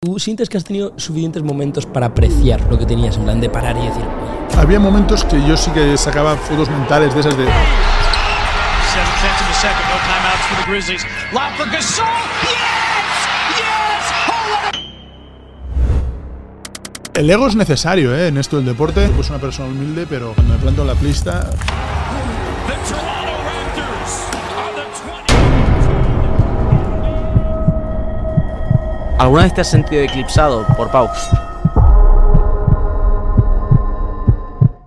¿Tú 0.00 0.16
sientes 0.20 0.48
que 0.48 0.56
has 0.56 0.62
tenido 0.62 0.92
suficientes 0.96 1.42
momentos 1.42 1.84
para 1.84 2.06
apreciar 2.06 2.60
lo 2.70 2.78
que 2.78 2.86
tenías 2.86 3.16
en 3.16 3.24
plan 3.24 3.40
de 3.40 3.50
parar 3.50 3.76
y 3.76 3.80
decir, 3.80 4.04
oye, 4.04 4.56
Había 4.56 4.78
momentos 4.78 5.24
que 5.24 5.44
yo 5.44 5.56
sí 5.56 5.72
que 5.72 5.98
sacaba 5.98 6.36
fotos 6.36 6.70
mentales 6.70 7.12
de 7.14 7.20
esas 7.20 7.36
de. 7.36 7.44
Oh, 7.44 7.48
El 17.14 17.28
ego 17.28 17.48
es 17.48 17.56
necesario 17.56 18.14
¿eh? 18.14 18.28
en 18.28 18.38
esto 18.38 18.58
del 18.58 18.66
deporte. 18.66 19.08
Pues 19.16 19.28
una 19.30 19.40
persona 19.40 19.68
humilde, 19.68 20.06
pero 20.08 20.32
cuando 20.32 20.54
me 20.54 20.60
planto 20.60 20.82
en 20.82 20.86
la 20.86 20.94
pista. 20.94 21.50
¿Alguna 29.18 29.42
vez 29.42 29.54
te 29.54 29.62
has 29.62 29.70
sentido 29.70 30.00
eclipsado 30.00 30.64
por 30.76 30.92
Pau? 30.92 31.08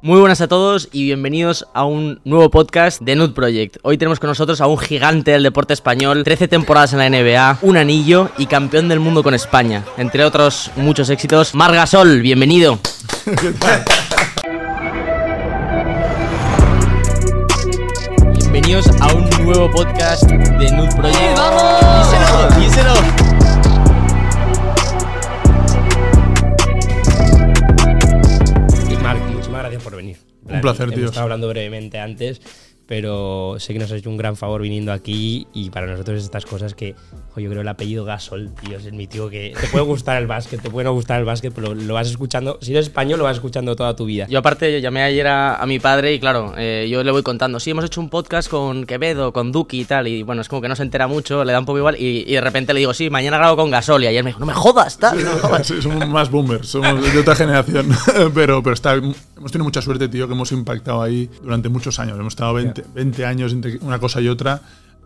Muy 0.01 0.19
buenas 0.19 0.39
a 0.39 0.47
todos 0.47 0.87
y 0.93 1.03
bienvenidos 1.03 1.67
a 1.73 1.83
un 1.83 2.21
nuevo 2.23 2.49
podcast 2.49 3.01
de 3.01 3.15
Nude 3.17 3.33
Project. 3.33 3.77
Hoy 3.83 3.97
tenemos 3.97 4.21
con 4.21 4.29
nosotros 4.29 4.61
a 4.61 4.67
un 4.67 4.77
gigante 4.77 5.31
del 5.31 5.43
deporte 5.43 5.73
español, 5.73 6.23
13 6.23 6.47
temporadas 6.47 6.93
en 6.93 6.99
la 6.99 7.09
NBA, 7.09 7.59
un 7.61 7.75
anillo 7.75 8.29
y 8.37 8.45
campeón 8.45 8.87
del 8.87 9.01
mundo 9.01 9.21
con 9.21 9.33
España. 9.33 9.83
Entre 9.97 10.23
otros 10.23 10.71
muchos 10.77 11.09
éxitos, 11.09 11.53
Margasol, 11.53 12.21
bienvenido. 12.21 12.79
Bienvenidos 18.34 18.85
a 18.99 19.13
un 19.13 19.29
nuevo 19.45 19.70
podcast 19.71 20.23
de 20.23 20.71
Nude 20.71 20.95
Project. 20.95 21.37
¡Vamos! 21.37 22.11
¡Díselo! 22.11 22.59
¡Díselo! 22.59 23.20
Un 30.55 30.62
placer, 30.62 30.91
tío. 30.91 31.05
estado 31.05 31.24
hablando 31.24 31.48
brevemente 31.48 31.99
antes, 31.99 32.41
pero 32.91 33.55
sé 33.57 33.71
que 33.71 33.79
nos 33.79 33.89
has 33.89 33.99
hecho 33.99 34.09
un 34.09 34.17
gran 34.17 34.35
favor 34.35 34.63
viniendo 34.63 34.91
aquí 34.91 35.47
y 35.53 35.70
para 35.70 35.87
nosotros 35.87 36.17
es 36.17 36.25
estas 36.25 36.45
cosas 36.45 36.73
que, 36.73 36.93
jo, 37.33 37.39
yo 37.39 37.49
creo 37.49 37.61
el 37.61 37.67
apellido 37.70 38.03
Gasol, 38.03 38.53
tío, 38.53 38.77
es 38.77 38.91
mi 38.91 39.07
tío 39.07 39.29
que 39.29 39.53
te 39.57 39.67
puede 39.67 39.85
gustar 39.85 40.21
el 40.21 40.27
básquet, 40.27 40.61
te 40.61 40.70
puede 40.70 40.83
no 40.83 40.91
gustar 40.91 41.17
el 41.17 41.25
básquet, 41.25 41.53
pero 41.53 41.73
lo 41.73 41.93
vas 41.93 42.09
escuchando, 42.09 42.59
si 42.61 42.71
eres 42.71 42.87
español 42.87 43.20
lo 43.20 43.23
vas 43.23 43.37
escuchando 43.37 43.77
toda 43.77 43.95
tu 43.95 44.03
vida. 44.03 44.27
Yo 44.29 44.39
aparte 44.39 44.73
yo 44.73 44.79
llamé 44.79 45.03
ayer 45.03 45.25
a, 45.27 45.55
a 45.55 45.65
mi 45.67 45.79
padre 45.79 46.13
y 46.13 46.20
claro, 46.20 46.53
eh, 46.57 46.89
yo 46.91 47.01
le 47.01 47.11
voy 47.11 47.23
contando, 47.23 47.61
sí, 47.61 47.70
hemos 47.70 47.85
hecho 47.85 48.01
un 48.01 48.09
podcast 48.09 48.49
con 48.49 48.85
Quevedo, 48.85 49.31
con 49.31 49.53
Duki 49.53 49.79
y 49.79 49.85
tal, 49.85 50.09
y 50.09 50.23
bueno, 50.23 50.41
es 50.41 50.49
como 50.49 50.61
que 50.61 50.67
no 50.67 50.76
se 50.76 50.83
entera 50.83 51.07
mucho, 51.07 51.45
le 51.45 51.53
da 51.53 51.59
un 51.59 51.65
poco 51.65 51.77
igual, 51.77 51.95
y, 51.98 52.26
y 52.27 52.33
de 52.33 52.41
repente 52.41 52.73
le 52.73 52.79
digo, 52.79 52.93
sí, 52.93 53.09
mañana 53.09 53.37
grabo 53.37 53.55
con 53.55 53.71
Gasol, 53.71 54.03
y 54.03 54.07
ayer 54.07 54.21
me 54.21 54.31
dijo, 54.31 54.41
no 54.41 54.48
me 54.48 54.53
jodas, 54.53 54.98
tal, 54.98 55.23
no 55.23 55.33
me 55.33 55.39
jodas. 55.39 55.65
Sí, 55.65 55.81
somos 55.81 56.05
más 56.09 56.29
boomers, 56.29 56.67
somos 56.67 57.13
de 57.13 57.17
otra 57.17 57.35
generación. 57.35 57.87
pero 58.35 58.61
pero 58.61 58.73
está, 58.73 58.95
hemos 58.95 59.51
tenido 59.53 59.63
mucha 59.63 59.81
suerte, 59.81 60.09
tío, 60.09 60.27
que 60.27 60.33
hemos 60.33 60.51
impactado 60.51 61.01
ahí 61.01 61.29
durante 61.41 61.70
muchos 61.70 61.98
años. 61.99 62.20
Hemos 62.20 62.33
estado 62.33 62.53
20, 62.55 62.80
20 62.93 63.26
años 63.26 63.54
entre 63.54 63.77
una 63.82 63.99
cosa 63.99 64.22
y 64.22 64.28
otra. 64.28 64.62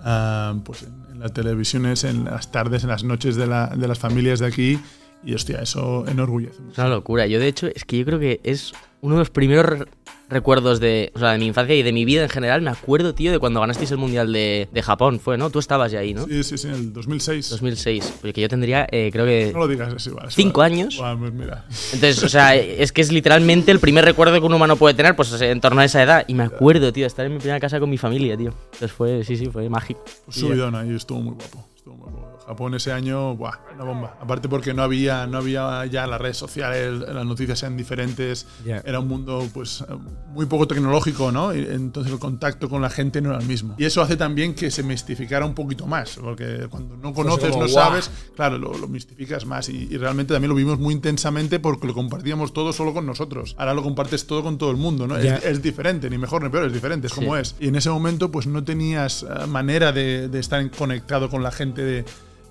ah, 0.07 0.55
pues 0.63 0.83
en, 0.83 0.93
en 1.13 1.19
las 1.19 1.33
televisiones, 1.33 2.03
en 2.03 2.25
las 2.25 2.51
tardes, 2.51 2.83
en 2.83 2.89
las 2.89 3.03
noches 3.03 3.35
de, 3.35 3.47
la- 3.47 3.67
de 3.67 3.87
las 3.87 3.97
familias 3.99 4.39
de 4.39 4.45
aquí. 4.47 4.79
Y 5.23 5.33
hostia, 5.33 5.59
eso 5.61 6.05
enorgullece. 6.07 6.61
Es 6.71 6.77
una 6.77 6.89
locura, 6.89 7.25
yo 7.25 7.39
de 7.39 7.47
hecho, 7.47 7.65
es 7.67 7.83
que 7.85 7.97
yo 7.97 8.05
creo 8.05 8.19
que 8.19 8.39
es 8.43 8.73
uno 9.01 9.15
de 9.15 9.19
los 9.19 9.29
primeros 9.31 9.85
recuerdos 10.29 10.79
de, 10.79 11.11
o 11.15 11.19
sea, 11.19 11.31
de 11.31 11.37
mi 11.37 11.45
infancia 11.47 11.75
y 11.75 11.83
de 11.83 11.91
mi 11.93 12.05
vida 12.05 12.23
en 12.23 12.29
general, 12.29 12.61
me 12.61 12.71
acuerdo, 12.71 13.13
tío, 13.13 13.31
de 13.31 13.39
cuando 13.39 13.59
ganasteis 13.59 13.91
el 13.91 13.97
Mundial 13.97 14.31
de, 14.33 14.67
de 14.71 14.81
Japón, 14.81 15.19
fue, 15.19 15.37
¿no? 15.37 15.49
Tú 15.49 15.59
estabas 15.59 15.91
ya 15.91 15.99
ahí, 15.99 16.13
¿no? 16.13 16.25
Sí, 16.25 16.43
sí, 16.43 16.57
sí, 16.57 16.67
en 16.67 16.73
el 16.73 16.93
2006. 16.93 17.49
2006, 17.49 18.13
porque 18.21 18.33
que 18.33 18.41
yo 18.41 18.49
tendría, 18.49 18.87
eh, 18.91 19.09
creo 19.11 19.25
que... 19.25 19.51
No 19.53 19.59
lo 19.59 19.67
digas, 19.67 19.93
es 19.93 20.07
igual. 20.07 20.27
es 20.27 20.35
¿Cinco 20.35 20.61
igual. 20.61 20.71
años? 20.71 20.97
Buah, 20.97 21.17
pues 21.17 21.33
mira. 21.33 21.65
Entonces, 21.93 22.23
o 22.23 22.29
sea, 22.29 22.55
es 22.55 22.91
que 22.91 23.01
es 23.01 23.11
literalmente 23.11 23.71
el 23.71 23.79
primer 23.79 24.05
recuerdo 24.05 24.39
que 24.39 24.45
un 24.45 24.53
humano 24.53 24.75
puede 24.75 24.95
tener, 24.95 25.15
pues 25.15 25.31
en 25.41 25.61
torno 25.61 25.81
a 25.81 25.85
esa 25.85 26.01
edad. 26.01 26.25
Y 26.27 26.33
me 26.33 26.43
acuerdo, 26.43 26.91
tío, 26.91 27.03
de 27.03 27.07
estar 27.07 27.25
en 27.25 27.33
mi 27.33 27.39
primera 27.39 27.59
casa 27.59 27.79
con 27.79 27.89
mi 27.89 27.97
familia, 27.97 28.35
tío. 28.35 28.53
Entonces 28.73 28.91
fue, 28.91 29.23
sí, 29.23 29.37
sí, 29.37 29.45
fue 29.47 29.69
mágico. 29.69 30.03
Pues 30.25 30.37
subidón 30.37 30.75
ahí, 30.75 30.95
estuvo 30.95 31.19
muy 31.21 31.33
guapo. 31.35 31.67
Estuvo 31.75 31.95
muy 31.95 32.09
guapo. 32.11 32.24
Japón 32.45 32.75
ese 32.75 32.91
año, 32.91 33.35
buah, 33.35 33.57
una 33.73 33.83
bomba. 33.83 34.17
Aparte 34.21 34.47
porque 34.47 34.73
no 34.73 34.83
había, 34.83 35.25
no 35.25 35.39
había 35.39 35.85
ya 35.87 36.05
las 36.05 36.21
redes 36.21 36.37
sociales, 36.37 36.99
las 36.99 37.25
noticias 37.25 37.61
eran 37.63 37.75
diferentes. 37.75 38.45
Ya. 38.63 38.81
Era 38.85 38.99
un 38.99 39.07
mundo 39.07 39.47
pues 39.53 39.83
muy 40.27 40.45
poco 40.45 40.67
tecnológico, 40.67 41.31
¿no? 41.31 41.53
Y 41.53 41.59
entonces 41.59 42.13
el 42.13 42.19
contacto 42.19 42.69
con 42.69 42.81
la 42.81 42.89
gente 42.89 43.21
no 43.21 43.31
era 43.31 43.39
el 43.39 43.45
mismo. 43.45 43.75
Y 43.77 43.85
eso 43.85 44.01
hace 44.01 44.15
también 44.15 44.53
que 44.53 44.69
se 44.69 44.83
mistificara 44.83 45.45
un 45.45 45.55
poquito 45.55 45.87
más, 45.87 46.17
porque 46.21 46.67
cuando 46.69 46.95
no 46.97 47.13
conoces, 47.13 47.49
como, 47.49 47.63
no 47.63 47.67
sabes, 47.67 48.11
claro, 48.35 48.57
lo, 48.57 48.77
lo 48.77 48.87
mistificas 48.87 49.45
más. 49.45 49.69
Y, 49.69 49.87
y 49.89 49.97
realmente 49.97 50.33
también 50.33 50.49
lo 50.49 50.55
vimos 50.55 50.77
muy 50.77 50.93
intensamente 50.93 51.59
porque 51.59 51.87
lo 51.87 51.93
compartíamos 51.93 52.53
todo 52.53 52.73
solo 52.73 52.93
con 52.93 53.05
nosotros. 53.05 53.55
Ahora 53.57 53.73
lo 53.73 53.81
compartes 53.81 54.27
todo 54.27 54.43
con 54.43 54.57
todo 54.57 54.71
el 54.71 54.77
mundo, 54.77 55.07
¿no? 55.07 55.19
Ya. 55.19 55.37
Es, 55.37 55.45
es 55.45 55.61
diferente, 55.61 56.09
ni 56.09 56.17
mejor 56.17 56.43
ni 56.43 56.49
peor, 56.49 56.65
es 56.65 56.73
diferente, 56.73 57.07
es 57.07 57.13
como 57.13 57.35
es. 57.35 57.55
Y 57.59 57.69
en 57.69 57.75
ese 57.75 57.89
momento, 57.89 58.31
pues 58.31 58.45
no 58.45 58.63
tenías 58.63 59.23
eh, 59.23 59.47
manera 59.47 59.91
de, 59.91 60.29
de 60.29 60.39
estar 60.39 60.69
conectado 60.71 61.29
con 61.29 61.41
la 61.41 61.51
gente 61.51 61.83
de, 61.83 62.05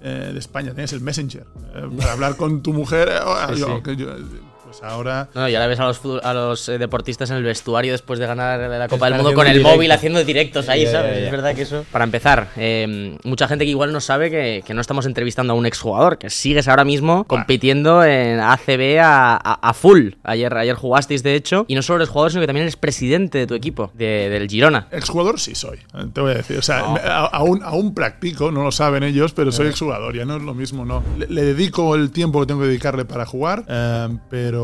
eh, 0.04 0.30
de 0.32 0.38
España. 0.38 0.70
Tenías 0.72 0.92
el 0.92 1.00
Messenger. 1.00 1.46
eh, 1.74 1.88
para 1.98 2.12
hablar 2.12 2.36
con 2.36 2.62
tu 2.62 2.72
mujer. 2.72 3.08
eh, 3.08 3.18
Sí, 3.54 3.60
yo- 3.60 3.76
sí. 3.76 3.82
que 3.82 3.96
pues 4.80 4.92
ahora. 4.92 5.28
No, 5.34 5.48
y 5.48 5.54
ahora 5.54 5.66
ves 5.68 5.80
a 5.80 5.84
los, 5.86 6.00
a 6.22 6.34
los 6.34 6.68
eh, 6.68 6.78
deportistas 6.78 7.30
en 7.30 7.36
el 7.36 7.42
vestuario 7.44 7.92
después 7.92 8.18
de 8.18 8.26
ganar 8.26 8.58
la 8.60 8.88
Copa 8.88 9.06
del 9.06 9.14
Mundo 9.16 9.34
con 9.34 9.46
el 9.46 9.60
móvil 9.60 9.90
haciendo 9.92 10.22
directos 10.24 10.68
ahí, 10.68 10.84
Ya, 10.84 10.92
ya, 10.92 10.98
¿sabes? 10.98 11.18
ya. 11.18 11.24
Es 11.26 11.30
verdad 11.30 11.54
que 11.54 11.62
eso. 11.62 11.84
Para 11.92 12.04
empezar, 12.04 12.48
eh, 12.56 13.16
mucha 13.24 13.48
gente 13.48 13.64
que 13.64 13.70
igual 13.70 13.92
no 13.92 14.00
sabe 14.00 14.30
que, 14.30 14.62
que 14.66 14.74
no 14.74 14.80
estamos 14.80 15.06
entrevistando 15.06 15.52
a 15.52 15.56
un 15.56 15.66
exjugador, 15.66 16.18
que 16.18 16.30
sigues 16.30 16.68
ahora 16.68 16.84
mismo 16.84 17.24
compitiendo 17.24 18.04
en 18.04 18.40
ACB 18.40 18.98
a, 19.00 19.34
a- 19.34 19.58
a 19.68 19.74
full. 19.74 20.10
Ayer, 20.22 20.54
ayer 20.56 20.74
jugasteis, 20.74 21.22
de 21.22 21.34
hecho, 21.34 21.64
y 21.68 21.74
no 21.74 21.82
solo 21.82 21.98
eres 21.98 22.08
jugador, 22.08 22.30
sino 22.30 22.40
que 22.40 22.46
también 22.46 22.62
eres 22.64 22.76
presidente 22.76 23.38
de 23.38 23.46
tu 23.46 23.54
equipo, 23.54 23.90
de- 23.94 24.28
del 24.28 24.48
Girona. 24.48 24.88
Exjugador 24.90 25.40
sí 25.40 25.54
soy, 25.54 25.78
eh, 25.94 26.06
te 26.12 26.20
voy 26.20 26.32
a 26.32 26.34
decir. 26.34 26.58
O 26.58 26.62
sea, 26.62 26.80
aún, 27.32 27.62
aún 27.62 27.94
practico, 27.94 28.50
no 28.50 28.62
lo 28.64 28.72
saben 28.72 29.02
ellos, 29.02 29.32
pero 29.32 29.52
soy 29.52 29.68
exjugador, 29.68 30.16
ya 30.16 30.24
no 30.24 30.36
es 30.36 30.42
lo 30.42 30.54
mismo, 30.54 30.84
¿no? 30.84 31.02
Le, 31.18 31.26
le 31.28 31.42
dedico 31.42 31.94
el 31.94 32.10
tiempo 32.10 32.40
que 32.40 32.46
tengo 32.46 32.60
que 32.62 32.66
dedicarle 32.68 33.04
para 33.04 33.26
jugar, 33.26 33.64
eh, 33.68 34.08
pero 34.30 34.63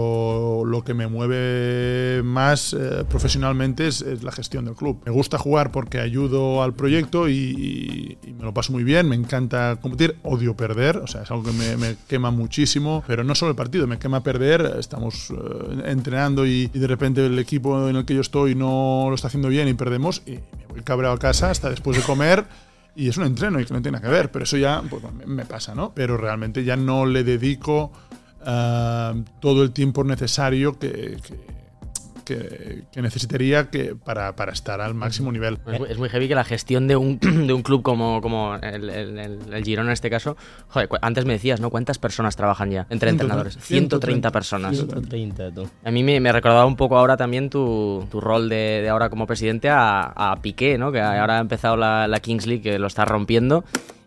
lo 0.66 0.82
que 0.84 0.94
me 0.94 1.06
mueve 1.06 2.22
más 2.22 2.74
eh, 2.78 3.04
profesionalmente 3.08 3.86
es, 3.86 4.02
es 4.02 4.22
la 4.22 4.32
gestión 4.32 4.64
del 4.64 4.74
club. 4.74 5.00
Me 5.04 5.12
gusta 5.12 5.38
jugar 5.38 5.70
porque 5.72 5.98
ayudo 6.00 6.62
al 6.62 6.74
proyecto 6.74 7.28
y, 7.28 7.32
y- 7.34 8.18
y 8.28 8.32
me 8.32 8.44
lo 8.44 8.54
paso 8.54 8.72
muy 8.72 8.84
bien, 8.84 9.08
me 9.08 9.16
encanta 9.16 9.78
competir, 9.80 10.16
odio 10.22 10.56
perder, 10.56 10.98
o 10.98 11.06
sea, 11.06 11.22
es 11.22 11.30
algo 11.30 11.44
que 11.44 11.52
me, 11.52 11.76
me 11.76 11.96
quema 12.08 12.30
muchísimo, 12.30 13.02
pero 13.06 13.24
no 13.24 13.34
solo 13.34 13.50
el 13.50 13.56
partido, 13.56 13.86
me 13.86 13.98
quema 13.98 14.22
perder, 14.22 14.76
estamos 14.78 15.30
eh, 15.30 15.82
entrenando 15.86 16.46
y, 16.46 16.70
y 16.72 16.78
de 16.78 16.86
repente 16.86 17.24
el 17.24 17.38
equipo 17.38 17.88
en 17.88 17.96
el 17.96 18.04
que 18.04 18.14
yo 18.14 18.20
estoy 18.20 18.54
no 18.54 19.06
lo 19.08 19.14
está 19.14 19.28
haciendo 19.28 19.48
bien 19.48 19.68
y 19.68 19.74
perdemos 19.74 20.22
y 20.26 20.32
me 20.32 20.66
voy 20.68 20.80
cabreado 20.82 21.14
a 21.14 21.18
casa 21.18 21.50
hasta 21.50 21.70
después 21.70 21.96
de 21.96 22.02
comer. 22.02 22.44
Y 22.96 23.08
es 23.08 23.16
un 23.16 23.24
entreno 23.24 23.60
y 23.60 23.64
que 23.64 23.72
no 23.72 23.80
tiene 23.80 23.98
nada 23.98 24.08
que 24.10 24.12
ver, 24.14 24.32
pero 24.32 24.42
eso 24.42 24.56
ya 24.56 24.82
pues, 24.90 25.00
me, 25.14 25.24
me 25.24 25.44
pasa, 25.46 25.76
¿no? 25.76 25.92
Pero 25.94 26.16
realmente 26.16 26.64
ya 26.64 26.74
no 26.76 27.06
le 27.06 27.22
dedico 27.22 27.92
ah, 28.44 29.14
todo 29.40 29.62
el 29.62 29.72
tiempo 29.72 30.04
necesario 30.04 30.78
que, 30.78 31.16
que, 31.26 31.36
que- 32.24 32.84
que 32.92 33.02
necesitaría 33.02 33.70
que, 33.70 33.96
para, 33.96 34.36
para 34.36 34.52
estar 34.52 34.80
al 34.80 34.94
máximo 34.94 35.32
nivel. 35.32 35.58
Es 35.66 35.80
muy, 35.80 35.88
es 35.90 35.98
muy 35.98 36.08
heavy 36.08 36.28
que 36.28 36.34
la 36.36 36.44
gestión 36.44 36.86
de 36.86 36.94
un, 36.94 37.18
de 37.46 37.52
un 37.52 37.62
club 37.62 37.82
como, 37.82 38.20
como 38.20 38.54
el, 38.54 38.88
el, 38.88 39.18
el- 39.18 39.64
Girona 39.64 39.88
en 39.88 39.92
este 39.94 40.10
caso. 40.10 40.36
Joder, 40.68 40.88
antes 41.02 41.24
me 41.24 41.32
decías, 41.32 41.60
¿no? 41.60 41.70
¿Cuántas 41.70 41.98
personas 41.98 42.36
trabajan 42.36 42.70
ya 42.70 42.80
entre 42.90 43.10
130, 43.10 43.22
entrenadores? 43.24 43.58
130 43.60 44.30
personas. 44.30 44.76
130, 44.76 45.50
tú. 45.52 45.68
A 45.84 45.90
mí 45.90 46.04
me, 46.04 46.20
me 46.20 46.30
recordaba 46.30 46.66
un 46.66 46.76
poco 46.76 46.96
ahora 46.96 47.16
también 47.16 47.50
tu, 47.50 48.06
tu 48.10 48.20
rol 48.20 48.48
de, 48.48 48.80
de 48.82 48.88
ahora 48.88 49.10
como 49.10 49.26
presidente 49.26 49.68
a, 49.68 50.00
a 50.14 50.36
Piqué, 50.40 50.78
¿no? 50.78 50.92
Que 50.92 51.00
ahora 51.00 51.38
ha 51.38 51.40
empezado 51.40 51.76
la, 51.76 52.06
la 52.06 52.20
Kings 52.20 52.46
League, 52.46 52.62
que 52.62 52.78
lo 52.78 52.86
está 52.86 53.04
rompiendo. 53.04 53.64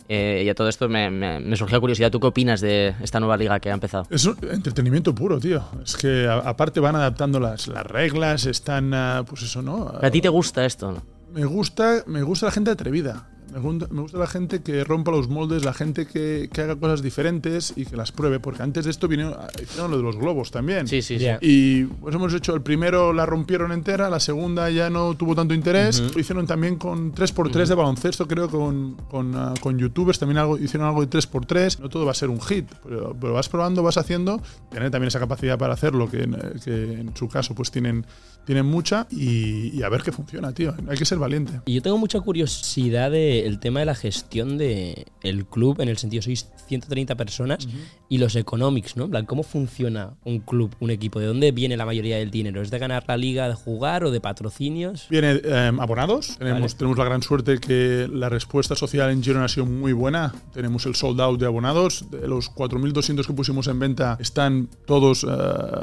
Eh, 0.09 0.43
y 0.45 0.49
a 0.49 0.55
todo 0.55 0.67
esto 0.69 0.89
me, 0.89 1.09
me, 1.09 1.39
me 1.39 1.55
surgió 1.55 1.79
curiosidad. 1.79 2.11
¿Tú 2.11 2.19
qué 2.19 2.27
opinas 2.27 2.59
de 2.61 2.93
esta 3.01 3.19
nueva 3.19 3.37
liga 3.37 3.59
que 3.59 3.69
ha 3.71 3.73
empezado? 3.73 4.05
Es 4.09 4.25
un 4.25 4.37
entretenimiento 4.51 5.15
puro, 5.15 5.39
tío. 5.39 5.63
Es 5.83 5.95
que 5.95 6.27
a- 6.27 6.39
aparte 6.39 6.79
van 6.79 6.95
adaptando 6.95 7.39
las, 7.39 7.67
las 7.67 7.85
reglas, 7.85 8.45
están, 8.45 8.93
ah, 8.93 9.23
pues 9.27 9.43
eso, 9.43 9.61
¿no? 9.61 9.93
¿A 10.01 10.11
ti 10.11 10.21
te 10.21 10.29
gusta 10.29 10.65
esto? 10.65 10.91
no? 10.91 11.03
Me 11.33 11.45
gusta, 11.45 12.03
me 12.05 12.21
gusta 12.21 12.47
la 12.47 12.51
gente 12.51 12.69
atrevida. 12.71 13.27
Me 13.53 13.59
gusta, 13.59 13.87
me 13.91 14.01
gusta 14.01 14.17
la 14.17 14.25
gente 14.25 14.63
que 14.63 14.83
rompa 14.83 15.11
los 15.11 15.27
moldes, 15.27 15.63
la 15.63 15.73
gente 15.73 16.07
que, 16.07 16.49
que 16.51 16.61
haga 16.61 16.75
cosas 16.75 17.03
diferentes 17.03 17.73
y 17.75 17.85
que 17.85 17.95
las 17.95 18.11
pruebe. 18.11 18.39
Porque 18.39 18.63
antes 18.63 18.85
de 18.85 18.91
esto 18.91 19.07
vinieron, 19.07 19.35
hicieron 19.61 19.91
lo 19.91 19.97
de 19.97 20.03
los 20.03 20.17
globos 20.17 20.49
también. 20.49 20.87
Sí, 20.87 21.03
sí, 21.03 21.19
sí. 21.19 21.25
Ya. 21.25 21.37
Y 21.39 21.83
pues 21.83 22.15
hemos 22.15 22.33
hecho, 22.33 22.55
el 22.55 22.61
primero 22.61 23.13
la 23.13 23.27
rompieron 23.27 23.71
entera, 23.71 24.09
la 24.09 24.19
segunda 24.19 24.71
ya 24.71 24.89
no 24.89 25.13
tuvo 25.15 25.35
tanto 25.35 25.53
interés. 25.53 25.99
Lo 25.99 26.19
hicieron 26.19 26.47
también 26.47 26.77
con 26.77 27.13
3x3 27.13 27.67
de 27.67 27.75
baloncesto, 27.75 28.27
creo, 28.27 28.49
con, 28.49 28.95
con, 29.09 29.35
ah, 29.35 29.53
con 29.61 29.77
youtubers 29.77 30.17
también 30.17 30.39
algo, 30.39 30.57
hicieron 30.57 30.87
algo 30.87 31.05
de 31.05 31.09
3x3. 31.09 31.79
No 31.79 31.89
todo 31.89 32.05
va 32.05 32.11
a 32.11 32.15
ser 32.15 32.29
un 32.29 32.41
hit, 32.41 32.65
pero, 32.83 33.15
pero 33.19 33.33
vas 33.33 33.49
probando, 33.49 33.83
vas 33.83 33.97
haciendo, 33.97 34.41
tener 34.71 34.89
también 34.89 35.09
esa 35.09 35.19
capacidad 35.19 35.59
para 35.59 35.73
hacerlo, 35.73 36.09
que, 36.09 36.27
que 36.63 36.93
en 36.93 37.15
su 37.15 37.27
caso 37.27 37.53
pues 37.53 37.69
tienen, 37.69 38.05
tienen 38.45 38.65
mucha, 38.65 39.07
y, 39.09 39.77
y 39.77 39.83
a 39.83 39.89
ver 39.89 40.01
qué 40.03 40.11
funciona, 40.11 40.53
tío. 40.53 40.75
Hay 40.87 40.97
que 40.97 41.05
ser 41.05 41.17
valiente. 41.17 41.61
Y 41.65 41.73
yo 41.75 41.81
tengo 41.81 41.97
mucha 41.97 42.19
curiosidad 42.19 43.11
de, 43.11 43.33
sobre 43.33 43.47
el 43.47 43.59
tema 43.59 43.79
de 43.79 43.85
la 43.85 43.95
gestión 43.95 44.57
del 44.57 45.05
el 45.21 45.45
club, 45.45 45.81
en 45.81 45.89
el 45.89 45.97
sentido, 45.97 46.21
sois 46.21 46.47
130 46.67 47.15
personas, 47.15 47.67
y 48.09 48.17
los 48.17 48.35
economics, 48.35 48.97
¿no? 48.97 49.05
En 49.05 49.11
plan, 49.11 49.25
¿cómo 49.25 49.43
funciona 49.43 50.15
un 50.23 50.39
club, 50.39 50.75
un 50.79 50.91
equipo? 50.91 51.19
¿De 51.19 51.27
dónde 51.27 51.51
viene 51.51 51.77
la 51.77 51.85
mayoría 51.85 52.17
del 52.17 52.29
dinero? 52.29 52.61
¿Es 52.61 52.71
de 52.71 52.79
ganar 52.79 53.03
la 53.07 53.17
liga, 53.17 53.47
de 53.47 53.55
jugar 53.55 54.03
o 54.03 54.11
de 54.11 54.19
patrocinios? 54.19 55.07
Viene 55.09 55.41
eh, 55.43 55.71
abonados. 55.79 56.37
Tenemos, 56.37 56.75
tenemos 56.75 56.97
la 56.97 57.05
gran 57.05 57.21
suerte 57.21 57.59
que 57.59 58.07
la 58.11 58.29
respuesta 58.29 58.75
social 58.75 59.11
en 59.11 59.23
Girona 59.23 59.45
ha 59.45 59.49
sido 59.49 59.65
muy 59.65 59.93
buena. 59.93 60.33
Tenemos 60.53 60.85
el 60.85 60.95
sold 60.95 61.19
out 61.21 61.39
de 61.39 61.45
abonados. 61.45 62.05
De 62.11 62.27
los 62.27 62.51
4.200 62.51 63.25
que 63.25 63.33
pusimos 63.33 63.67
en 63.67 63.79
venta 63.79 64.17
están 64.19 64.69
todos 64.85 65.23
eh, 65.23 65.27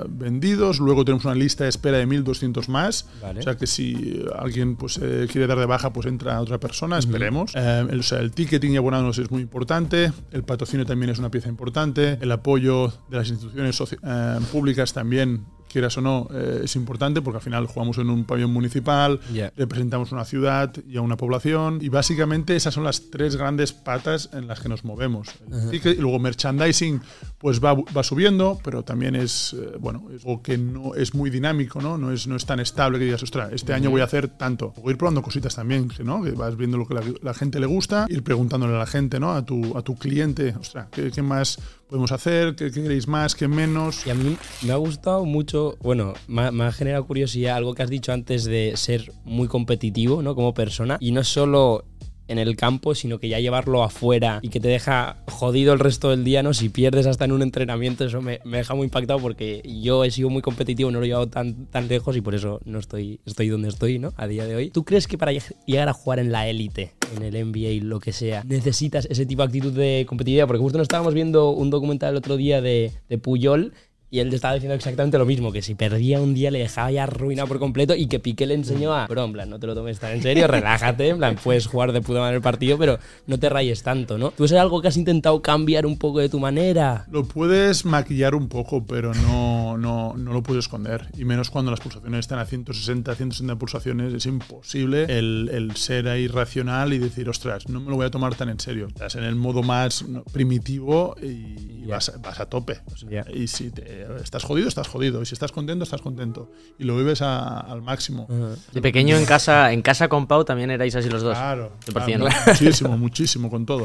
vendidos. 0.09 0.79
Luego 0.79 1.05
tenemos 1.05 1.25
una 1.25 1.35
lista 1.35 1.65
de 1.65 1.71
espera 1.71 1.99
de 1.99 2.07
1.200 2.07 2.50
más. 2.69 3.07
Vale. 3.21 3.41
O 3.41 3.43
sea 3.43 3.57
que 3.57 3.67
si 3.67 4.25
alguien 4.37 4.77
pues, 4.77 4.99
eh, 5.03 5.27
quiere 5.31 5.47
dar 5.47 5.59
de 5.59 5.67
baja, 5.67 5.93
pues 5.93 6.07
entra 6.07 6.41
otra 6.41 6.59
persona, 6.59 6.99
esperemos. 6.99 7.53
Eh, 7.55 7.87
el, 7.91 8.01
o 8.01 8.03
sea, 8.03 8.19
el 8.19 8.33
ticketing 8.33 8.73
y 8.73 8.77
abonados 8.77 9.19
es 9.19 9.31
muy 9.31 9.43
importante. 9.43 10.13
El 10.31 10.45
patrocinio 10.45 10.87
también 10.87 11.11
es 11.11 11.19
una 11.19 11.31
pieza 11.31 11.49
importante. 11.49 12.19
El 12.21 12.33
apoyo 12.33 12.93
de 13.09 13.17
las 13.17 13.29
instituciones 13.29 13.81
eh, 13.81 14.39
públicas 14.53 14.93
también 14.93 15.45
quieras 15.71 15.97
o 15.99 16.01
no, 16.01 16.29
eh, 16.33 16.63
es 16.65 16.77
importante 16.77 17.23
porque 17.23 17.39
al 17.39 17.43
final 17.43 17.67
jugamos 17.67 17.97
en 17.99 18.11
un 18.11 18.25
pabellón 18.25 18.53
municipal, 18.53 19.21
Ya. 19.33 19.53
representamos 19.57 20.13
una 20.13 20.25
ciudad 20.25 20.73
y 20.89 20.97
a 20.97 21.01
una 21.03 21.17
población 21.17 21.79
y 21.81 21.89
básicamente 21.89 22.57
esas 22.57 22.75
son 22.75 22.85
las 22.85 23.11
tres 23.11 23.37
grandes 23.37 23.73
patas 23.73 24.31
en 24.33 24.47
las 24.47 24.61
que 24.61 24.69
nos 24.69 24.85
movemos. 24.85 25.29
Y 25.73 25.95
luego 26.01 26.19
merchandising 26.19 27.01
pues 27.39 27.63
va, 27.65 27.75
va 27.75 28.03
subiendo, 28.03 28.59
pero 28.63 28.83
también 28.83 29.15
es, 29.17 29.55
eh, 29.55 29.77
bueno, 29.79 30.05
es 30.15 30.25
algo 30.25 30.43
que 30.43 30.59
no 30.59 30.95
es 30.95 31.15
muy 31.15 31.31
dinámico, 31.31 31.81
¿no? 31.81 31.97
No 31.97 32.13
es, 32.13 32.27
no 32.27 32.37
es 32.37 32.45
tan 32.45 32.61
estable 32.61 32.99
que 32.99 33.07
digas, 33.07 33.23
ostras, 33.23 33.51
este 33.53 33.73
año 33.73 33.91
voy 33.91 34.01
a 34.03 34.05
hacer 34.05 34.29
tanto. 34.29 34.75
O 34.83 34.91
ir 34.91 34.99
probando 34.99 35.23
cositas 35.23 35.55
también, 35.55 35.89
que, 35.89 36.05
¿no? 36.05 36.23
Que 36.23 36.33
vas 36.33 36.57
viendo 36.57 36.77
lo 36.77 36.87
que 36.87 36.95
la, 36.95 37.03
la 37.23 37.33
gente 37.35 37.59
le 37.61 37.67
gusta, 37.67 38.07
ir 38.09 38.23
preguntándole 38.23 38.75
a 38.75 38.79
la 38.79 38.87
gente, 38.87 39.19
¿no? 39.21 39.33
A 39.33 39.45
tu, 39.45 39.77
a 39.77 39.83
tu 39.83 39.97
cliente, 39.97 40.55
ostras, 40.61 40.89
¿qué, 40.91 41.11
qué 41.11 41.23
más 41.23 41.59
podemos 41.91 42.13
hacer? 42.13 42.55
¿Qué, 42.55 42.71
queréis 42.71 43.09
más? 43.09 43.35
¿Qué 43.35 43.49
menos? 43.49 44.07
Y 44.07 44.11
a 44.11 44.15
mí 44.15 44.37
me 44.63 44.73
ha 44.73 44.77
gustado 44.77 45.25
mucho, 45.25 45.77
bueno, 45.83 46.15
me 46.29 46.51
me 46.53 46.65
ha 46.65 46.73
generado 46.73 47.05
curiosidad 47.05 47.57
algo 47.57 47.75
que 47.75 47.83
has 47.83 47.91
dicho 47.91 48.13
antes 48.13 48.45
de 48.45 48.75
ser 48.77 49.13
muy 49.25 49.49
competitivo, 49.49 50.23
¿no? 50.23 50.37
Como 50.37 50.55
persona. 50.55 50.97
Y 51.01 51.11
no 51.11 51.25
solo 51.25 51.85
en 52.31 52.39
el 52.39 52.57
campo, 52.57 52.95
sino 52.95 53.19
que 53.19 53.29
ya 53.29 53.39
llevarlo 53.41 53.83
afuera 53.83 54.39
y 54.43 54.49
que 54.49 54.61
te 54.61 54.69
deja 54.69 55.17
jodido 55.27 55.73
el 55.73 55.79
resto 55.79 56.11
del 56.11 56.25
día, 56.25 56.43
¿no? 56.43 56.55
Si 56.55 56.69
pierdes 56.69 57.07
hasta 57.07 57.25
en 57.25 57.33
un 57.33 57.43
entrenamiento, 57.43 58.05
eso 58.05 58.23
me, 58.23 58.41
deja 58.45 58.75
muy 58.75 58.85
impactado 58.85 59.19
porque 59.19 59.63
yo 59.83 60.05
he 60.05 60.11
sido 60.11 60.31
muy 60.31 60.43
competitivo, 60.43 60.91
no 60.91 60.99
lo 61.01 61.05
he 61.05 61.09
llevado 61.09 61.27
tan, 61.29 61.67
tan 61.67 61.89
lejos 61.89 62.17
y 62.17 62.21
por 62.21 62.35
eso 62.35 62.61
no 62.65 62.79
estoy, 62.79 63.21
estoy 63.27 63.49
donde 63.49 63.69
estoy, 63.69 63.99
¿no? 63.99 64.13
A 64.17 64.27
día 64.27 64.47
de 64.47 64.55
hoy. 64.57 64.71
¿Tú 64.71 64.85
crees 64.85 65.07
que 65.07 65.19
para 65.19 65.33
lleg- 65.33 65.55
llegar 65.67 65.89
a 65.89 65.93
jugar 65.93 66.19
en 66.21 66.33
la 66.33 66.49
élite, 66.49 66.93
en 67.17 67.23
el 67.23 67.35
NBA, 67.51 67.85
lo 67.85 68.01
que 68.01 68.13
sea, 68.13 68.45
necesitas 68.45 69.07
ese 69.11 69.27
tipo 69.27 69.43
de 69.43 69.47
actitud 69.47 69.73
de 69.73 70.05
competitividad? 70.09 70.47
Porque 70.47 70.61
justo 70.63 70.79
nos 70.79 70.85
estábamos 70.85 71.15
viendo 71.15 71.51
un 71.51 71.71
documental 71.71 72.11
el 72.11 72.17
otro 72.17 72.37
día 72.37 72.61
de, 72.61 72.93
de 73.09 73.19
Puyol 73.19 73.73
y 74.11 74.19
él 74.19 74.29
te 74.31 74.37
estaba 74.37 74.55
diciendo 74.55 74.75
exactamente 74.75 75.19
lo 75.19 75.27
mismo, 75.27 75.53
que 75.53 75.63
si 75.63 75.75
perdía 75.75 76.21
un 76.21 76.35
día 76.35 76.51
le 76.51 76.59
dejaba 76.59 76.91
ya 76.91 77.05
arruinado 77.05 77.47
por 77.49 77.59
completo 77.59 77.95
y 77.95 78.07
que 78.07 78.19
Piqué 78.19 78.47
le 78.47 78.55
enseñó 78.55 78.93
a, 78.93 79.07
bro, 79.07 79.25
en 79.25 79.33
plan, 79.33 79.49
no 79.51 79.59
te 79.61 79.67
lo 79.67 79.75
tomes 79.75 79.99
tan 80.01 80.13
en 80.13 80.23
serio, 80.23 80.47
relájate, 80.49 81.09
en 81.09 81.19
plan, 81.19 81.37
puedes 81.43 81.67
jugar 81.67 81.93
de 81.93 82.01
puta 82.01 82.21
madre 82.21 82.37
el 82.37 82.43
partido, 82.43 82.77
pero 82.79 82.99
no 83.27 83.39
te 83.39 83.49
rayes 83.49 83.83
tanto, 83.83 84.19
¿no? 84.19 84.31
¿Tú 84.33 84.45
es 84.45 84.53
algo 84.53 84.83
que 84.83 84.89
has 84.89 84.97
intentado 84.97 85.41
cambiar 85.43 85.87
un 85.87 85.97
poco 85.99 86.19
de 86.19 86.29
tu 86.29 86.41
manera? 86.41 87.07
Lo 87.11 87.25
puedes 87.25 87.85
maquillar 87.85 88.35
un 88.35 88.49
poco, 88.49 88.85
pero 88.85 89.15
no, 89.15 89.79
no, 89.79 90.15
no 90.17 90.33
lo 90.33 90.43
puedes 90.43 90.65
esconder. 90.65 91.07
Y 91.17 91.25
menos 91.25 91.51
cuando 91.51 91.71
las 91.71 91.81
pulsaciones 91.81 92.21
están 92.21 92.39
a 92.41 92.47
160, 92.47 93.15
160 93.15 93.57
pulsaciones. 93.57 94.13
Es 94.15 94.27
imposible 94.27 95.05
el, 95.09 95.51
el 95.53 95.77
ser 95.77 96.09
ahí 96.09 96.27
racional 96.27 96.93
y 96.93 96.99
decir, 96.99 97.29
ostras, 97.29 97.69
no 97.69 97.81
me 97.81 97.91
lo 97.91 97.97
voy 97.97 98.07
a 98.07 98.11
tomar 98.11 98.35
tan 98.35 98.49
en 98.49 98.59
serio. 98.61 98.89
Estás 98.89 99.15
en 99.15 99.25
el 99.25 99.37
modo 99.37 99.63
más 99.63 100.05
primitivo 100.33 101.15
y 101.23 101.85
vas, 101.87 102.09
a- 102.09 102.19
vas 102.19 102.41
a 102.41 102.47
tope. 102.47 102.79
O 102.93 102.97
sea, 102.97 103.09
Ya. 103.11 103.25
Y 103.33 103.47
si 103.47 103.71
te- 103.71 104.00
estás 104.23 104.45
jodido, 104.45 104.69
estás 104.69 104.89
jodido. 104.89 105.23
Y 105.23 105.27
si 105.27 105.35
estás 105.35 105.53
contento, 105.53 105.85
estás 105.85 106.01
contento. 106.03 106.51
Y 106.79 106.85
lo 106.85 106.97
vives 106.97 107.23
a- 107.23 107.59
al 107.61 107.83
máximo. 107.83 108.27
De 108.73 108.81
pequeño 108.83 109.17
en 109.17 109.25
casa, 109.27 109.73
en 109.73 109.83
casa 109.83 110.09
con 110.09 110.27
Pau 110.27 110.45
también 110.45 110.71
erais 110.71 110.95
así 110.97 111.09
los 111.09 111.23
dos. 111.23 111.37
Claro, 111.37 111.73
100%. 111.87 112.27
claro, 112.27 112.41
muchísimo, 112.47 112.97
muchísimo 112.99 113.51
con 113.51 113.67
todo. 113.67 113.85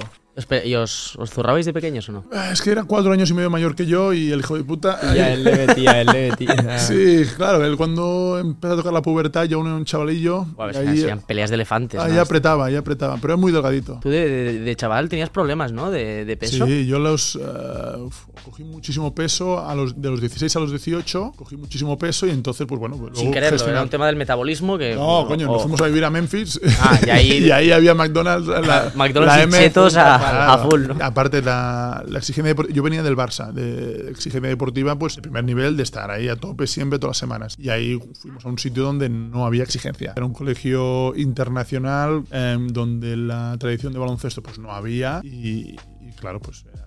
¿Y 0.65 0.75
os, 0.75 1.15
os 1.15 1.29
zurrabais 1.31 1.65
de 1.65 1.71
pequeños 1.71 2.09
o 2.09 2.11
no? 2.11 2.25
Ah, 2.33 2.49
Es 2.51 2.61
que 2.61 2.69
era 2.71 2.83
cuatro 2.83 3.11
años 3.13 3.29
y 3.29 3.33
medio 3.33 3.49
mayor 3.49 3.73
que 3.73 3.85
yo 3.85 4.11
y 4.11 4.31
el 4.33 4.39
hijo 4.41 4.57
de 4.57 4.65
puta. 4.65 4.99
Ya, 5.15 5.31
él 5.31 5.43
le 5.45 5.65
metía, 5.65 6.01
él 6.01 6.07
le 6.11 6.29
metía. 6.31 6.77
Sí, 6.79 7.23
claro, 7.37 7.63
él 7.65 7.77
cuando 7.77 8.37
empezó 8.39 8.73
a 8.73 8.77
tocar 8.77 8.91
la 8.91 9.01
pubertad, 9.01 9.45
yo 9.45 9.57
aún 9.57 9.67
era 9.67 9.75
un 9.77 9.85
chavalillo. 9.85 10.43
Buah, 10.43 10.67
y 10.67 10.71
es 10.71 10.77
que 10.77 10.87
ahí, 10.89 10.97
serían 10.97 11.21
peleas 11.21 11.49
de 11.49 11.55
elefantes. 11.55 11.99
ahí 12.01 12.11
¿no? 12.13 12.21
apretaba, 12.21 12.65
ahí 12.65 12.75
apretaba, 12.75 13.15
pero 13.15 13.33
era 13.35 13.37
muy 13.41 13.51
delgadito. 13.53 13.99
Tú 14.01 14.09
de, 14.09 14.27
de- 14.27 14.59
de 14.59 14.75
chaval 14.75 15.07
tenías 15.07 15.29
problemas, 15.29 15.71
¿no? 15.71 15.89
De, 15.89 16.25
de 16.25 16.37
peso. 16.37 16.65
Sí, 16.65 16.85
yo 16.85 16.99
los 16.99 17.35
uf, 17.35 18.25
cogí 18.43 18.63
muchísimo 18.65 19.15
peso 19.15 19.65
a 19.65 19.73
los, 19.73 20.01
de 20.01 20.09
los 20.09 20.19
16 20.19 20.53
a 20.55 20.59
los 20.59 20.69
18, 20.71 21.31
cogí 21.37 21.55
muchísimo 21.55 21.97
peso 21.97 22.27
y 22.27 22.31
entonces, 22.31 22.67
pues 22.67 22.77
bueno, 22.79 22.97
pues 22.97 23.17
Sin 23.17 23.31
quererlo, 23.31 23.57
gestionar- 23.57 23.71
era 23.75 23.83
un 23.83 23.89
tema 23.89 24.07
del 24.07 24.17
metabolismo 24.17 24.77
que... 24.77 24.95
No, 24.95 25.25
coño, 25.27 25.47
nos 25.47 25.61
fuimos 25.61 25.79
a 25.81 25.87
vivir 25.87 26.03
a 26.03 26.09
Memphis 26.09 26.59
Ah, 26.81 26.99
y 27.05 27.09
ahí- 27.09 27.31
y 27.45 27.51
ahí 27.51 27.71
había 27.71 27.93
McDonald's. 27.93 28.47
La, 28.47 28.91
McDonald's 28.95 29.35
la 29.37 29.39
y 29.39 29.43
M 29.43 29.57
chetos 29.57 29.95
a- 29.95 30.24
claro. 30.31 30.51
a 30.51 30.57
full, 30.69 30.87
¿no? 30.87 30.97
Aparte, 31.01 31.41
la, 31.41 32.03
la 32.07 32.19
exigencia 32.19 32.55
yo 32.71 32.83
venía 32.83 33.03
del 33.03 33.15
Barça, 33.15 33.51
de 33.51 34.09
exigencia 34.09 34.49
deportiva, 34.49 34.97
pues 34.97 35.15
el 35.17 35.21
primer 35.21 35.43
nivel 35.43 35.77
de 35.77 35.83
estar 35.83 36.11
ahí 36.11 36.27
a 36.27 36.35
tope 36.35 36.67
siempre, 36.67 36.99
todas 36.99 37.11
las 37.11 37.17
semanas. 37.17 37.55
Y 37.59 37.69
ahí 37.69 37.99
fuimos 38.19 38.45
a 38.45 38.49
un 38.49 38.59
sitio 38.59 38.83
donde 38.83 39.09
no 39.09 39.45
había 39.45 39.63
exigencia. 39.63 40.13
Era 40.15 40.25
un 40.25 40.33
colegio 40.33 41.15
internacional 41.15 42.23
em, 42.31 42.67
donde 42.67 43.17
la 43.17 43.55
tradición 43.59 43.93
de 43.93 43.99
baloncesto 43.99 44.41
pues 44.41 44.59
no 44.59 44.71
había 44.71 45.21
y, 45.23 45.75
y 46.01 46.11
claro, 46.15 46.39
pues 46.39 46.65
era 46.73 46.84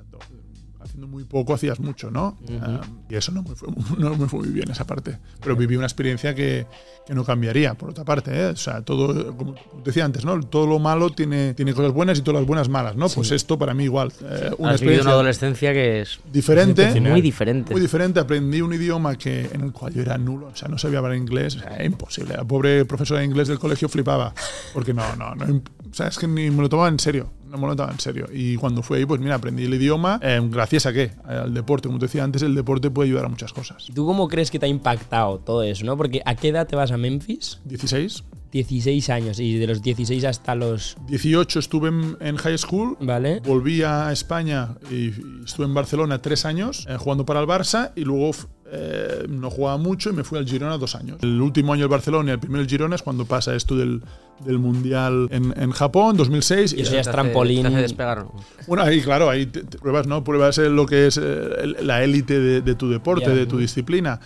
haciendo 0.98 1.06
muy 1.06 1.24
poco 1.24 1.54
hacías 1.54 1.78
mucho, 1.78 2.10
¿no? 2.10 2.36
Em, 2.48 2.80
y 3.08 3.14
eso 3.14 3.30
no 3.32 3.42
me, 3.42 3.54
fue, 3.54 3.68
no 3.98 4.16
me 4.16 4.26
fue 4.26 4.40
muy 4.40 4.48
bien 4.48 4.70
esa 4.70 4.86
parte. 4.86 5.18
Pero 5.40 5.56
viví 5.56 5.76
una 5.76 5.86
experiencia 5.86 6.34
que, 6.34 6.66
que 7.06 7.14
no 7.14 7.24
cambiaría, 7.24 7.74
por 7.74 7.90
otra 7.90 8.04
parte. 8.04 8.32
¿eh? 8.34 8.46
O 8.46 8.56
sea, 8.56 8.82
todo, 8.82 9.36
como 9.36 9.54
decía 9.84 10.04
antes, 10.04 10.24
¿no? 10.24 10.40
Todo 10.40 10.66
lo 10.66 10.78
malo 10.78 11.10
tiene, 11.10 11.54
tiene 11.54 11.72
cosas 11.72 11.92
buenas 11.92 12.18
y 12.18 12.22
todas 12.22 12.40
las 12.40 12.46
buenas 12.46 12.68
malas, 12.68 12.96
¿no? 12.96 13.08
Pues 13.08 13.30
esto 13.30 13.58
para 13.58 13.74
mí 13.74 13.84
igual. 13.84 14.12
eh, 14.22 14.24
una 14.24 14.30
Has 14.30 14.30
vivido 14.30 14.56
una 14.58 14.72
experiencia 14.72 15.10
adolescencia 15.10 15.72
que 15.72 16.00
es 16.00 16.20
diferente. 16.32 17.00
muy 17.00 17.20
diferente. 17.20 17.72
Muy 17.72 17.80
diferente, 17.80 18.20
aprendí 18.20 18.60
un 18.60 18.72
idioma 18.72 19.16
que, 19.16 19.48
en 19.52 19.60
el 19.62 19.72
cual 19.72 19.94
yo 19.94 20.02
era 20.02 20.18
nulo, 20.18 20.48
o 20.48 20.56
sea, 20.56 20.68
no 20.68 20.78
sabía 20.78 20.98
hablar 20.98 21.16
inglés, 21.16 21.56
o 21.56 21.60
sea, 21.60 21.76
era 21.76 21.84
imposible. 21.84 22.36
La 22.36 22.44
pobre 22.44 22.84
profesora 22.84 23.20
de 23.20 23.26
inglés 23.26 23.48
del 23.48 23.58
colegio 23.58 23.88
flipaba, 23.88 24.34
porque 24.72 24.92
no, 24.92 25.16
no, 25.16 25.34
no, 25.34 25.62
o 25.90 25.94
sea, 25.94 26.08
es 26.08 26.18
que 26.18 26.26
ni 26.26 26.50
me 26.50 26.62
lo 26.62 26.68
tomaba 26.68 26.88
en 26.88 26.98
serio, 26.98 27.30
no 27.48 27.58
me 27.58 27.66
lo 27.66 27.76
tomaba 27.76 27.92
en 27.92 28.00
serio. 28.00 28.26
Y 28.32 28.56
cuando 28.56 28.82
fui 28.82 28.98
ahí, 28.98 29.06
pues 29.06 29.20
mira, 29.20 29.36
aprendí 29.36 29.64
el 29.64 29.74
idioma, 29.74 30.20
eh, 30.22 30.40
gracias 30.44 30.86
a 30.86 30.92
qué? 30.92 31.12
Al 31.24 31.52
deporte, 31.54 31.88
como 31.88 31.98
te 31.98 32.06
decía 32.06 32.24
antes, 32.24 32.42
el 32.42 32.54
deporte 32.54 32.90
puede 32.90 33.08
ayudar 33.08 33.26
a 33.26 33.28
muchas 33.28 33.52
cosas. 33.52 33.86
¿Tú 33.94 34.06
cómo 34.06 34.28
crees 34.28 34.50
que 34.50 34.58
te 34.58 34.66
ha 34.66 34.68
impactado 34.68 35.38
todo 35.38 35.62
eso, 35.62 35.84
no? 35.84 35.96
Porque 35.96 36.22
¿a 36.24 36.34
qué 36.34 36.48
edad 36.48 36.66
te 36.66 36.76
vas 36.76 36.90
a 36.90 36.96
Memphis? 36.96 37.60
16, 37.64 38.24
16 38.52 39.10
años 39.10 39.38
y 39.40 39.56
de 39.58 39.66
los 39.66 39.82
16 39.82 40.24
hasta 40.24 40.54
los... 40.54 40.96
18 41.06 41.58
estuve 41.58 41.88
en, 41.88 42.16
en 42.20 42.36
high 42.36 42.58
school, 42.58 42.96
¿Vale? 43.00 43.40
Volví 43.44 43.82
a 43.82 44.10
España 44.12 44.76
y, 44.90 45.08
estuve 45.44 45.66
en 45.66 45.74
Barcelona 45.74 46.20
tres 46.22 46.44
años 46.44 46.86
eh, 46.88 46.96
jugando 46.98 47.24
para 47.26 47.40
el 47.40 47.46
Barça 47.46 47.92
y 47.94 48.02
luego 48.04 48.30
eh, 48.70 49.24
no 49.28 49.50
jugaba 49.50 49.76
mucho 49.78 50.10
y 50.10 50.12
me 50.12 50.24
fui 50.24 50.38
al 50.38 50.46
Girona 50.46 50.76
dos 50.78 50.94
años. 50.94 51.18
El 51.22 51.40
último 51.40 51.72
año 51.72 51.84
el 51.84 51.88
Barcelona 51.90 52.30
y 52.30 52.34
el 52.34 52.38
primero 52.38 52.62
el 52.62 52.68
Girona 52.68 52.96
es 52.96 53.02
cuando 53.02 53.24
pasa 53.24 53.54
esto 53.54 53.76
del, 53.76 54.02
del 54.44 54.58
Mundial 54.58 55.28
en, 55.30 55.54
en 55.60 55.70
Japón, 55.72 56.16
2006. 56.16 56.74
Y 56.74 56.82
eso 56.82 56.92
ya 56.92 57.00
es 57.00 57.10
trampolín. 57.10 57.62
te 57.62 57.68
hace 57.68 57.76
despegar, 57.82 58.18
¿no? 58.24 58.34
Bueno, 58.66 58.82
ahí 58.82 59.00
claro, 59.00 59.30
ahí 59.30 59.46
te- 59.46 59.62
te 59.64 59.78
pruebas, 59.78 60.06
¿no? 60.06 60.22
Pruebas 60.24 60.58
eh, 60.58 60.68
lo 60.68 60.84
que 60.86 61.06
es 61.06 61.18
eh, 61.22 61.48
la 61.82 62.02
élite 62.04 62.38
de, 62.40 62.60
de 62.62 62.74
tu 62.74 62.88
deporte, 62.90 63.30
de 63.30 63.46
tu 63.46 63.56
disciplina. 63.58 64.20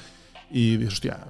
Y 0.50 0.76
dices, 0.76 0.94
hostia, 0.94 1.20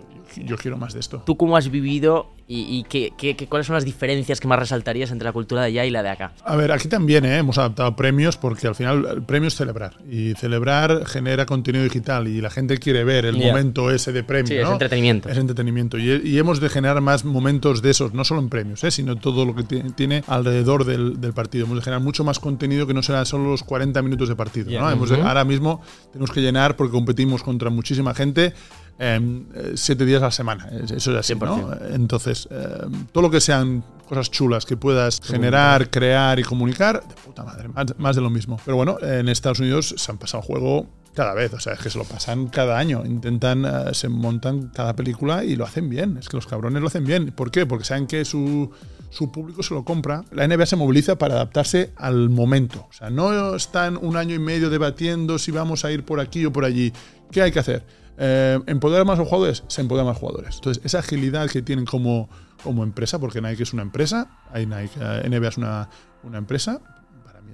yo 0.45 0.57
quiero 0.57 0.77
más 0.79 0.95
de 0.95 1.01
esto. 1.01 1.23
¿Tú 1.27 1.37
cómo 1.37 1.57
has 1.57 1.71
vivido 1.71 2.31
y, 2.55 2.79
y 2.79 2.83
qué, 2.85 3.13
qué- 3.17 3.35
qué- 3.37 3.47
cuáles 3.47 3.67
son 3.67 3.75
las 3.75 3.85
diferencias 3.85 4.41
que 4.41 4.47
más 4.49 4.59
resaltarías 4.59 5.11
entre 5.11 5.25
la 5.27 5.33
cultura 5.33 5.63
de 5.63 5.69
allá 5.69 5.85
y 5.87 5.91
la 5.91 6.03
de 6.03 6.11
acá? 6.11 6.33
A 6.45 6.55
ver, 6.57 6.71
aquí 6.73 6.89
también 6.89 7.25
¿eh? 7.25 7.39
hemos 7.39 7.57
adaptado 7.59 7.97
premios 7.97 8.37
porque 8.37 8.67
al 8.67 8.75
final 8.75 9.07
el 9.11 9.23
premio 9.23 9.49
es 9.49 9.55
celebrar. 9.55 9.95
Y 10.11 10.35
celebrar 10.35 11.07
genera 11.07 11.47
contenido 11.47 11.85
digital 11.85 12.29
y 12.29 12.41
la 12.41 12.51
gente 12.51 12.79
quiere 12.79 13.05
ver 13.05 13.25
el 13.25 13.37
momento 13.39 13.91
ese 13.91 14.13
de 14.13 14.23
premio. 14.23 14.49
Sí, 14.49 14.55
es 14.57 14.69
entretenimiento. 14.69 15.29
Es 15.29 15.39
entretenimiento. 15.39 15.99
Y, 15.99 16.21
y 16.25 16.39
hemos 16.39 16.61
de 16.61 16.69
generar 16.69 17.01
más 17.01 17.25
momentos 17.25 17.81
de 17.83 17.91
esos, 17.91 18.13
no 18.13 18.25
solo 18.25 18.41
en 18.41 18.49
premios, 18.49 18.85
¿eh? 18.85 18.91
sino 18.91 19.17
todo 19.17 19.45
lo 19.47 19.55
que 19.55 19.63
ti- 19.63 19.83
tiene 19.95 20.23
alrededor 20.27 20.85
del, 20.85 21.21
del 21.21 21.33
partido. 21.33 21.65
Hemos 21.65 21.79
de 21.79 21.83
generar 21.85 22.03
mucho 22.03 22.23
más 22.25 22.39
contenido 22.39 22.87
que 22.87 22.93
no 22.95 23.03
será 23.03 23.25
solo 23.25 23.51
los 23.51 23.63
40 23.63 24.03
minutos 24.03 24.29
de 24.29 24.37
partido. 24.37 24.71
Ya. 24.71 24.81
¿no? 24.81 24.91
Hemos 24.91 25.09
de- 25.11 25.17
Ujú. 25.17 25.27
ahora 25.27 25.45
mismo 25.45 25.81
tenemos 26.13 26.31
que 26.31 26.41
llenar 26.41 26.77
porque 26.77 26.93
competimos 26.93 27.43
contra 27.43 27.71
muchísima 27.71 28.13
gente. 28.15 28.53
em, 28.99 29.47
eh, 29.55 29.73
siete 29.75 30.05
días 30.05 30.21
a 30.23 30.27
la 30.27 30.31
semana, 30.31 30.69
Es- 30.85 30.91
eso 30.91 31.13
es 31.13 31.17
así, 31.19 31.35
¿no? 31.35 31.57
100%. 31.57 32.42
Entonces, 32.51 32.85
em, 32.85 33.07
todo 33.07 33.23
lo 33.23 33.31
que 33.31 33.41
sean 33.41 33.85
cosas 34.09 34.31
chulas 34.31 34.67
que 34.67 34.77
puedas 34.77 35.21
generar, 35.23 35.91
crear 35.91 36.39
y 36.39 36.43
comunicar, 36.43 37.07
de 37.07 37.15
puta 37.15 37.45
madre, 37.45 37.69
más, 37.69 37.99
más 37.99 38.17
de 38.17 38.23
lo 38.23 38.31
mismo. 38.31 38.61
Pero 38.65 38.77
bueno, 38.77 38.99
en 39.01 39.29
Estados 39.29 39.61
Unidos 39.61 39.95
se 39.97 40.11
han 40.11 40.19
pasado 40.19 40.43
juego 40.43 40.87
cada 41.15 41.35
vez, 41.35 41.53
o 41.53 41.61
sea, 41.61 41.75
es 41.75 41.81
que 41.81 41.91
se 41.91 41.99
lo 41.99 42.05
pasan 42.05 42.49
cada 42.49 42.79
año, 42.79 43.05
intentan, 43.05 43.65
eh, 43.65 43.95
se 43.95 44.09
montan 44.09 44.69
cada 44.69 44.97
película 44.97 45.45
y 45.45 45.57
lo 45.57 45.65
hacen 45.65 45.89
bien, 45.89 46.17
es 46.17 46.29
que 46.29 46.37
los 46.37 46.47
cabrones 46.47 46.81
lo 46.81 46.89
hacen 46.89 47.05
bien. 47.05 47.33
¿Por 47.33 47.51
qué? 47.51 47.67
Porque 47.67 47.85
saben 47.85 48.07
que 48.07 48.25
su, 48.25 48.71
su 49.11 49.31
público 49.31 49.63
se 49.63 49.75
lo 49.75 49.85
compra. 49.85 50.25
La 50.31 50.47
NBA 50.49 50.67
se 50.67 50.77
moviliza 50.77 51.17
para 51.17 51.35
adaptarse 51.35 51.93
al 51.97 52.31
momento, 52.31 52.87
o 52.89 52.93
sea, 52.93 53.11
no 53.11 53.55
están 53.55 53.99
un 53.99 54.17
año 54.17 54.35
y 54.35 54.39
medio 54.39 54.71
debatiendo 54.71 55.39
si 55.39 55.51
vamos 55.51 55.85
a 55.85 55.93
ir 55.93 56.05
por 56.05 56.19
aquí 56.21 56.47
o 56.47 56.53
por 56.53 56.65
allí. 56.65 56.93
¿Qué 57.33 57.43
hay 57.43 57.51
que 57.51 57.59
hacer? 57.59 57.85
Eh, 58.19 58.61
¿Empoderar 58.67 59.05
más 59.05 59.19
a 59.19 59.23
los 59.23 59.29
jugadores? 59.29 59.65
Se 59.67 59.81
empoderan 59.81 60.07
más 60.07 60.17
jugadores. 60.17 60.57
Entonces, 60.57 60.85
esa 60.85 61.01
agilidad 61.01 61.49
que 61.51 61.63
tienen 61.63 61.85
como, 61.85 62.29
como 62.63 62.85
empresa, 62.85 63.19
porque 63.19 63.41
Nike 63.41 63.65
es 63.65 63.73
una 63.73 63.83
empresa, 63.83 64.31
hay 64.53 64.67
Nike, 64.67 64.93
eh, 65.01 65.29
NBA 65.29 65.49
es 65.49 65.57
una, 65.57 65.89
una 66.23 66.39
empresa, 66.39 66.81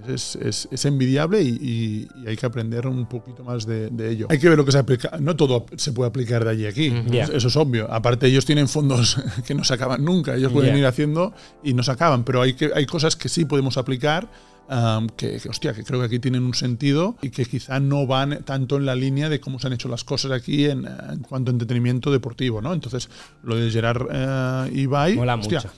es, 0.07 0.37
es, 0.37 0.69
es 0.71 0.85
envidiable 0.85 1.43
y, 1.43 1.49
y, 1.49 2.09
hay 2.27 2.37
que 2.37 2.47
aprender 2.47 2.87
un 2.87 3.07
poquito 3.07 3.45
más 3.45 3.67
de, 3.67 3.91
de, 3.91 4.11
ello. 4.11 4.27
Hay 4.31 4.39
que 4.39 4.49
ver 4.49 4.57
lo 4.57 4.65
que 4.65 4.73
se 4.73 4.79
aplica. 4.79 5.19
No 5.21 5.37
todo 5.37 5.67
se 5.77 5.93
puede 5.93 6.09
aplicar 6.09 6.45
de 6.45 6.51
allí 6.51 6.67
a 6.67 6.71
aquí. 6.71 6.91
Mm, 6.91 7.11
yeah. 7.11 7.25
Eso 7.25 7.49
es 7.49 7.57
obvio. 7.57 7.93
Aparte, 7.93 8.27
ellos 8.27 8.45
tienen 8.45 8.69
fondos 8.69 9.21
que 9.47 9.55
no 9.55 9.65
se 9.65 9.75
acaban 9.75 10.05
nunca. 10.05 10.35
Ellos 10.35 10.53
pueden 10.53 10.69
Yeah. 10.69 10.79
ir 10.79 10.87
haciendo 10.87 11.33
y 11.63 11.75
no 11.75 11.83
se 11.83 11.91
acaban. 11.91 12.25
Pero 12.25 12.43
hay, 12.43 12.55
que, 12.55 12.71
hay 12.75 12.87
cosas 12.87 13.17
que 13.17 13.29
sí 13.29 13.45
podemos 13.45 13.77
aplicar. 13.77 14.31
Um, 14.69 15.09
que, 15.09 15.39
que, 15.39 15.49
hostia, 15.49 15.73
que 15.73 15.85
creo 15.85 16.01
que 16.01 16.07
aquí 16.07 16.19
tienen 16.19 16.45
un 16.45 16.55
sentido 16.55 17.17
y 17.23 17.31
que 17.31 17.45
quizá 17.45 17.81
no 17.81 18.07
van 18.07 18.43
tanto 18.45 18.77
en 18.77 18.87
la 18.87 18.95
línea 18.95 19.29
de 19.29 19.41
cómo 19.41 19.59
se 19.59 19.67
han 19.67 19.73
hecho 19.73 19.89
las 19.89 20.05
cosas 20.05 20.33
aquí 20.33 20.67
en, 20.67 20.87
en 20.87 21.21
cuanto 21.21 21.51
a 21.51 21.53
entretenimiento 21.53 22.11
deportivo, 22.11 22.61
¿no? 22.61 22.73
Entonces, 22.73 23.09
lo 23.43 23.57
de 23.57 23.71
Gerard 23.71 24.07
eh, 24.11 24.71
Ibai, 24.75 25.17
Mola 25.17 25.37
hostia, 25.37 25.61
mucho. 25.61 25.73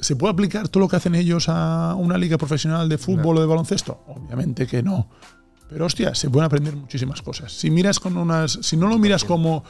¿Se 0.00 0.16
puede 0.16 0.32
aplicar 0.32 0.68
todo 0.68 0.82
lo 0.82 0.88
que 0.88 0.96
hacen 0.96 1.14
ellos 1.14 1.48
a 1.48 1.94
una 1.96 2.18
liga 2.18 2.36
profesional 2.36 2.88
de 2.88 2.98
fútbol 2.98 3.38
o 3.38 3.40
de 3.40 3.46
baloncesto? 3.46 4.04
Obviamente 4.08 4.66
que 4.66 4.82
no. 4.82 5.08
Pero 5.68 5.86
hostia, 5.86 6.14
se 6.14 6.28
pueden 6.28 6.46
aprender 6.46 6.76
muchísimas 6.76 7.22
cosas. 7.22 7.52
Si 7.52 7.70
miras 7.70 7.98
con 7.98 8.16
unas. 8.16 8.58
Si 8.60 8.76
no 8.76 8.88
lo 8.88 8.98
miras 8.98 9.24
como, 9.24 9.64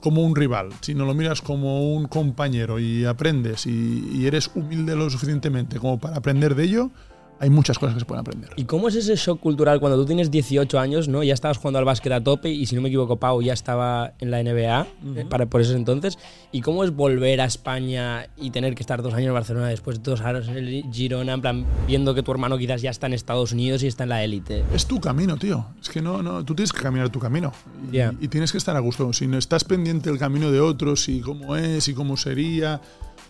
como 0.00 0.22
un 0.22 0.36
rival, 0.36 0.68
si 0.82 0.94
no 0.94 1.06
lo 1.06 1.14
miras 1.14 1.40
como 1.40 1.94
un 1.94 2.06
compañero 2.06 2.78
y 2.78 3.04
aprendes 3.04 3.66
y, 3.66 4.10
y 4.12 4.26
eres 4.26 4.50
humilde 4.54 4.94
lo 4.94 5.08
suficientemente 5.08 5.78
como 5.78 5.98
para 5.98 6.16
aprender 6.16 6.54
de 6.54 6.64
ello, 6.64 6.90
hay 7.40 7.50
muchas 7.50 7.78
cosas 7.78 7.94
que 7.94 8.00
se 8.00 8.06
pueden 8.06 8.20
aprender. 8.20 8.50
¿Y 8.56 8.64
cómo 8.64 8.88
es 8.88 8.94
ese 8.94 9.14
shock 9.16 9.40
cultural 9.40 9.80
cuando 9.80 9.96
tú 9.98 10.06
tienes 10.06 10.30
18 10.30 10.78
años, 10.78 11.08
¿no? 11.08 11.22
Ya 11.22 11.34
estabas 11.34 11.58
jugando 11.58 11.78
al 11.78 11.84
básquet 11.84 12.12
a 12.12 12.20
tope 12.22 12.50
y 12.50 12.66
si 12.66 12.74
no 12.74 12.82
me 12.82 12.88
equivoco, 12.88 13.16
Pau 13.16 13.40
ya 13.42 13.52
estaba 13.52 14.12
en 14.18 14.30
la 14.30 14.42
NBA 14.42 14.86
eh, 15.16 15.26
para, 15.28 15.46
por 15.46 15.60
ese 15.60 15.74
entonces. 15.74 16.18
¿Y 16.52 16.60
cómo 16.62 16.84
es 16.84 16.94
volver 16.94 17.40
a 17.40 17.44
España 17.44 18.28
y 18.36 18.50
tener 18.50 18.74
que 18.74 18.82
estar 18.82 19.02
dos 19.02 19.14
años 19.14 19.28
en 19.28 19.34
Barcelona 19.34 19.68
después 19.68 20.02
dos 20.02 20.20
años 20.20 20.48
en 20.48 20.56
el 20.56 20.84
Girona, 20.92 21.34
en 21.34 21.40
plan, 21.40 21.66
viendo 21.86 22.14
que 22.14 22.22
tu 22.22 22.32
hermano 22.32 22.58
quizás 22.58 22.82
ya 22.82 22.90
está 22.90 23.06
en 23.06 23.12
Estados 23.14 23.52
Unidos 23.52 23.82
y 23.82 23.86
está 23.86 24.04
en 24.04 24.08
la 24.10 24.24
élite? 24.24 24.64
Es 24.74 24.86
tu 24.86 25.00
camino, 25.00 25.36
tío. 25.36 25.66
Es 25.80 25.88
que 25.88 26.02
no, 26.02 26.22
no, 26.22 26.44
tú 26.44 26.54
tienes 26.54 26.72
que 26.72 26.80
caminar 26.82 27.10
tu 27.10 27.18
camino. 27.18 27.52
Y, 27.92 27.98
Yeah. 27.98 28.14
y 28.20 28.28
tienes 28.28 28.52
que 28.52 28.58
estar 28.58 28.76
a 28.76 28.80
gusto. 28.80 29.12
Si 29.12 29.26
no 29.26 29.38
estás 29.38 29.64
pendiente 29.64 30.10
del 30.10 30.18
camino 30.18 30.50
de 30.50 30.60
otros 30.60 31.08
y 31.08 31.20
cómo 31.20 31.56
es 31.56 31.88
y 31.88 31.94
cómo 31.94 32.16
sería, 32.16 32.80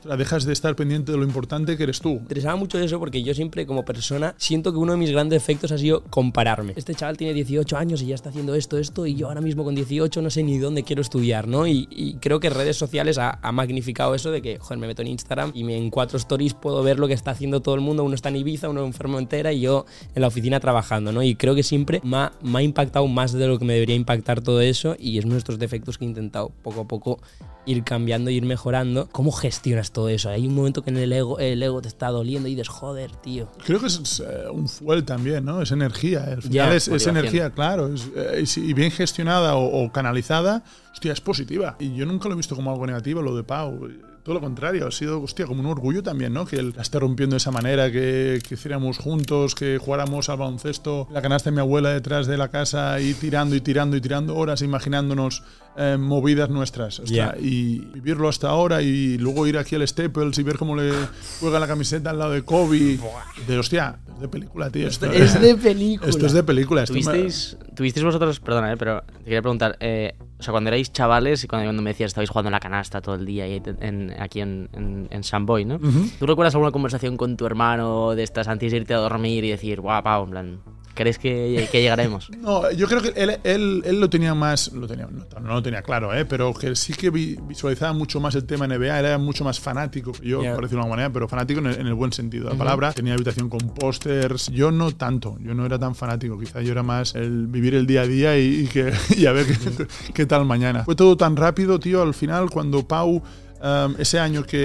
o 0.01 0.09
sea, 0.09 0.17
dejas 0.17 0.45
de 0.45 0.53
estar 0.53 0.77
pendiente 0.77 1.13
de 1.13 1.19
lo 1.19 1.25
importante 1.25 1.77
que 1.77 1.83
eres 1.85 2.01
tú. 2.01 2.15
Me 2.15 2.21
interesaba 2.21 2.57
mucho 2.57 2.79
eso 2.79 2.99
porque 2.99 3.23
yo 3.23 3.35
siempre 3.35 3.67
como 3.67 3.85
persona 3.85 4.35
siento 4.37 4.73
que 4.73 4.79
uno 4.79 4.93
de 4.93 4.99
mis 4.99 5.11
grandes 5.11 5.43
efectos 5.43 5.73
ha 5.73 5.79
sido 5.79 6.03
compararme. 6.05 6.73
Este 6.77 6.95
chaval 6.95 7.17
tiene 7.17 7.35
18 7.35 7.77
años 7.77 8.03
y 8.03 8.07
ya 8.07 8.15
está 8.15 8.31
haciendo 8.31 8.55
esto, 8.55 8.79
esto 8.79 9.07
y 9.07 9.15
yo 9.15 9.29
ahora 9.29 9.41
mismo 9.41 9.65
con 9.65 9.75
18 9.75 10.21
no 10.23 10.31
sé 10.31 10.43
ni 10.43 10.59
dónde 10.59 10.83
quiero 10.83 11.03
estudiar, 11.03 11.49
¿no? 11.49 11.67
Y, 11.67 11.87
creo 12.21 12.41
que 12.41 12.51
redes 12.51 12.77
sociales 12.77 13.19
ha, 13.19 13.39
magnificado 13.53 14.15
eso 14.15 14.31
de 14.31 14.43
que, 14.43 14.59
joder, 14.59 14.79
me 14.79 14.87
meto 14.87 15.03
en 15.03 15.09
Instagram 15.09 15.53
y 15.55 15.71
en 15.73 15.91
cuatro 15.91 16.19
stories 16.19 16.55
puedo 16.55 16.83
ver 16.83 16.99
lo 16.99 17.09
que 17.09 17.15
está 17.15 17.31
haciendo 17.31 17.61
todo 17.61 17.75
el 17.75 17.81
mundo. 17.81 18.05
Uno 18.05 18.15
está 18.15 18.29
en 18.29 18.37
Ibiza, 18.37 18.69
uno 18.69 18.85
en 18.85 18.93
Formentera 18.93 19.53
y 19.53 19.61
yo 19.61 19.87
en 20.15 20.23
la 20.23 20.29
oficina 20.29 20.61
trabajando, 20.61 21.13
¿no? 21.13 21.23
Y 21.23 21.35
creo 21.35 21.55
que 21.55 21.63
siempre 21.63 22.01
me 22.05 22.17
ha, 22.17 22.33
me 22.43 22.59
ha 22.59 22.63
impactado 22.63 23.07
más 23.07 23.33
de 23.33 23.47
lo 23.47 23.59
que 23.59 23.65
me 23.65 23.75
debería 23.75 23.97
impactar 23.97 24.41
todo 24.41 24.61
eso 24.61 24.97
y 24.99 25.19
es 25.19 25.25
estos 25.39 25.59
defectos 25.59 25.99
que 25.99 26.05
he 26.05 26.09
intentado 26.09 26.51
poco 26.63 26.83
a 26.83 26.89
poco 26.89 27.21
ir 27.67 27.85
cambiando, 27.85 28.31
ir 28.31 28.45
mejorando. 28.45 29.09
¿Cómo 29.13 29.31
gestionas 29.31 29.88
todo 29.93 30.09
eso? 30.09 30.29
Hay 30.31 30.47
un 30.47 30.55
momento 30.55 30.83
que 30.83 30.91
en 30.91 30.97
el 30.97 31.13
ego, 31.13 31.39
el 31.39 31.63
ego 31.63 31.81
te 31.83 31.89
está 31.89 32.09
doliendo 32.09 32.49
y 32.49 32.53
dices, 32.53 32.69
joder, 32.69 33.11
tío. 33.17 33.51
Creo 33.65 33.81
que 33.81 33.87
es 33.87 34.21
eh, 34.21 34.49
un 34.51 34.69
fuel 34.69 35.05
también, 35.05 35.45
¿no? 35.45 35.63
Es 35.63 35.73
energía. 35.73 36.25
Al 36.25 36.43
final 36.43 36.53
Ya, 36.53 36.75
es, 36.75 36.89
es 36.89 37.07
energía, 37.07 37.51
claro. 37.51 37.93
Es, 37.93 38.57
eh, 38.57 38.61
y 38.61 38.73
bien 38.73 38.91
gestionada 38.91 39.57
o, 39.57 39.85
o, 39.85 39.93
canalizada, 39.93 40.65
hostia, 40.93 41.13
es 41.13 41.21
positiva. 41.21 41.77
Y 41.79 41.95
yo 41.95 42.07
nunca 42.07 42.29
lo 42.29 42.35
he 42.35 42.37
visto 42.37 42.57
como 42.57 42.71
algo 42.71 42.87
negativo, 42.87 43.23
lo 43.23 43.37
de 43.37 43.45
Pau. 43.45 43.89
Todo 44.23 44.35
lo 44.35 44.41
contrario, 44.43 44.87
ha 44.87 44.91
sido, 44.91 45.23
hostia, 45.23 45.47
como 45.47 45.61
un 45.61 45.67
orgullo 45.67 46.03
también, 46.03 46.35
¿no? 46.35 46.45
Que 46.45 46.57
él 46.57 46.75
la 46.77 46.83
esté 46.83 46.99
rompiendo 46.99 47.33
de 47.33 47.39
esa 47.39 47.51
manera, 47.51 47.91
que, 47.91 48.43
que 48.47 48.57
hiciéramos 48.57 48.99
juntos, 48.99 49.55
que 49.55 49.79
jugáramos 49.79 50.29
al 50.29 50.37
baloncesto, 50.37 51.09
la 51.11 51.23
canasta 51.23 51.49
de 51.49 51.55
mi 51.55 51.61
abuela 51.61 51.91
detrás 51.91 52.27
de 52.27 52.37
la 52.37 52.49
casa 52.49 53.01
y 53.01 53.15
tirando 53.15 53.57
y 53.57 53.63
tirando 53.63 53.97
y 53.97 54.03
tirando 54.03 54.37
horas, 54.37 54.61
imaginándonos 54.61 55.45
eh, 55.79 55.97
movidas 55.99 56.51
nuestras. 56.51 56.99
Hostia, 57.01 57.35
Yeah. 57.35 57.37
Y 57.41 57.79
vivirlo 57.95 58.29
hasta 58.29 58.49
ahora 58.49 58.83
y 58.83 59.17
luego 59.19 59.47
ir 59.47 59.57
aquí 59.59 59.77
al 59.77 59.87
Staples 59.87 60.39
y 60.39 60.43
ver 60.43 60.59
cómo 60.59 60.75
le 60.77 60.93
juega 61.41 61.59
la 61.61 61.67
camiseta 61.67 62.11
al 62.11 62.19
lado 62.19 62.33
de 62.33 62.43
Kobe. 62.43 62.99
De 63.47 63.59
hostia, 63.59 63.99
es 64.15 64.21
de 64.21 64.29
película, 64.29 64.71
tío. 64.71 64.89
Esto, 64.89 65.07
Es 65.11 65.41
de 65.41 65.55
película. 65.55 66.11
Esto 66.11 66.27
es 66.27 66.33
de 66.33 66.43
película. 66.43 66.83
Esto 66.83 66.95
me- 66.95 67.01
¿Tuvisteis, 67.03 67.57
tuvisteis 67.77 68.05
vosotros, 68.05 68.41
perdona, 68.41 68.73
eh, 68.73 68.77
pero 68.77 69.03
te 69.19 69.25
quería 69.25 69.41
preguntar, 69.43 69.77
eh, 69.81 70.15
o 70.39 70.43
sea, 70.43 70.53
cuando 70.53 70.69
erais 70.69 70.93
chavales 70.93 71.43
y 71.45 71.47
cuando, 71.49 71.67
cuando 71.67 71.83
me 71.83 71.91
decías 71.91 72.09
estabais 72.09 72.31
jugando 72.31 72.49
en 72.49 72.53
la 72.53 72.61
canasta 72.61 73.01
todo 73.01 73.15
el 73.15 73.25
día 73.25 73.47
y 73.49 73.63
en- 73.81 74.15
aquí 74.21 74.41
en, 74.41 74.69
en, 74.73 75.09
en 75.11 75.25
San 75.25 75.47
Boy, 75.47 75.65
¿no? 75.65 75.79
¿Tú 76.19 76.27
recuerdas 76.27 76.55
alguna 76.55 76.71
conversación 76.73 77.17
con 77.17 77.37
tu 77.37 77.47
hermano 77.47 78.15
de 78.15 78.23
estas 78.25 78.49
antes 78.49 78.71
de 78.73 78.79
irte 78.79 78.95
a 78.95 78.99
dormir 78.99 79.45
y 79.45 79.51
decir, 79.51 79.81
guau, 79.81 80.25
en 80.25 80.31
plan, 80.31 80.61
¿crees 80.99 81.17
que, 81.19 81.69
que 81.73 81.81
llegaremos? 81.81 82.29
No, 82.39 82.71
yo 82.73 82.87
creo 82.89 83.01
que 83.01 83.13
él, 83.17 83.39
él, 83.45 83.83
él 83.87 84.01
lo 84.01 84.11
tenía 84.11 84.35
más, 84.35 84.73
lo 84.73 84.87
tenía, 84.87 85.07
no, 85.07 85.25
no 85.41 85.55
lo 85.55 85.63
tenía 85.63 85.83
claro, 85.83 86.13
¿eh? 86.15 86.25
pero 86.25 86.53
que 86.53 86.75
sí 86.77 86.93
que 86.93 87.11
vi- 87.11 87.37
visualizaba 87.47 87.93
mucho 87.93 88.21
más 88.21 88.35
el 88.35 88.45
tema 88.45 88.67
NBA, 88.67 88.99
era 88.99 89.17
mucho 89.19 89.45
más 89.45 89.61
fanático 89.61 90.13
que 90.13 90.27
yo, 90.29 90.43
Yeah. 90.43 90.55
por 90.55 90.65
decirlo 90.65 90.81
de 90.83 90.87
alguna 90.87 90.97
manera, 90.97 91.13
pero 91.13 91.29
fanático 91.29 91.61
en 91.61 91.67
el, 91.67 91.81
en 91.81 91.87
el 91.87 91.95
buen 91.95 92.13
sentido 92.13 92.47
de 92.47 92.53
la 92.53 92.59
palabra. 92.59 92.93
Tenía 92.93 93.15
habitación 93.15 93.49
con 93.49 93.61
pósters, 93.75 94.49
yo 94.51 94.71
no 94.71 94.91
tanto, 94.93 95.37
yo 95.41 95.55
no 95.55 95.65
era 95.65 95.79
tan 95.79 95.95
fanático, 95.95 96.39
quizá 96.39 96.61
yo 96.63 96.73
era 96.73 96.83
más 96.83 97.15
el 97.15 97.47
vivir 97.47 97.75
el 97.77 97.87
día 97.87 98.03
a 98.03 98.07
día 98.07 98.39
y, 98.39 98.63
y 98.63 98.67
que, 98.67 98.93
y 99.17 99.27
a 99.27 99.33
ver 99.33 99.47
qué, 99.47 99.87
qué 100.15 100.27
tal 100.27 100.45
mañana. 100.45 100.85
Fue 100.85 100.97
todo 100.97 101.17
tan 101.17 101.37
rápido, 101.37 101.79
tío, 101.81 102.03
al 102.03 102.15
final 102.15 102.51
cuando 102.51 102.87
Pau, 102.87 103.17
um, 103.63 103.95
ese 103.99 104.19
año 104.19 104.43
que, 104.45 104.65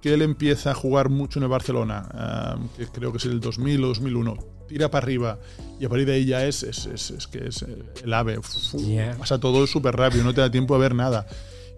que 0.00 0.14
él 0.14 0.22
empieza 0.22 0.70
a 0.72 0.74
jugar 0.74 1.08
mucho 1.08 1.38
en 1.38 1.44
el 1.44 1.48
Barcelona, 1.48 2.54
um, 2.56 2.68
que 2.76 2.86
creo 2.86 3.12
que 3.12 3.18
es 3.18 3.24
el 3.24 3.40
2000 3.40 3.84
o 3.84 3.88
2001, 3.88 4.36
tira 4.72 4.90
para 4.90 5.04
arriba 5.04 5.38
y 5.78 5.84
a 5.84 5.88
partir 5.88 6.06
de 6.06 6.14
ahí 6.14 6.24
ya 6.24 6.46
es, 6.46 6.62
es, 6.62 6.86
es, 6.86 7.10
es 7.10 7.26
que 7.26 7.48
es 7.48 7.62
eh, 7.62 7.76
el 8.04 8.14
ave. 8.14 8.40
Fu, 8.40 8.78
Yeah. 8.78 9.16
Pasa 9.18 9.38
todo 9.38 9.66
súper 9.66 9.94
rápido, 9.94 10.24
no 10.24 10.32
te 10.32 10.40
da 10.40 10.50
tiempo 10.50 10.74
a 10.74 10.78
ver 10.78 10.94
nada. 10.94 11.26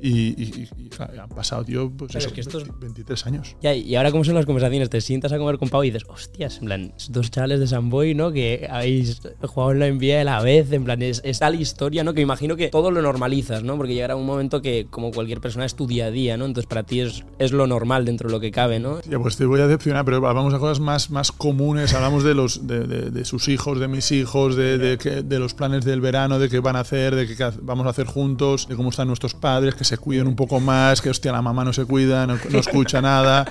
Y, 0.07 0.41
y- 0.43 0.69
y- 0.77 0.91
han 1.19 1.29
pasado, 1.31 1.65
tío, 1.65 1.91
pues 1.91 2.11
Claro, 2.13 2.19
eso, 2.19 2.29
es 2.29 2.35
que 2.35 2.41
estos- 2.43 2.65
20 2.65 2.79
23 2.81 3.27
años. 3.27 3.57
Ya, 3.63 3.75
y 3.75 3.95
ahora, 3.97 4.11
¿cómo 4.13 4.23
son 4.23 4.35
las 4.35 4.45
conversaciones? 4.45 4.91
Te 4.91 5.01
sientas 5.01 5.33
a 5.33 5.39
comer 5.39 5.59
con 5.59 5.71
Pau 5.71 5.83
y 5.83 5.91
dices, 5.91 6.05
hostias, 6.09 6.59
en 6.59 6.67
plan, 6.67 6.93
dos 7.09 7.31
chavales 7.31 7.59
de 7.61 7.67
San 7.67 7.89
Boy, 7.89 8.15
¿no? 8.15 8.31
Que 8.31 8.69
habéis 8.71 9.23
jugado 9.41 9.73
en 9.73 9.79
la 9.81 9.87
NBA 9.89 10.21
a 10.21 10.25
la 10.25 10.43
vez, 10.43 10.71
en 10.73 10.85
plan, 10.85 11.01
es, 11.01 11.23
es 11.25 11.39
tal 11.39 11.59
historia, 11.59 12.05
¿no? 12.05 12.13
Que 12.13 12.21
imagino 12.21 12.55
que 12.57 12.69
todo 12.69 12.91
lo 12.91 13.01
normalizas, 13.01 13.63
¿no? 13.63 13.77
Porque 13.79 13.95
llegará 13.95 14.15
un 14.15 14.27
momento 14.27 14.61
que, 14.61 14.87
como 14.91 15.11
cualquier 15.11 15.41
persona, 15.41 15.65
es 15.65 15.75
tu 15.75 15.87
día 15.87 16.07
a 16.07 16.11
día, 16.11 16.37
¿no? 16.37 16.45
Entonces, 16.45 16.69
para 16.69 16.83
ti 16.83 17.01
es, 17.01 17.25
es 17.39 17.53
lo 17.53 17.67
normal 17.67 18.05
dentro 18.05 18.29
de 18.29 18.33
lo 18.35 18.41
que 18.41 18.51
cabe, 18.51 18.79
¿no? 18.81 19.01
Ya, 19.09 19.19
pues 19.19 19.37
te 19.39 19.47
voy 19.47 19.61
a 19.61 19.67
decepcionar, 19.67 20.05
pero 20.05 20.19
hablamos 20.29 20.53
de 20.53 20.59
cosas 20.59 20.81
más, 20.81 21.11
más 21.11 21.33
comunes. 21.33 21.95
Hablamos 21.95 22.25
de 22.25 22.35
los 22.35 22.67
de, 22.67 22.81
de- 22.87 23.11
de 23.11 23.25
sus 23.25 23.49
hijos, 23.49 23.81
de 23.81 23.89
mis 23.89 24.13
hijos, 24.13 24.55
de, 24.55 24.77
de, 24.77 24.99
que- 24.99 25.23
de 25.23 25.39
los 25.39 25.55
planes 25.55 25.85
del 25.87 26.03
verano, 26.03 26.39
de 26.39 26.49
qué 26.51 26.61
van 26.61 26.77
a 26.77 26.81
hacer, 26.81 27.15
de 27.15 27.27
qué 27.27 27.35
vamos 27.63 27.87
a 27.87 27.91
hacer 27.91 28.07
juntos, 28.07 28.69
de 28.69 28.77
cómo 28.77 28.91
están 28.91 29.07
nuestros 29.09 29.35
padres, 29.35 29.75
que 29.75 29.85
se 29.85 29.94
cuiden 29.97 30.27
un 30.27 30.37
poco 30.37 30.61
más, 30.61 31.01
que 31.01 31.11
hostia, 31.11 31.33
la 31.33 31.43
mamá 31.43 31.65
no 31.65 31.73
se 31.73 31.85
cuida, 31.85 32.27
no, 32.27 32.39
no 32.51 32.59
escucha 32.59 33.01
nada. 33.03 33.45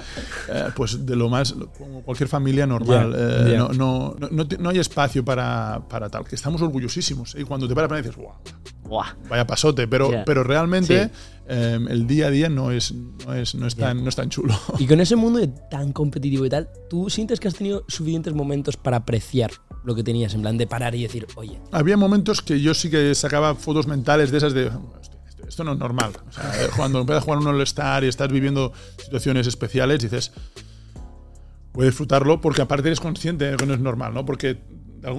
Eh, 0.50 0.65
pues 0.75 1.05
de 1.05 1.15
lo 1.15 1.29
más, 1.29 1.53
como 1.77 2.01
cualquier 2.03 2.29
familia 2.29 2.65
normal. 2.67 3.12
Ya, 3.13 3.19
Eh, 3.19 3.51
ya. 3.53 3.57
no, 3.57 3.69
no, 3.69 4.15
no, 4.31 4.45
no 4.59 4.69
hay 4.69 4.79
espacio 4.79 5.23
para, 5.25 5.81
para 5.89 6.09
tal, 6.09 6.25
que 6.25 6.35
estamos 6.35 6.62
orgullosísimos. 6.62 7.35
¿eh? 7.35 7.41
Y 7.41 7.43
cuando 7.43 7.67
te 7.67 7.75
paras 7.75 7.97
dices, 8.03 8.15
guau, 8.15 8.35
Buah. 8.83 9.15
vaya 9.29 9.45
pasote, 9.47 9.88
pero, 9.88 10.12
Ya. 10.12 10.25
pero 10.25 10.43
realmente 10.43 11.05
Sí. 11.05 11.12
eh, 11.47 11.79
el 11.89 12.07
día 12.07 12.27
a 12.27 12.29
día 12.29 12.50
no 12.50 12.71
es, 12.71 12.93
no 12.93 13.33
es, 13.33 13.55
no 13.55 13.67
es, 13.67 13.75
tan, 13.75 14.03
no 14.03 14.09
es 14.09 14.15
tan 14.15 14.29
chulo. 14.29 14.53
Y 14.79 14.88
con 14.88 15.00
ese 15.00 15.15
mundo 15.15 15.39
de 15.39 15.47
tan 15.47 15.91
competitivo 15.93 16.45
y 16.45 16.50
tal, 16.50 16.69
¿tú 16.89 17.09
sientes 17.09 17.39
que 17.39 17.47
has 17.47 17.55
tenido 17.55 17.83
suficientes 17.88 18.33
momentos 18.33 18.77
para 18.77 18.97
apreciar 18.97 19.51
lo 19.85 19.95
que 19.95 20.03
tenías, 20.03 20.33
en 20.33 20.41
plan, 20.41 20.57
de 20.57 20.65
parar 20.65 20.95
y 20.95 21.03
decir, 21.03 21.27
oye, 21.35 21.59
Había 21.71 21.97
momentos 21.97 22.41
que 22.41 22.62
yo 22.62 22.73
sí 22.73 22.89
que 22.89 23.13
sacaba 23.15 23.53
fotos 23.55 23.85
mentales 23.88 24.31
de 24.31 24.38
esas 24.38 24.53
de. 24.53 24.71
"Hostia, 25.47 25.50
esto, 25.50 25.63
no 25.63 25.73
es 25.73 25.79
normal. 25.79 26.12
O 26.27 26.31
sea, 26.31 26.63
eh, 26.63 26.69
cuando 26.75 27.00
empiezas 27.01 27.23
a 27.23 27.25
jugar 27.25 27.39
un 27.39 27.47
All-Star 27.47 28.03
y 28.03 28.07
estás 28.07 28.29
viviendo 28.29 28.73
situaciones 28.97 29.47
especiales, 29.47 30.01
dices. 30.01 30.31
Voy 31.73 31.88
disfrutarlo 31.88 32.39
porque 32.39 32.62
aparte 32.62 32.88
eres 32.89 33.00
consciente 33.00 33.45
de 33.50 33.57
que 33.57 33.65
no 33.65 33.73
es 33.73 33.79
normal, 33.79 34.13
¿no? 34.13 34.25
Porque 34.25 34.62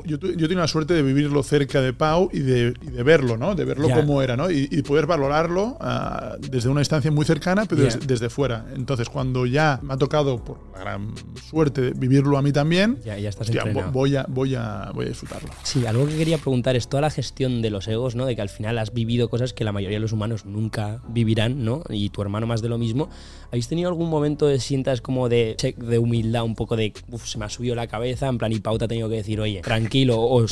yo, 0.04 0.18
yo 0.18 0.48
tengo 0.48 0.60
la 0.60 0.68
suerte 0.68 0.94
de 0.94 1.02
vivirlo 1.02 1.42
cerca 1.42 1.80
de 1.80 1.92
Pau 1.92 2.28
y 2.32 2.40
de, 2.40 2.74
y 2.82 2.86
de 2.90 3.02
verlo, 3.02 3.36
¿no? 3.36 3.54
De 3.54 3.64
verlo 3.64 3.88
Ya. 3.88 3.96
como 3.96 4.22
era, 4.22 4.36
¿no? 4.36 4.50
Y, 4.50 4.68
y 4.70 4.82
poder 4.82 5.06
valorarlo 5.06 5.76
ah, 5.80 6.36
desde 6.40 6.68
una 6.68 6.80
distancia 6.80 7.10
muy 7.10 7.24
cercana, 7.24 7.64
pero 7.66 7.82
Ya. 7.82 7.86
desde, 7.94 8.06
desde 8.06 8.30
fuera. 8.30 8.66
Entonces, 8.74 9.08
cuando 9.08 9.46
ya 9.46 9.78
me 9.82 9.94
ha 9.94 9.96
tocado, 9.96 10.42
por 10.44 10.58
la 10.74 10.80
gran 10.80 11.14
suerte, 11.48 11.80
de 11.82 11.90
vivirlo 11.92 12.38
a 12.38 12.42
mí 12.42 12.52
también, 12.52 12.98
Ya, 13.04 13.18
ya 13.18 13.28
estás 13.28 13.48
hostia, 13.48 13.64
voy, 13.92 14.16
a, 14.16 14.26
voy, 14.28 14.54
a, 14.54 14.90
voy 14.94 15.06
a 15.06 15.08
disfrutarlo. 15.08 15.50
Sí, 15.62 15.86
algo 15.86 16.06
que 16.06 16.16
quería 16.16 16.38
preguntar 16.38 16.76
es 16.76 16.88
toda 16.88 17.00
la 17.02 17.10
gestión 17.10 17.62
de 17.62 17.70
los 17.70 17.86
egos, 17.88 18.14
¿no? 18.14 18.26
De 18.26 18.34
que 18.36 18.42
al 18.42 18.48
final 18.48 18.78
has 18.78 18.92
vivido 18.92 19.28
cosas 19.28 19.52
que 19.52 19.64
la 19.64 19.72
mayoría 19.72 19.96
de 19.96 20.00
los 20.02 20.12
humanos 20.12 20.44
nunca 20.46 21.00
vivirán, 21.08 21.64
¿no? 21.64 21.82
Y 21.90 22.10
tu 22.10 22.22
hermano 22.22 22.46
más 22.46 22.62
de 22.62 22.68
lo 22.68 22.78
mismo. 22.78 23.08
¿Habéis 23.48 23.68
tenido 23.68 23.88
algún 23.88 24.10
momento 24.10 24.46
de 24.46 24.58
sientas 24.60 25.00
como 25.00 25.28
de 25.28 25.54
check 25.56 25.76
de 25.76 25.98
humildad, 25.98 26.42
un 26.44 26.54
poco 26.56 26.76
de, 26.76 26.92
uff, 27.10 27.26
se 27.26 27.38
me 27.38 27.44
ha 27.44 27.48
subido 27.48 27.74
la 27.74 27.86
cabeza, 27.86 28.28
en 28.28 28.38
plan, 28.38 28.52
y 28.52 28.58
pauta 28.60 28.86
ha 28.86 28.88
tenido 28.88 29.08
que 29.08 29.16
decir, 29.16 29.40
oye, 29.40 29.60
tranquilo, 29.78 30.20
o, 30.20 30.44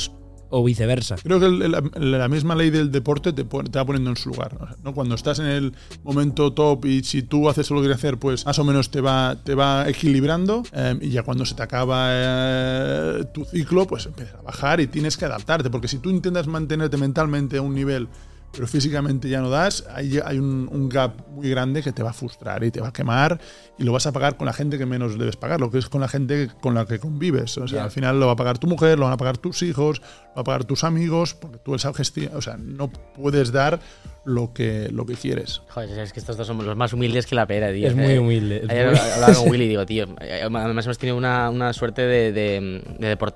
o 0.55 0.63
viceversa? 0.65 1.17
Creo 1.23 1.41
que 1.41 1.49
la, 1.49 2.29
misma 2.29 2.55
ley 2.55 2.71
del 2.71 2.93
deporte 2.93 3.33
te, 3.33 3.45
te 3.45 3.79
va 3.79 3.85
poniendo 3.87 4.11
en 4.11 4.17
su 4.17 4.29
lugar. 4.29 4.77
¿no? 4.85 4.95
Cuando 4.95 5.15
estás 5.15 5.39
en 5.39 5.47
el 5.47 5.73
momento 6.05 6.53
top 6.53 6.85
y 6.85 7.03
si 7.03 7.23
tú 7.23 7.49
haces 7.49 7.71
lo 7.71 7.77
que 7.79 7.85
quieres 7.85 7.99
hacer, 7.99 8.19
pues 8.19 8.45
más 8.45 8.59
o 8.59 8.65
menos 8.65 8.91
te 8.91 9.01
va, 9.01 9.37
te 9.43 9.55
va 9.55 9.89
equilibrando. 9.89 10.63
eh, 10.73 10.99
y 11.01 11.09
ya 11.09 11.23
cuando 11.23 11.47
se 11.47 11.55
te 11.55 11.63
acaba 11.63 12.09
eh, 12.11 13.25
tu 13.33 13.45
ciclo, 13.47 13.87
pues 13.87 14.07
empiezas 14.07 14.35
a 14.35 14.43
bajar 14.43 14.81
y 14.81 14.87
tienes 14.87 15.17
que 15.17 15.25
adaptarte. 15.25 15.71
Porque 15.71 15.89
si 15.89 15.99
tú 15.99 16.11
intentas 16.11 16.47
mantenerte 16.47 16.99
mentalmente 16.99 17.57
a 17.57 17.63
un 17.63 17.75
nivel 17.75 18.09
pero 18.53 18.67
físicamente 18.67 19.29
ya 19.29 19.41
no 19.41 19.51
das, 19.51 19.85
hay, 19.95 20.19
hay 20.25 20.39
un, 20.39 20.69
un 20.71 20.89
gap 20.89 21.27
muy 21.29 21.49
grande 21.49 21.83
que 21.83 21.93
te 21.93 22.03
va 22.03 22.11
a 22.11 22.13
frustrar 22.13 22.63
y 22.65 22.71
te 22.71 22.81
va 22.81 22.89
a 22.89 22.93
quemar 22.93 23.41
y 23.79 23.85
lo 23.85 23.93
vas 23.93 24.07
a 24.07 24.13
pagar 24.13 24.37
con 24.37 24.47
la 24.47 24.53
gente 24.53 24.79
que 24.79 24.87
menos 24.87 25.19
debes 25.19 25.37
pagar, 25.37 25.61
lo 25.61 25.71
que 25.71 25.79
es 25.79 25.89
con 25.89 26.01
la 26.01 26.09
gente 26.09 26.51
con 26.61 26.75
la 26.75 26.87
que 26.87 26.99
convives. 26.99 27.57
O 27.59 27.67
sea, 27.67 27.85
al 27.85 27.91
final 27.91 28.21
lo 28.21 28.27
va 28.27 28.33
a 28.33 28.37
pagar 28.37 28.59
tu 28.59 28.67
mujer, 28.67 28.99
lo 28.99 29.07
van 29.07 29.15
a 29.15 29.17
pagar 29.17 29.39
tus 29.39 29.63
hijos, 29.63 30.01
lo 30.01 30.35
va 30.37 30.41
a 30.43 30.45
pagar 30.45 30.65
tus 30.65 30.85
amigos, 30.85 31.35
porque 31.35 31.59
tú 31.59 31.75
esa 31.75 31.93
gestión, 31.95 32.35
o 32.37 32.43
sea, 32.43 32.57
no 32.57 32.91
puedes 32.91 33.53
dar 33.53 33.81
lo 34.25 34.53
que, 34.53 34.89
lo 34.93 35.05
que 35.05 35.15
quieres. 35.15 35.63
Joder, 35.69 35.99
es 35.99 36.13
que 36.13 36.21
estos 36.21 36.37
dos 36.37 36.47
somos 36.47 36.65
los 36.65 36.77
más 36.77 36.93
humildes 36.93 37.27
que 37.27 37.35
la 37.35 37.47
pera, 37.47 37.73
tío. 37.73 37.89
Es 37.89 37.95
muy 37.97 38.13
Eh, 38.13 38.19
humilde, 38.19 38.63
Ayer 38.69 38.91
muy- 38.91 38.99
hablaba 38.99 39.35
con 39.35 39.51
Willy 39.51 39.65
y 39.65 39.69
digo, 39.69 39.85
tío, 39.87 40.07
además 40.21 40.85
hemos 40.87 40.99
tenido 40.99 41.17
una, 41.17 41.51
una 41.51 41.73
suerte 41.73 42.03
de, 42.03 42.33
de- 42.33 42.83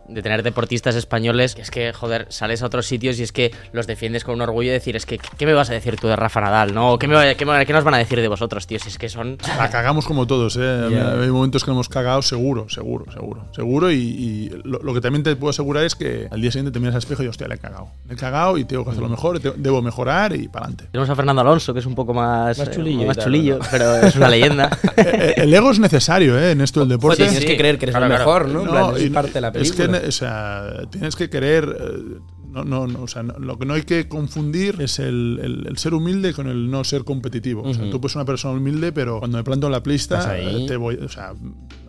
de 0.08 0.22
tener 0.22 0.42
deportistas 0.42 0.94
españoles 0.94 1.54
que 1.54 1.62
es 1.62 1.70
que, 1.70 1.92
joder, 1.92 2.26
sales 2.30 2.62
a 2.62 2.66
otros 2.66 2.86
sitios 2.86 3.18
y 3.18 3.22
es 3.24 3.32
que 3.32 3.52
los 3.72 3.86
defiendes 3.86 4.22
con 4.24 4.34
un 4.36 4.42
orgullo 4.42 4.70
y 4.70 4.72
decir, 4.72 4.96
es 4.96 5.06
que, 5.06 5.18
¿qué 5.18 5.46
me 5.46 5.54
vas 5.54 5.70
a 5.70 5.72
decir 5.72 5.96
tú 5.96 6.06
de 6.08 6.16
Rafa 6.16 6.40
Nadal? 6.40 6.72
¿no? 6.74 6.92
¿O 6.92 6.98
¿Qué, 6.98 7.08
me, 7.08 7.14
va- 7.14 7.34
qué, 7.34 7.44
me- 7.44 7.66
qué 7.66 7.72
nos 7.72 7.84
van 7.84 7.94
a 7.94 7.98
decir 7.98 8.20
de 8.20 8.28
vosotros, 8.28 8.66
tío? 8.66 8.78
Si 8.78 8.88
es 8.88 8.98
que 8.98 9.08
son... 9.08 9.38
La 9.58 9.70
cagamos 9.70 10.06
como 10.06 10.26
todos, 10.26 10.56
¿eh? 10.60 11.20
Hay 11.20 11.30
momentos 11.30 11.64
que 11.64 11.70
hemos 11.70 11.88
cagado 11.88 12.22
seguro, 12.22 12.68
seguro, 12.68 13.10
seguro. 13.12 13.46
Seguro 13.54 13.90
y, 13.90 13.96
y 13.96 14.48
lo, 14.64 14.78
lo 14.82 14.94
que 14.94 15.00
también 15.00 15.22
te 15.22 15.34
puedo 15.36 15.50
asegurar 15.50 15.84
es 15.84 15.94
que 15.94 16.28
al 16.30 16.40
día 16.40 16.50
siguiente 16.52 16.70
te 16.72 16.78
miras 16.78 16.94
al 16.94 16.98
espejo 17.00 17.22
y 17.22 17.26
hostia, 17.28 17.48
le 17.48 17.56
he 17.56 17.58
cagado. 17.58 17.88
Le 18.06 18.14
he 18.14 18.16
cagado 18.16 18.56
y 18.58 18.64
tengo 18.64 18.84
que 18.84 18.90
hacer 18.90 19.02
lo 19.02 19.08
mejor, 19.08 19.40
te- 19.40 19.52
debo 19.56 19.82
mejorar 19.82 20.34
y 20.36 20.48
para 20.48 20.66
adelante. 20.66 20.75
Tenemos 20.76 21.10
a 21.10 21.14
Fernando 21.16 21.42
Alonso, 21.42 21.72
que 21.74 21.80
es 21.80 21.86
un 21.86 21.94
poco 21.94 22.14
más... 22.14 22.56
Más 22.58 22.68
eh, 22.68 22.70
chulillo 22.72 23.02
y 23.02 23.06
más 23.06 23.16
tal, 23.16 23.24
chulillo, 23.26 23.58
¿no? 23.58 23.64
pero 23.70 23.96
es 23.96 24.16
una 24.16 24.28
leyenda. 24.28 24.70
Eh, 24.96 25.34
El 25.36 25.52
ego 25.52 25.70
es 25.70 25.78
necesario, 25.78 26.38
¿eh? 26.38 26.52
En 26.52 26.60
esto 26.62 26.80
del 26.80 26.88
deporte. 26.88 27.18
Joder, 27.18 27.30
tienes 27.30 27.44
que 27.50 27.56
creer 27.56 27.78
que 27.78 27.84
eres 27.86 27.94
Claro, 27.96 28.06
el 28.06 28.12
claro. 28.22 28.24
mejor, 28.24 28.48
¿no? 28.48 28.60
En 28.62 28.68
plan, 28.68 28.82
No, 28.90 28.96
es 28.96 29.10
parte 29.10 29.32
de 29.34 29.40
la 29.42 29.48
Es 29.48 29.72
que, 29.72 29.82
película. 29.84 30.08
o 30.08 30.12
sea, 30.12 30.70
tienes 30.90 31.16
que 31.16 31.28
eh, 31.78 32.18
No, 32.50 32.64
no, 32.64 32.86
no, 32.86 33.02
o 33.02 33.08
sea, 33.08 33.22
no- 33.22 33.38
lo 33.38 33.58
que 33.58 33.66
no 33.66 33.74
hay 33.74 33.82
que 33.82 34.08
confundir 34.08 34.80
es 34.80 34.98
el, 34.98 35.38
el- 35.42 35.66
el 35.68 35.76
ser 35.78 35.92
humilde 35.94 36.32
con 36.32 36.48
el 36.48 36.70
no 36.70 36.82
ser 36.84 37.04
competitivo. 37.04 37.62
O 37.62 37.74
sea, 37.74 37.90
tú 37.90 38.00
puedes 38.00 38.12
ser 38.12 38.20
una 38.20 38.26
persona 38.26 38.54
humilde, 38.54 38.92
pero 38.92 39.18
cuando 39.18 39.36
me 39.38 39.44
planto 39.44 39.66
en 39.66 39.72
la 39.72 39.82
pista, 39.82 40.38
eh, 40.38 40.64
te 40.66 40.76
voy. 40.76 40.96
O 40.96 41.08
sea, 41.08 41.34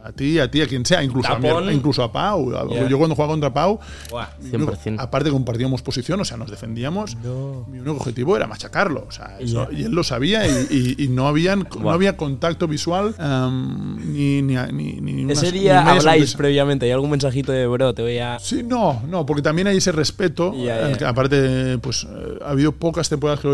a 0.08 0.12
ti, 0.14 0.40
a 0.40 0.50
ti, 0.50 0.62
a 0.62 0.68
quien 0.68 0.86
sea, 0.86 1.04
incluso 1.04 1.30
a, 1.32 1.40
mi- 1.40 1.74
incluso 1.74 2.04
a 2.04 2.12
Pau. 2.12 2.52
Yo 2.90 2.98
cuando 2.98 3.16
jugaba 3.16 3.34
contra 3.34 3.54
Pau, 3.54 3.80
Buah. 4.10 4.28
mi 4.42 4.52
único- 4.56 4.74
100%. 4.76 4.96
aparte 5.00 5.30
compartíamos 5.30 5.82
posición, 5.82 6.20
o 6.22 6.26
sea, 6.26 6.38
nos 6.38 6.50
defendíamos. 6.50 7.16
No. 7.18 7.66
Mi 7.70 7.80
único 7.80 7.98
objetivo 7.98 8.36
era 8.38 8.48
machacarlo. 8.48 9.06
O 9.08 9.12
sea, 9.12 9.38
eso- 9.40 9.68
y 9.72 9.84
él 9.84 9.92
lo 9.92 10.04
sabía 10.04 10.48
y, 10.48 10.96
y- 10.98 11.04
y 11.06 11.08
no, 11.10 11.28
habían, 11.28 11.68
no 11.80 11.92
había 11.92 12.16
contacto 12.18 12.68
visual 12.68 13.14
em, 13.20 14.14
ni, 14.14 14.42
ni, 14.42 14.56
ni, 14.72 14.94
ni 15.02 15.24
unas- 15.26 15.44
Ese 15.44 15.52
ni 15.52 15.60
día 15.60 15.82
habláis 15.90 16.36
previamente, 16.36 16.86
hay 16.86 16.92
algún 16.92 17.10
mensajito 17.12 17.52
de 17.52 17.68
bro, 17.68 17.94
te 17.94 18.02
voy 18.02 18.18
a. 18.20 18.40
Sí, 18.40 18.64
no, 18.64 19.02
no, 19.08 19.26
porque 19.26 19.42
también 19.42 19.68
hay 19.68 19.78
ese 19.78 19.92
respeto. 19.92 20.54
Que 20.98 21.06
aparte, 21.06 21.78
pues 21.80 22.06
eh, 22.10 22.40
ha 22.46 22.52
habido 22.52 22.72
pocas 22.72 23.10
temporadas 23.10 23.40
que 23.42 23.48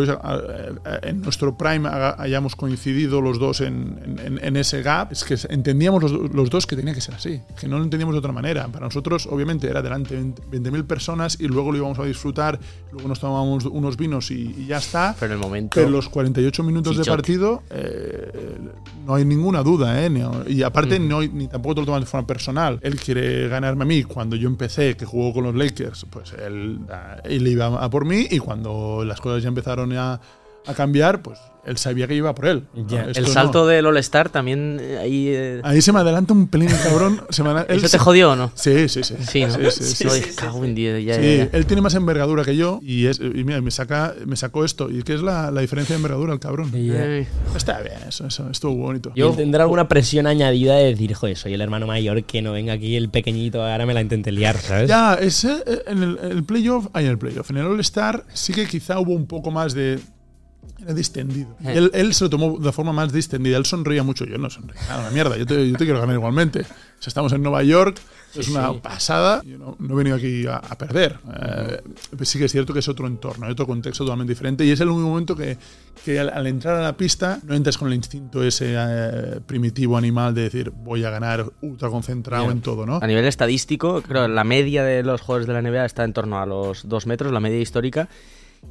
en 1.03 1.21
nuestro 1.21 1.57
prime 1.57 1.89
hayamos 2.17 2.55
coincidido 2.55 3.21
los 3.21 3.39
dos 3.39 3.61
en, 3.61 4.17
en- 4.23 4.39
en 4.43 4.57
ese 4.57 4.81
gap. 4.81 5.11
Es 5.11 5.23
que 5.23 5.37
entendíamos 5.49 6.03
los, 6.03 6.42
los 6.43 6.49
dos 6.51 6.67
que 6.67 6.75
tenía 6.75 6.93
que 6.93 7.01
ser 7.01 7.15
así, 7.15 7.41
que 7.59 7.67
no 7.67 7.77
lo 7.77 7.83
entendíamos 7.83 8.13
de 8.13 8.19
otra 8.19 8.31
manera. 8.31 8.67
Para 8.67 8.85
nosotros, 8.85 9.27
obviamente, 9.29 9.67
era 9.67 9.81
delante 9.81 10.15
de 10.15 10.23
20.000 10.23 10.83
personas 10.85 11.37
y 11.39 11.47
luego 11.47 11.71
lo 11.71 11.77
íbamos 11.79 11.99
a 11.99 12.03
disfrutar, 12.03 12.59
luego 12.91 13.07
nos 13.07 13.19
tomábamos 13.19 13.65
unos 13.65 13.97
vinos 13.97 14.29
y, 14.31 14.53
y 14.57 14.65
ya 14.67 14.77
está. 14.77 15.15
Pero 15.19 15.33
en 15.33 15.39
el 15.39 15.43
momento... 15.45 15.75
Pero 15.75 15.89
los 15.89 16.09
48 16.09 16.63
minutos 16.63 16.97
de 16.97 17.03
partido 17.05 17.63
eh, 17.71 18.57
no 19.05 19.15
hay 19.15 19.25
ninguna 19.25 19.63
duda, 19.63 20.05
¿eh? 20.05 20.11
Y 20.47 20.63
aparte, 20.63 20.99
no 20.99 21.19
hay- 21.19 21.29
ni 21.29 21.47
tampoco 21.47 21.75
te 21.75 21.81
lo 21.81 21.85
tomas 21.85 22.01
de 22.01 22.07
forma 22.07 22.27
personal. 22.27 22.79
Él 22.81 22.95
quiere 22.99 23.47
ganarme 23.47 23.83
a 23.83 23.87
mí. 23.87 24.03
Cuando 24.03 24.35
yo 24.35 24.47
empecé, 24.47 24.95
que 24.95 25.05
jugó 25.05 25.33
con 25.33 25.43
los 25.43 25.55
Lakers, 25.55 26.05
pues 26.09 26.33
él, 26.33 26.79
ah, 26.89 27.17
él 27.23 27.47
iba 27.47 27.67
a 27.67 27.89
por 27.89 28.05
mí. 28.05 28.27
Y 28.29 28.39
cuando 28.39 29.03
las 29.05 29.19
cosas 29.21 29.41
ya 29.43 29.49
empezaron 29.49 29.91
a, 29.93 30.19
a 30.65 30.73
cambiar, 30.73 31.21
pues 31.21 31.39
él 31.65 31.77
sabía 31.77 32.07
que 32.07 32.15
iba 32.15 32.33
por 32.35 32.45
él. 32.47 32.63
Ya. 32.87 33.03
No, 33.03 33.09
El 33.11 33.27
salto 33.27 33.59
no. 33.59 33.65
del 33.67 33.85
All-Star 33.85 34.29
también 34.29 34.79
eh, 34.81 34.97
ahí... 34.99 35.27
eh, 35.29 35.61
Ahí 35.63 35.81
se 35.81 35.91
me 35.93 35.99
adelanta 35.99 36.33
un 36.33 36.47
pelín, 36.47 36.69
el 36.69 36.79
cabrón. 36.81 37.21
Se 37.29 37.41
me 37.43 37.49
adela- 37.49 37.65
él 37.69 37.77
¿Eso 37.77 37.87
se- 37.87 37.97
te 37.97 38.03
jodió 38.03 38.31
o 38.31 38.35
no? 38.35 38.51
Sí, 38.55 38.89
sí, 38.89 39.01
sí. 39.03 39.15
Sí, 39.27 39.43
él 41.51 41.65
tiene 41.65 41.81
más 41.81 41.93
envergadura 41.95 42.43
que 42.43 42.55
yo 42.55 42.79
y, 42.81 43.05
es, 43.07 43.19
y 43.19 43.43
mira, 43.43 43.61
me, 43.61 43.71
saca, 43.71 44.13
me 44.25 44.35
sacó 44.35 44.65
esto. 44.65 44.89
¿Y 44.89 45.03
qué 45.03 45.13
es 45.15 45.21
la, 45.21 45.51
la 45.51 45.61
diferencia 45.61 45.93
de 45.93 45.97
envergadura, 45.97 46.33
el 46.33 46.39
cabrón? 46.39 46.71
Ay. 46.73 47.27
Está 47.55 47.79
bien, 47.81 47.97
eso, 48.07 48.27
eso 48.27 48.49
estuvo 48.49 48.75
bonito. 48.75 49.11
Yo 49.15 49.31
tendré 49.31 49.61
alguna 49.61 49.87
presión 49.87 50.27
añadida 50.27 50.75
de 50.75 50.85
decir, 50.85 51.13
joder, 51.13 51.37
soy 51.37 51.53
el 51.53 51.61
hermano 51.61 51.87
mayor, 51.87 52.23
que 52.23 52.41
no 52.41 52.51
venga 52.53 52.73
aquí 52.73 52.95
el 52.95 53.09
pequeñito, 53.09 53.63
ahora 53.63 53.85
me 53.85 53.93
la 53.93 54.01
intente 54.01 54.31
liar, 54.31 54.57
¿sabes? 54.57 54.89
Ya, 54.89 55.15
ese, 55.15 55.63
eh, 55.65 55.83
en 55.87 56.03
el, 56.03 56.19
el 56.21 56.43
playoff, 56.43 56.87
hay 56.93 57.05
en 57.05 57.11
el 57.11 57.17
playoff, 57.17 57.49
en 57.51 57.57
el 57.57 57.65
All-Star 57.65 58.23
sí 58.33 58.53
que 58.53 58.65
quizá 58.67 58.99
hubo 58.99 59.13
un 59.13 59.27
poco 59.27 59.51
más 59.51 59.73
de... 59.73 59.99
Era 60.83 60.93
distendido. 60.93 61.55
Eh. 61.63 61.73
Él, 61.75 61.91
él 61.93 62.13
se 62.13 62.25
lo 62.25 62.29
tomó 62.29 62.59
de 62.59 62.71
forma 62.71 62.91
más 62.91 63.11
distendida. 63.11 63.57
Él 63.57 63.65
sonreía 63.65 64.03
mucho. 64.03 64.25
Yo 64.25 64.37
no 64.37 64.49
sonreía. 64.49 64.81
Nada, 64.83 65.01
una 65.01 65.11
mierda. 65.11 65.37
Yo 65.37 65.45
te, 65.45 65.69
yo 65.69 65.77
te 65.77 65.85
quiero 65.85 65.99
ganar 65.99 66.15
igualmente. 66.15 66.61
O 66.61 67.03
sea, 67.03 67.09
estamos 67.09 67.31
en 67.33 67.41
Nueva 67.41 67.63
York. 67.63 67.99
es 68.35 68.47
una 68.49 68.73
pasada. 68.73 69.41
Yo 69.43 69.57
no, 69.57 69.75
no 69.79 69.93
he 69.93 69.97
venido 69.97 70.15
aquí 70.15 70.45
a, 70.47 70.57
a 70.57 70.77
perder. 70.77 71.19
Eh, 71.41 71.81
pues 72.15 72.29
sí 72.29 72.39
que 72.39 72.45
es 72.45 72.51
cierto 72.51 72.73
que 72.73 72.79
es 72.79 72.87
otro 72.87 73.07
entorno, 73.07 73.47
otro 73.47 73.65
contexto 73.65 74.03
totalmente 74.03 74.31
diferente. 74.31 74.65
Y 74.65 74.71
es 74.71 74.79
el 74.81 74.89
único 74.89 75.09
momento 75.09 75.35
que, 75.35 75.57
que 76.03 76.19
al, 76.19 76.29
al 76.29 76.47
entrar 76.47 76.75
a 76.75 76.81
la 76.81 76.97
pista 76.97 77.39
no 77.43 77.53
entras 77.55 77.77
con 77.77 77.87
el 77.87 77.93
instinto 77.93 78.43
ese 78.43 78.73
eh, 78.77 79.39
primitivo 79.45 79.97
animal 79.97 80.33
de 80.33 80.43
decir 80.43 80.71
voy 80.71 81.03
a 81.03 81.09
ganar 81.09 81.45
ultra 81.61 81.89
concentrado 81.89 82.51
en 82.51 82.61
todo, 82.61 82.85
¿no? 82.85 82.99
A 83.01 83.07
nivel 83.07 83.25
estadístico, 83.25 84.01
creo 84.01 84.23
que 84.23 84.29
la 84.29 84.43
media 84.43 84.83
de 84.83 85.03
los 85.03 85.21
jugadores 85.21 85.47
de 85.47 85.53
la 85.53 85.61
NBA 85.61 85.85
está 85.85 86.03
en 86.03 86.13
torno 86.13 86.41
a 86.41 86.45
los 86.45 86.87
2 86.87 87.05
metros, 87.07 87.31
la 87.31 87.39
media 87.39 87.59
histórica. 87.59 88.09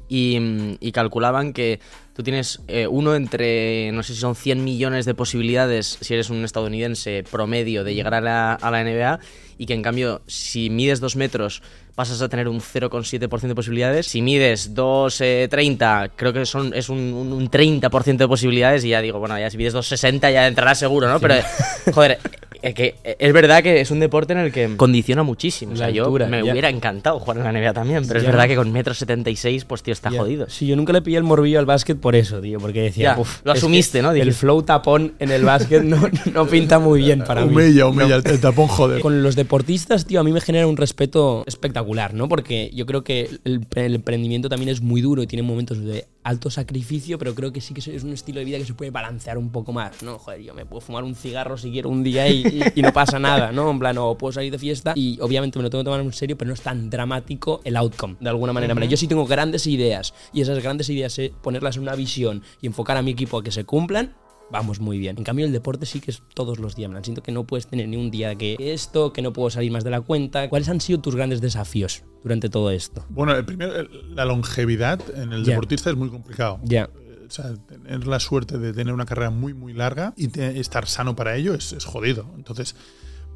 Y, 0.08 0.76
y 0.80 0.92
calculaban 0.92 1.52
que 1.54 1.80
tú 2.14 2.22
tienes 2.22 2.60
eh, 2.68 2.86
uno 2.86 3.14
entre, 3.14 3.90
no 3.92 4.02
sé 4.02 4.12
si 4.14 4.20
son 4.20 4.34
100 4.34 4.62
millones 4.62 5.06
de 5.06 5.14
posibilidades, 5.14 5.96
si 6.02 6.12
eres 6.12 6.28
un 6.28 6.44
estadounidense 6.44 7.24
promedio, 7.30 7.82
de 7.82 7.94
llegar 7.94 8.12
a 8.14 8.20
la, 8.20 8.52
a 8.54 8.70
la 8.70 8.82
NBA. 8.84 9.20
Y 9.56 9.66
que 9.66 9.74
en 9.74 9.82
cambio, 9.82 10.20
si 10.26 10.68
mides 10.70 11.00
2 11.00 11.16
metros, 11.16 11.62
pasas 11.94 12.20
a 12.20 12.28
tener 12.28 12.48
un 12.48 12.60
0,7% 12.60 13.40
de 13.48 13.54
posibilidades. 13.54 14.06
Si 14.06 14.20
mides 14.20 14.74
2,30, 14.74 16.10
creo 16.16 16.32
que 16.32 16.44
son, 16.46 16.74
es 16.74 16.88
un, 16.88 16.98
un- 16.98 17.32
un 17.32 17.50
30% 17.50 18.16
de 18.24 18.28
posibilidades. 18.28 18.84
Y 18.84 18.88
ya 18.90 19.00
digo, 19.00 19.18
bueno, 19.18 19.38
ya 19.38 19.48
si 19.50 19.56
mides 19.56 19.74
2,60 19.74 20.32
ya 20.32 20.46
entrarás 20.46 20.78
seguro, 20.78 21.08
¿no? 21.08 21.20
Pero, 21.20 21.36
joder, 21.94 22.18
es 22.62 22.74
que 22.74 22.94
es 23.18 23.32
verdad 23.32 23.62
que 23.62 23.80
es 23.80 23.90
un 23.90 24.00
deporte 24.00 24.32
en 24.32 24.38
el 24.38 24.52
que 24.52 24.76
condiciona 24.76 25.22
muchísimo. 25.22 25.72
O 25.72 25.76
sea, 25.76 25.90
yo 25.90 26.04
altura, 26.04 26.26
me 26.28 26.44
ya. 26.44 26.52
hubiera 26.52 26.68
encantado 26.70 27.18
jugar 27.18 27.38
en 27.38 27.44
la 27.44 27.52
NBA 27.52 27.72
también, 27.72 28.06
pero 28.06 28.20
es 28.20 28.26
verdad 28.26 28.46
que 28.48 28.56
con 28.56 28.70
metro 28.72 28.94
76, 28.94 29.64
pues 29.64 29.82
tío, 29.82 29.92
está 29.92 30.10
Ya. 30.10 30.20
jodido. 30.20 30.48
Sí, 30.48 30.66
yo 30.66 30.76
nunca 30.76 30.92
le 30.92 31.02
pillé 31.02 31.16
el 31.18 31.24
morbillo 31.24 31.58
al 31.58 31.66
básquet 31.66 31.98
por 31.98 32.14
eso, 32.16 32.40
tío, 32.40 32.58
porque 32.60 32.82
decía, 32.82 33.14
Ya, 33.16 33.20
"Uf, 33.20 33.40
lo 33.44 33.52
asumiste, 33.52 34.00
¿no? 34.02 34.12
El 34.12 34.32
flow 34.32 34.62
tapón 34.62 35.14
en 35.18 35.30
el 35.30 35.44
básquet 35.44 35.82
no, 35.82 36.08
no 36.32 36.46
pinta 36.46 36.78
muy 36.78 37.00
bien 37.02 37.24
para 37.24 37.44
mí. 37.44 37.52
Humilla, 37.54 37.86
humilla, 37.86 38.16
el, 38.16 38.22
el 38.26 38.40
tapón 38.40 38.68
joder. 38.68 39.00
Con 39.00 39.22
los 39.22 39.34
deportistas, 39.36 40.06
tío, 40.06 40.20
a 40.20 40.24
mí 40.24 40.32
me 40.32 40.40
genera 40.40 40.66
un 40.66 40.76
respeto 40.76 41.42
espectacular, 41.46 42.14
¿no? 42.14 42.28
Porque 42.28 42.70
yo 42.72 42.86
creo 42.86 43.02
que 43.02 43.28
el, 43.44 43.66
el 43.74 43.94
emprendimiento 43.96 44.48
también 44.48 44.68
es 44.68 44.80
muy 44.80 45.00
duro 45.00 45.22
y 45.22 45.26
tiene 45.26 45.42
momentos 45.42 45.82
de 45.84 46.06
alto 46.24 46.50
sacrificio, 46.50 47.18
pero 47.18 47.34
creo 47.34 47.52
que 47.52 47.60
sí 47.60 47.74
que 47.74 47.80
es 47.80 48.02
un 48.04 48.12
estilo 48.12 48.38
de 48.38 48.44
vida 48.44 48.58
que 48.58 48.64
se 48.64 48.74
puede 48.74 48.90
balancear 48.90 49.38
un 49.38 49.50
poco 49.50 49.72
más, 49.72 50.02
¿no? 50.02 50.18
Joder, 50.18 50.40
yo 50.42 50.54
me 50.54 50.64
puedo 50.64 50.80
fumar 50.80 51.02
un 51.04 51.14
cigarro 51.14 51.56
si 51.58 51.70
quiero 51.70 51.88
un 51.88 52.02
día 52.04 52.28
y, 52.28 52.42
y- 52.42 52.62
y 52.76 52.82
no 52.82 52.92
pasa 52.92 53.18
nada, 53.18 53.50
¿no? 53.52 53.70
En 53.70 53.78
plan, 53.78 53.98
o 53.98 54.16
puedo 54.16 54.32
salir 54.32 54.52
de 54.52 54.58
fiesta 54.58 54.92
y 54.94 55.18
obviamente 55.20 55.58
me 55.58 55.62
lo 55.64 55.70
tengo 55.70 55.82
que 55.82 55.86
tomar 55.86 56.00
en 56.00 56.12
serio, 56.12 56.38
pero 56.38 56.48
no 56.48 56.54
es 56.54 56.60
tan 56.62 56.90
dramático 56.90 57.60
el 57.64 57.76
outcome, 57.76 58.16
de 58.20 58.28
alguna 58.28 58.52
manera. 58.52 58.72
Yo 58.86 58.96
sí 58.96 59.06
tengo 59.08 59.26
grandes 59.26 59.66
ideas 59.66 60.14
y 60.32 60.40
esas 60.40 60.62
grandes 60.62 60.88
ideas, 60.90 61.18
eh, 61.18 61.32
ponerlas 61.42 61.76
en 61.76 61.82
una 61.82 61.94
visión 61.94 62.42
y 62.60 62.66
enfocar 62.66 62.96
a 62.96 63.02
mi 63.02 63.10
equipo 63.10 63.38
a 63.38 63.42
que 63.42 63.50
se 63.50 63.64
cumplan, 63.64 64.14
vamos 64.52 64.78
muy 64.78 64.98
bien. 64.98 65.18
En 65.18 65.24
cambio, 65.24 65.46
el 65.46 65.52
deporte 65.52 65.86
sí 65.86 65.98
que 66.00 66.10
es 66.12 66.22
todos 66.34 66.58
los 66.60 66.76
días. 66.76 66.90
Me 66.90 67.02
siento 67.02 67.22
que 67.22 67.32
no 67.32 67.44
puedes 67.44 67.66
tener 67.66 67.88
ni 67.88 67.96
un 67.96 68.10
día 68.10 68.34
que 68.36 68.56
esto, 68.58 69.12
que 69.12 69.22
no 69.22 69.32
puedo 69.32 69.50
salir 69.50 69.72
más 69.72 69.82
de 69.82 69.90
la 69.90 70.00
cuenta. 70.02 70.48
¿Cuáles 70.48 70.68
han 70.68 70.80
sido 70.80 71.00
tus 71.00 71.16
grandes 71.16 71.40
desafíos 71.40 72.04
durante 72.22 72.48
todo 72.48 72.70
esto? 72.70 73.04
Bueno, 73.08 73.34
el 73.34 73.44
primero, 73.44 73.72
la 74.14 74.24
longevidad 74.24 75.00
en 75.16 75.32
el 75.32 75.44
deportista 75.44 75.90
es 75.90 75.96
muy 75.96 76.08
complicado. 76.10 76.60
Ya. 76.62 76.82
Eh, 76.84 77.26
O 77.26 77.30
sea, 77.34 77.54
tener 77.66 78.06
la 78.06 78.20
suerte 78.20 78.58
de 78.58 78.74
tener 78.74 78.92
una 78.92 79.06
carrera 79.06 79.30
muy, 79.30 79.54
muy 79.54 79.72
larga 79.72 80.12
y 80.18 80.28
te- 80.28 80.60
estar 80.60 80.86
sano 80.86 81.16
para 81.16 81.34
ello 81.34 81.54
es, 81.54 81.72
es 81.72 81.86
jodido. 81.86 82.26
Entonces, 82.36 82.76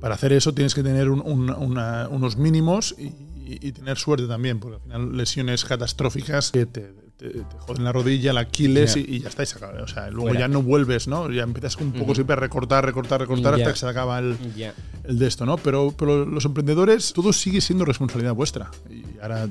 para 0.03 0.15
hacer 0.15 0.35
eso 0.35 0.53
tienes 0.53 0.75
que 0.75 0.83
tener 0.83 1.09
un- 1.09 1.23
un- 1.23 1.49
una- 1.49 2.07
unos 2.11 2.37
mínimos 2.37 2.95
y, 2.99 3.05
y- 3.05 3.59
y 3.69 3.73
tener 3.73 3.97
suerte 3.97 4.27
también, 4.27 4.61
porque 4.61 4.77
al 4.77 4.83
final 4.83 5.17
lesiones 5.17 5.65
catastróficas 5.65 6.51
que 6.51 6.67
te, 6.67 6.93
te- 7.17 7.31
te 7.31 7.45
joden 7.61 7.85
la 7.85 7.93
rodilla, 7.93 8.33
la 8.33 8.41
Aquiles 8.43 8.97
y, 8.97 9.01
y 9.09 9.21
ya 9.21 9.29
está, 9.29 9.43
y 9.43 9.47
se 9.47 9.57
acaba. 9.57 9.83
O 9.83 9.89
sea, 9.89 10.09
luego 10.11 10.29
Fuera. 10.29 10.41
ya 10.41 10.49
no 10.49 10.63
vuelves, 10.63 11.09
¿no? 11.09 11.31
Ya 11.31 11.43
empiezas 11.43 11.77
un 11.77 11.93
poco 11.93 12.15
siempre 12.15 12.35
a 12.35 12.37
recortar, 12.37 12.85
recortar, 12.85 13.21
recortar 13.21 13.55
hasta 13.55 13.73
que 13.73 13.79
se 13.79 13.87
acaba 13.89 14.19
el, 14.19 14.37
el 15.05 15.19
de 15.19 15.27
esto, 15.27 15.47
¿no? 15.47 15.57
Pero, 15.57 15.95
pero 15.97 16.25
los 16.25 16.45
emprendedores, 16.45 17.13
todo 17.13 17.33
sigue 17.33 17.61
siendo 17.61 17.85
responsabilidad 17.85 18.35
vuestra. 18.35 18.71
Y 18.91 19.03
ahora 19.21 19.49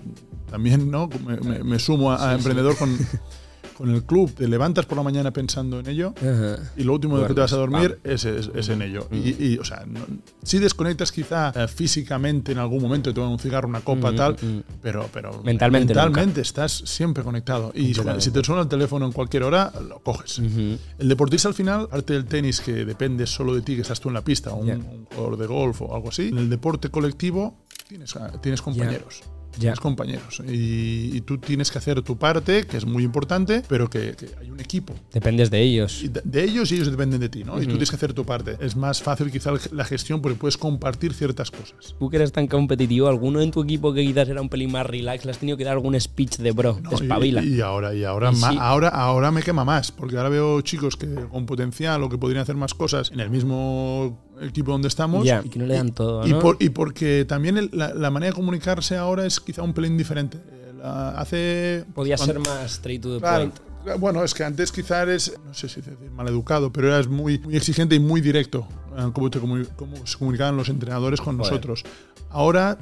también, 0.49 0.89
¿no? 0.91 1.09
Me, 1.25 1.37
me- 1.37 1.63
me 1.63 1.79
sumo 1.79 2.11
a, 2.11 2.29
a 2.31 2.33
emprendedor 2.35 2.77
con, 2.77 2.95
con 3.77 3.89
el 3.93 4.03
club. 4.03 4.33
Te 4.33 4.47
levantas 4.47 4.85
por 4.85 4.97
la 4.97 5.03
mañana 5.03 5.31
pensando 5.31 5.79
en 5.79 5.87
ello 5.89 6.13
Ajá. 6.17 6.57
y 6.77 6.83
lo 6.83 6.93
último 6.93 7.15
de 7.17 7.23
lo 7.23 7.27
que 7.27 7.33
te 7.33 7.41
vas 7.41 7.53
a 7.53 7.57
Duermes, 7.57 7.81
dormir 7.81 7.99
es, 8.03 8.25
es- 8.25 8.49
es 8.53 8.69
en 8.69 8.81
ello. 8.81 9.07
Y, 9.11 9.43
y, 9.53 9.57
o 9.57 9.63
sea, 9.65 9.83
no- 9.85 10.05
si 10.43 10.59
desconectas 10.59 11.11
quizá 11.11 11.51
eh, 11.55 11.67
físicamente 11.67 12.51
en 12.51 12.57
algún 12.59 12.81
momento, 12.81 13.09
te 13.09 13.15
tomas 13.15 13.31
un 13.31 13.39
cigarro, 13.39 13.67
una 13.67 13.81
copa, 13.81 14.11
Mm, 14.11 14.15
tal, 14.15 14.33
mm. 14.41 14.59
pero, 14.81 15.09
pero 15.13 15.41
Mentalmente 15.43 15.93
mentalmente 15.93 16.41
estás 16.41 16.71
siempre 16.85 17.23
conectado. 17.23 17.71
Y 17.75 17.93
si 18.19 18.31
te 18.31 18.43
suena 18.43 18.61
el 18.61 18.67
teléfono 18.67 19.05
en 19.05 19.11
cualquier 19.11 19.43
hora, 19.43 19.71
lo 19.87 19.99
coges. 19.99 20.39
El 20.39 21.09
deportista 21.09 21.47
al 21.47 21.53
final, 21.53 21.81
aparte 21.83 22.13
del 22.13 22.25
tenis 22.25 22.61
que 22.61 22.85
depende 22.85 23.25
solo 23.27 23.53
de 23.55 23.61
ti, 23.61 23.75
que 23.75 23.81
estás 23.81 23.99
tú 23.99 24.07
en 24.09 24.13
la 24.15 24.23
pista, 24.23 24.51
o 24.51 24.57
un, 24.57 24.69
un 24.71 25.05
jugador 25.05 25.37
de 25.37 25.45
golf 25.47 25.81
o 25.81 25.95
algo 25.95 26.09
así, 26.09 26.29
en 26.29 26.37
el 26.37 26.49
deporte 26.49 26.89
colectivo 26.89 27.57
tienes, 27.87 28.13
tienes 28.41 28.61
compañeros. 28.61 29.21
Ya. 29.55 29.59
Tienes 29.61 29.79
compañeros. 29.79 30.41
Y, 30.47 31.15
y 31.15 31.21
tú 31.21 31.37
tienes 31.37 31.71
que 31.71 31.77
hacer 31.77 32.01
tu 32.01 32.17
parte, 32.17 32.65
que 32.65 32.77
es 32.77 32.85
muy 32.85 33.03
importante, 33.03 33.63
pero 33.67 33.89
que, 33.89 34.15
que 34.15 34.27
hay 34.39 34.49
un 34.51 34.59
equipo. 34.59 34.93
Dependes 35.13 35.49
de 35.51 35.61
ellos. 35.61 36.03
Y 36.03 36.09
de, 36.09 36.21
de 36.23 36.43
ellos 36.43 36.71
y 36.71 36.75
ellos 36.75 36.91
dependen 36.91 37.19
de 37.19 37.29
ti, 37.29 37.43
¿no? 37.43 37.57
Y 37.61 37.65
tú 37.65 37.71
tienes 37.71 37.89
que 37.89 37.95
hacer 37.95 38.13
tu 38.13 38.25
parte. 38.25 38.57
Es 38.59 38.75
más 38.75 39.01
fácil 39.01 39.31
quizá 39.31 39.51
la 39.71 39.85
gestión 39.85 40.21
porque 40.21 40.37
puedes 40.37 40.57
compartir 40.57 41.13
ciertas 41.13 41.51
cosas. 41.51 41.95
Tú 41.97 42.09
que 42.09 42.17
eres 42.17 42.31
tan 42.31 42.47
competitivo, 42.47 43.07
¿alguno 43.07 43.41
en 43.41 43.51
tu 43.51 43.63
equipo 43.63 43.93
que 43.93 44.03
quizás 44.05 44.27
era 44.29 44.41
un 44.41 44.49
pelín 44.49 44.71
más 44.71 44.85
relax, 44.85 45.25
le 45.25 45.31
has 45.31 45.37
tenido 45.37 45.57
que 45.57 45.63
dar 45.63 45.73
algún 45.73 45.99
speech 45.99 46.37
de 46.37 46.51
bro? 46.51 46.79
¿no? 46.81 46.91
espabila. 46.91 47.43
Y, 47.43 47.55
y 47.55 47.61
ahora, 47.61 47.93
y 47.95 48.03
ahora, 48.03 48.31
ma- 48.31 48.51
sí. 48.51 48.57
ahora, 48.59 48.89
ahora 48.89 49.31
me 49.31 49.41
quema 49.41 49.63
más, 49.65 49.91
porque 49.91 50.17
ahora 50.17 50.29
veo 50.29 50.61
chicos 50.61 50.95
que 50.97 51.07
con 51.31 51.45
potencial 51.45 52.03
o 52.03 52.09
que 52.09 52.17
podrían 52.17 52.41
hacer 52.43 52.55
más 52.55 52.73
cosas 52.73 53.11
en 53.11 53.19
el 53.19 53.29
mismo 53.29 54.19
equipo 54.41 54.71
donde 54.71 54.87
estamos. 54.87 55.25
Ya, 55.25 55.41
y 55.43 55.49
que 55.49 55.59
no 55.59 55.65
le 55.65 55.75
dan 55.75 55.91
todo, 55.93 56.25
Y, 56.27 56.31
¿no? 56.31 56.39
por- 56.39 56.57
y 56.59 56.69
porque 56.69 57.25
también 57.27 57.57
el- 57.57 57.69
la, 57.73 57.93
la 57.93 58.09
manera 58.11 58.31
de 58.31 58.35
comunicarse 58.35 58.95
ahora 58.97 59.25
es 59.25 59.39
quizá 59.39 59.61
un 59.63 59.73
pelín 59.73 59.97
diferente. 59.97 60.37
Eh, 60.37 60.73
la- 60.77 61.09
hace. 61.11 61.85
Podía 61.93 62.17
ser 62.17 62.35
cuando- 62.35 62.49
más 62.49 62.71
straight 62.73 63.01
to 63.01 63.13
the 63.15 63.19
Claro, 63.19 63.51
point. 63.51 63.99
Bueno, 63.99 64.23
es 64.23 64.33
que 64.33 64.43
antes 64.43 64.71
quizá 64.71 65.03
eres, 65.03 65.37
no 65.45 65.53
sé 65.53 65.69
si 65.69 65.79
decir 65.79 65.95
mal 66.11 66.27
educado, 66.27 66.71
pero 66.73 66.87
eras 66.87 67.07
muy, 67.07 67.37
muy 67.37 67.55
exigente 67.55 67.93
y 67.95 67.99
muy 67.99 68.19
directo 68.19 68.67
en 68.97 69.11
cómo, 69.11 69.29
te 69.29 69.39
comuni- 69.39 69.67
cómo 69.75 69.95
se 70.07 70.17
comunicaban 70.17 70.57
los 70.57 70.69
entrenadores 70.69 71.21
con 71.21 71.37
Joder. 71.37 71.51
nosotros. 71.51 71.83
Ahora, 72.31 72.79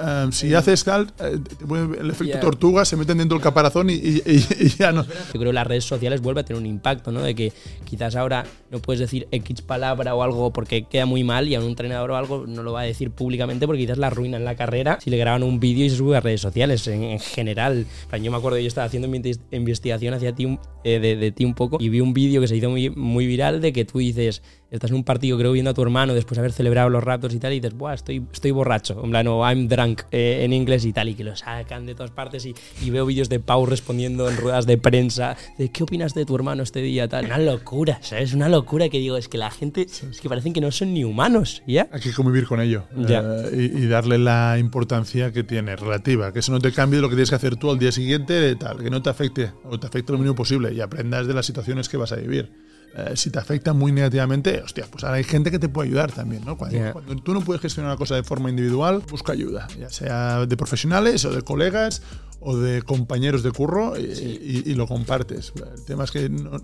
eh, 0.00 0.26
si 0.32 0.54
haces 0.54 0.84
tal, 0.84 1.12
eh, 1.20 1.38
el 2.00 2.10
efecto 2.10 2.38
tortuga, 2.40 2.84
se 2.84 2.96
meten 2.96 3.18
dentro 3.18 3.36
del 3.36 3.42
caparazón 3.42 3.90
y, 3.90 3.94
y- 3.94 4.22
y- 4.26 4.46
y 4.60 4.68
ya 4.68 4.92
no. 4.92 5.04
Yo 5.04 5.10
creo 5.32 5.46
que 5.46 5.52
las 5.52 5.66
redes 5.66 5.84
sociales 5.84 6.20
vuelve 6.20 6.40
a 6.40 6.44
tener 6.44 6.60
un 6.60 6.66
impacto, 6.66 7.12
¿no? 7.12 7.20
De 7.22 7.34
que 7.34 7.52
quizás 7.84 8.16
ahora 8.16 8.44
no 8.70 8.80
puedes 8.80 9.00
decir 9.00 9.28
X 9.30 9.62
palabra 9.62 10.14
o 10.14 10.22
algo 10.22 10.52
porque 10.52 10.84
queda 10.84 11.06
muy 11.06 11.24
mal 11.24 11.48
y 11.48 11.54
a 11.54 11.60
un 11.60 11.66
entrenador 11.66 12.10
o 12.10 12.16
algo 12.16 12.44
no 12.46 12.62
lo 12.62 12.72
va 12.72 12.80
a 12.80 12.84
decir 12.84 13.10
públicamente 13.10 13.66
porque 13.66 13.82
quizás 13.82 13.98
la 13.98 14.08
arruina 14.08 14.36
en 14.36 14.44
la 14.44 14.56
carrera 14.56 14.98
si 15.02 15.10
le 15.10 15.16
graban 15.16 15.42
un 15.42 15.60
vídeo 15.60 15.84
y 15.84 15.90
se 15.90 15.96
sube 15.96 16.16
a 16.16 16.20
redes 16.20 16.40
sociales 16.40 16.86
en, 16.88 17.02
en 17.04 17.20
general. 17.20 17.86
Yo 18.22 18.30
me 18.30 18.36
acuerdo, 18.36 18.58
yo 18.58 18.66
estaba 18.68 18.86
haciendo 18.86 19.08
mi 19.08 19.18
inves- 19.18 19.40
investigación 19.50 20.14
hacia 20.14 20.34
ti 20.34 20.44
un- 20.44 20.58
eh, 20.84 20.98
de, 20.98 21.16
de 21.16 21.32
ti 21.32 21.44
un 21.44 21.54
poco 21.54 21.78
y 21.80 21.88
vi 21.88 22.00
un 22.00 22.12
vídeo 22.14 22.40
que 22.40 22.48
se 22.48 22.56
hizo 22.56 22.68
muy, 22.70 22.90
muy 22.90 23.26
viral 23.26 23.60
de 23.60 23.72
que 23.72 23.84
tú 23.84 23.98
dices, 23.98 24.42
estás 24.74 24.90
en 24.90 24.96
un 24.96 25.04
partido 25.04 25.38
creo 25.38 25.52
viendo 25.52 25.70
a 25.70 25.74
tu 25.74 25.82
hermano 25.82 26.14
después 26.14 26.36
de 26.36 26.40
haber 26.40 26.52
celebrado 26.52 26.88
los 26.88 27.02
ratos 27.02 27.32
y 27.34 27.38
tal 27.38 27.52
y 27.52 27.60
dices, 27.60 27.74
Buah, 27.76 27.94
estoy, 27.94 28.24
estoy 28.32 28.50
borracho, 28.50 29.00
en 29.04 29.10
plan, 29.10 29.26
o 29.28 29.40
I'm 29.48 29.68
drunk 29.68 30.02
eh, 30.10 30.40
en 30.44 30.52
inglés 30.52 30.84
y 30.84 30.92
tal, 30.92 31.08
y 31.08 31.14
que 31.14 31.24
lo 31.24 31.34
sacan 31.36 31.86
de 31.86 31.94
todas 31.94 32.10
partes 32.10 32.44
y, 32.46 32.54
y 32.82 32.90
veo 32.90 33.06
vídeos 33.06 33.28
de 33.28 33.40
Pau 33.40 33.66
respondiendo 33.66 34.28
en 34.28 34.36
ruedas 34.36 34.66
de 34.66 34.76
prensa 34.78 35.36
de 35.58 35.70
qué 35.70 35.82
opinas 35.84 36.14
de 36.14 36.24
tu 36.26 36.34
hermano 36.34 36.62
este 36.62 36.80
día 36.82 37.08
tal. 37.08 37.26
Una 37.26 37.38
locura, 37.38 37.98
¿sabes? 38.02 38.34
Una 38.34 38.48
locura 38.48 38.88
que 38.88 38.98
digo, 38.98 39.16
es 39.16 39.28
que 39.28 39.38
la 39.38 39.50
gente 39.50 39.82
es 39.82 40.20
que 40.20 40.28
parecen 40.28 40.52
que 40.52 40.60
no 40.60 40.70
son 40.72 40.92
ni 40.92 41.04
humanos, 41.04 41.62
¿ya? 41.66 41.88
Hay 41.92 42.00
que 42.00 42.12
convivir 42.12 42.46
con 42.46 42.60
ello 42.60 42.84
Ya. 42.96 43.20
eh, 43.52 43.70
y, 43.74 43.84
y 43.84 43.86
darle 43.86 44.18
la 44.18 44.58
importancia 44.58 45.32
que 45.32 45.44
tiene, 45.44 45.76
relativa, 45.76 46.32
que 46.32 46.40
eso 46.40 46.52
no 46.52 46.58
te 46.60 46.72
cambie 46.72 47.00
lo 47.00 47.08
que 47.08 47.14
tienes 47.14 47.30
que 47.30 47.36
hacer 47.36 47.56
tú 47.56 47.70
al 47.70 47.78
día 47.78 47.92
siguiente, 47.92 48.54
tal, 48.56 48.82
que 48.82 48.90
no 48.90 49.02
te 49.02 49.10
afecte 49.10 49.52
o 49.64 49.78
te 49.78 49.86
afecte 49.86 50.12
lo 50.12 50.18
mínimo 50.18 50.34
posible 50.34 50.72
y 50.72 50.80
aprendas 50.80 51.26
de 51.26 51.34
las 51.34 51.46
situaciones 51.46 51.88
que 51.88 51.96
vas 51.96 52.12
a 52.12 52.16
vivir. 52.16 52.63
Eh, 52.96 53.16
si 53.16 53.30
te 53.30 53.40
afecta 53.40 53.72
muy 53.72 53.90
negativamente, 53.90 54.62
hostia, 54.62 54.86
pues 54.90 55.02
ahora 55.02 55.16
hay 55.16 55.24
gente 55.24 55.50
que 55.50 55.58
te 55.58 55.68
puede 55.68 55.88
ayudar 55.88 56.12
también, 56.12 56.44
¿no? 56.44 56.56
Cuando, 56.56 56.76
tú 57.16 57.34
no 57.34 57.40
puedes 57.40 57.60
gestionar 57.60 57.90
una 57.90 57.98
cosa 57.98 58.14
de 58.14 58.22
forma 58.22 58.50
individual, 58.50 59.02
busca 59.10 59.32
ayuda, 59.32 59.66
ya 59.78 59.90
sea 59.90 60.46
de 60.46 60.56
profesionales 60.56 61.24
o 61.24 61.32
de 61.32 61.42
colegas 61.42 62.02
o 62.38 62.56
de 62.56 62.82
compañeros 62.82 63.42
de 63.42 63.50
curro 63.50 63.98
y, 63.98 64.02
y- 64.04 64.62
y 64.66 64.74
lo 64.74 64.86
compartes. 64.86 65.52
El 65.76 65.84
tema 65.84 66.04
es 66.04 66.12
que 66.12 66.28
no- 66.28 66.60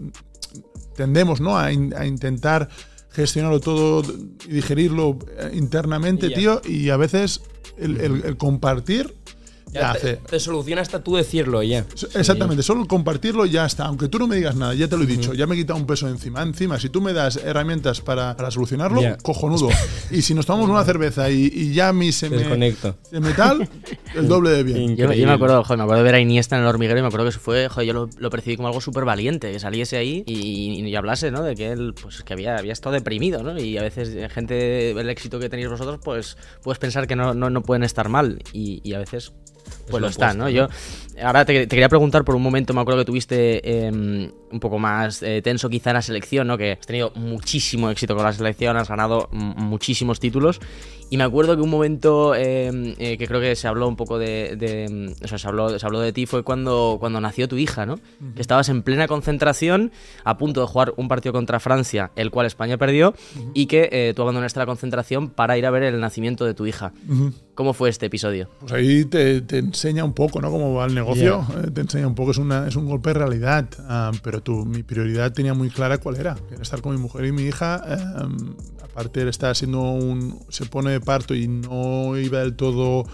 tendemos 0.97 1.41
¿no? 1.41 1.59
a, 1.59 1.73
in- 1.73 1.95
a 1.97 2.07
intentar 2.07 2.69
gestionarlo 3.11 3.59
todo 3.61 4.03
y 4.47 4.53
digerirlo 4.53 5.19
eh, 5.37 5.51
internamente, 5.55 6.29
tío, 6.31 6.63
y 6.65 6.91
a 6.91 6.97
veces 6.97 7.41
el, 7.77 8.01
el- 8.01 8.25
el 8.25 8.37
compartir 8.37 9.17
ya, 9.73 9.81
te, 9.93 9.99
hace. 9.99 10.17
te 10.17 10.41
soluciona 10.41 10.83
hasta 10.83 11.03
tú 11.03 11.17
decirlo, 11.17 11.63
ya. 11.63 11.85
Exactamente, 12.15 12.63
solo 12.63 12.87
compartirlo 12.87 13.47
ya 13.47 13.67
está. 13.67 13.85
Aunque 13.87 14.09
tú 14.09 14.19
no 14.19 14.27
me 14.27 14.37
digas 14.37 14.57
nada, 14.57 14.75
ya 14.75 14.89
te 14.89 14.97
lo 14.97 15.05
he 15.05 15.07
dicho, 15.07 15.35
ya 15.35 15.47
me 15.47 15.55
he 15.55 15.59
quitado 15.59 15.79
un 15.79 15.87
peso 15.87 16.09
encima. 16.09 16.43
Encima, 16.43 16.79
si 16.79 16.89
tú 16.89 17.01
me 17.01 17.13
das 17.13 17.37
herramientas 17.37 18.01
para, 18.01 18.37
para 18.37 18.51
solucionarlo, 18.51 19.01
Ya. 19.01 19.17
cojonudo. 19.19 19.69
Y 20.11 20.23
si 20.23 20.35
nos 20.35 20.45
tomamos 20.47 20.69
una 20.71 20.85
cerveza 20.85 21.31
y, 21.31 21.51
y 21.55 21.73
ya 21.73 21.89
a 21.89 21.93
mí 21.93 22.11
se 22.13 22.29
me, 22.31 22.39
se 23.03 23.21
me 23.21 23.33
tal, 23.33 23.69
el 24.17 24.27
doble 24.29 24.51
de 24.51 24.63
bien. 24.65 24.97
Yo, 24.97 25.09
me 25.09 25.31
acuerdo, 25.33 25.63
joder, 25.63 25.79
me 25.79 25.85
acuerdo 25.85 26.03
de 26.03 26.05
ver 26.05 26.15
a 26.17 26.21
Iniesta 26.21 26.57
en 26.57 26.63
el 26.63 26.69
hormiguero 26.69 26.99
y 26.99 27.03
me 27.03 27.09
acuerdo 27.09 27.27
que 27.27 27.31
eso 27.31 27.39
fue, 27.41 27.69
joder, 27.69 27.87
yo 27.87 27.93
lo, 27.93 28.11
lo 28.19 28.31
percibí 28.31 28.57
como 28.57 28.69
algo 28.69 28.81
súper 28.81 29.05
valiente, 29.05 29.53
que 29.53 29.61
saliese 29.61 29.97
ahí 29.97 30.25
y, 30.27 30.81
y 30.85 30.97
hablase, 30.97 31.31
¿no? 31.31 31.43
De 31.43 31.55
que 31.55 31.69
él, 31.71 31.95
pues, 32.01 32.23
que 32.25 32.33
había, 32.33 32.57
había 32.57 32.73
estado 32.73 32.95
deprimido, 32.95 33.43
¿no? 33.43 33.59
Y 33.59 33.79
a 33.79 33.83
veces 33.83 34.09
eh, 34.11 34.29
gente, 34.29 34.91
el 34.91 35.09
éxito 35.11 35.39
que 35.39 35.49
tenéis 35.49 35.69
vosotros, 35.69 36.01
pues, 36.03 36.37
puedes 36.63 36.79
pensar 36.79 37.07
que 37.07 37.15
no, 37.17 37.35
no, 37.35 37.51
no 37.51 37.63
pueden 37.63 37.85
estar 37.85 38.09
mal 38.09 38.43
y, 38.53 38.81
y 38.83 38.95
a 38.95 38.99
veces, 38.99 39.33
pues 39.91 40.01
lo 40.01 40.07
lo 40.07 40.09
están, 40.09 40.39
¿no? 40.39 40.49
Yo, 40.49 40.69
ahora 41.23 41.45
te, 41.45 41.67
te 41.67 41.69
quería 41.69 41.89
preguntar 41.89 42.25
por 42.25 42.35
un 42.35 42.43
momento, 42.43 42.73
me 42.75 42.81
acuerdo 42.81 43.01
que 43.01 43.07
tuviste 43.07 43.61
eh, 43.65 43.91
un 43.91 44.61
poco 44.61 44.79
más 44.79 45.23
eh, 45.23 45.43
tenso 45.43 45.69
quizá 45.69 45.91
en 45.91 45.95
la 45.95 46.03
selección, 46.03 46.47
¿no? 46.47 46.59
Que 46.59 46.73
has 46.73 46.87
tenido 46.87 47.13
muchísimo 47.15 47.91
éxito 47.91 48.15
con 48.15 48.25
la 48.25 48.33
selección, 48.33 48.77
has 48.77 48.89
ganado 48.89 49.29
muchísimos 49.33 50.21
títulos 50.21 50.61
y 51.13 51.17
me 51.17 51.25
acuerdo 51.25 51.57
que 51.57 51.63
un 51.63 51.71
momento 51.71 52.37
eh, 52.37 52.95
eh, 52.99 53.19
que 53.19 53.27
creo 53.27 53.41
que 53.41 53.57
se 53.57 53.67
habló 53.67 53.89
un 53.89 53.97
poco 53.97 54.17
de, 54.17 54.55
de, 54.57 54.89
mm, 54.89 55.25
o 55.25 55.29
sea, 55.29 55.39
se 55.39 55.49
habló, 55.49 55.77
se 55.77 55.85
habló 55.85 55.99
de 56.01 56.13
ti 56.13 56.25
fue 56.25 56.45
cuando, 56.45 56.99
cuando 57.01 57.21
nació 57.21 57.49
tu 57.49 57.57
hija, 57.57 57.85
¿no? 57.85 57.99
Que 58.37 58.41
estabas 58.41 58.69
en 58.69 58.83
plena 58.83 59.09
concentración, 59.09 59.91
a 60.23 60.39
punto 60.39 60.61
de 60.61 60.69
jugar 60.69 60.95
un 60.97 61.09
partido 61.09 61.33
contra 61.33 61.59
Francia, 61.59 62.13
el 62.15 62.31
cual 62.31 62.47
España 62.47 62.79
perdió, 62.79 63.13
y 63.55 63.67
que 63.67 63.89
eh, 63.91 64.13
tú 64.15 64.23
abandonaste 64.23 64.61
la 64.61 64.67
concentración 64.67 65.31
para 65.31 65.59
ir 65.59 65.67
a 65.67 65.71
ver 65.71 65.83
el 65.83 65.99
nacimiento 65.99 66.45
de 66.45 66.55
tu 66.55 66.67
hija. 66.67 66.93
¿Cómo 67.61 67.75
fue 67.75 67.91
este 67.91 68.07
episodio? 68.07 68.49
Pues 68.61 68.73
ahí 68.73 69.05
te, 69.05 69.43
te 69.43 69.59
enseña 69.59 70.03
un 70.03 70.15
poco, 70.15 70.41
¿no? 70.41 70.51
Cómo 70.51 70.73
va 70.73 70.87
el 70.87 70.95
negocio. 70.95 71.47
Eh, 71.63 71.71
te 71.71 71.83
enseña 71.83 72.07
un 72.07 72.15
poco, 72.15 72.31
es, 72.31 72.39
una, 72.39 72.67
es 72.67 72.75
un 72.75 72.87
golpe 72.87 73.11
de 73.11 73.15
realidad. 73.19 73.69
Ah, 73.81 74.13
pero 74.23 74.43
tú, 74.43 74.65
mi 74.65 74.83
prioridad 74.83 75.31
tenía 75.35 75.53
muy 75.53 75.69
clara 75.69 75.99
cuál 75.99 76.17
era. 76.17 76.39
Era 76.51 76.63
estar 76.63 76.81
con 76.81 76.95
mi 76.95 76.99
mujer 76.99 77.27
y 77.27 77.33
mi 77.33 77.43
hija. 77.43 77.83
eh, 77.87 78.45
aparte, 78.83 79.21
él 79.21 79.29
está 79.29 79.51
haciendo 79.51 79.79
un. 79.83 80.39
Se 80.49 80.65
pone 80.65 80.93
de 80.93 81.01
parto 81.03 81.35
y 81.35 81.49
no 81.49 82.17
iba 82.17 82.39
del 82.39 82.57
todo 82.57 83.05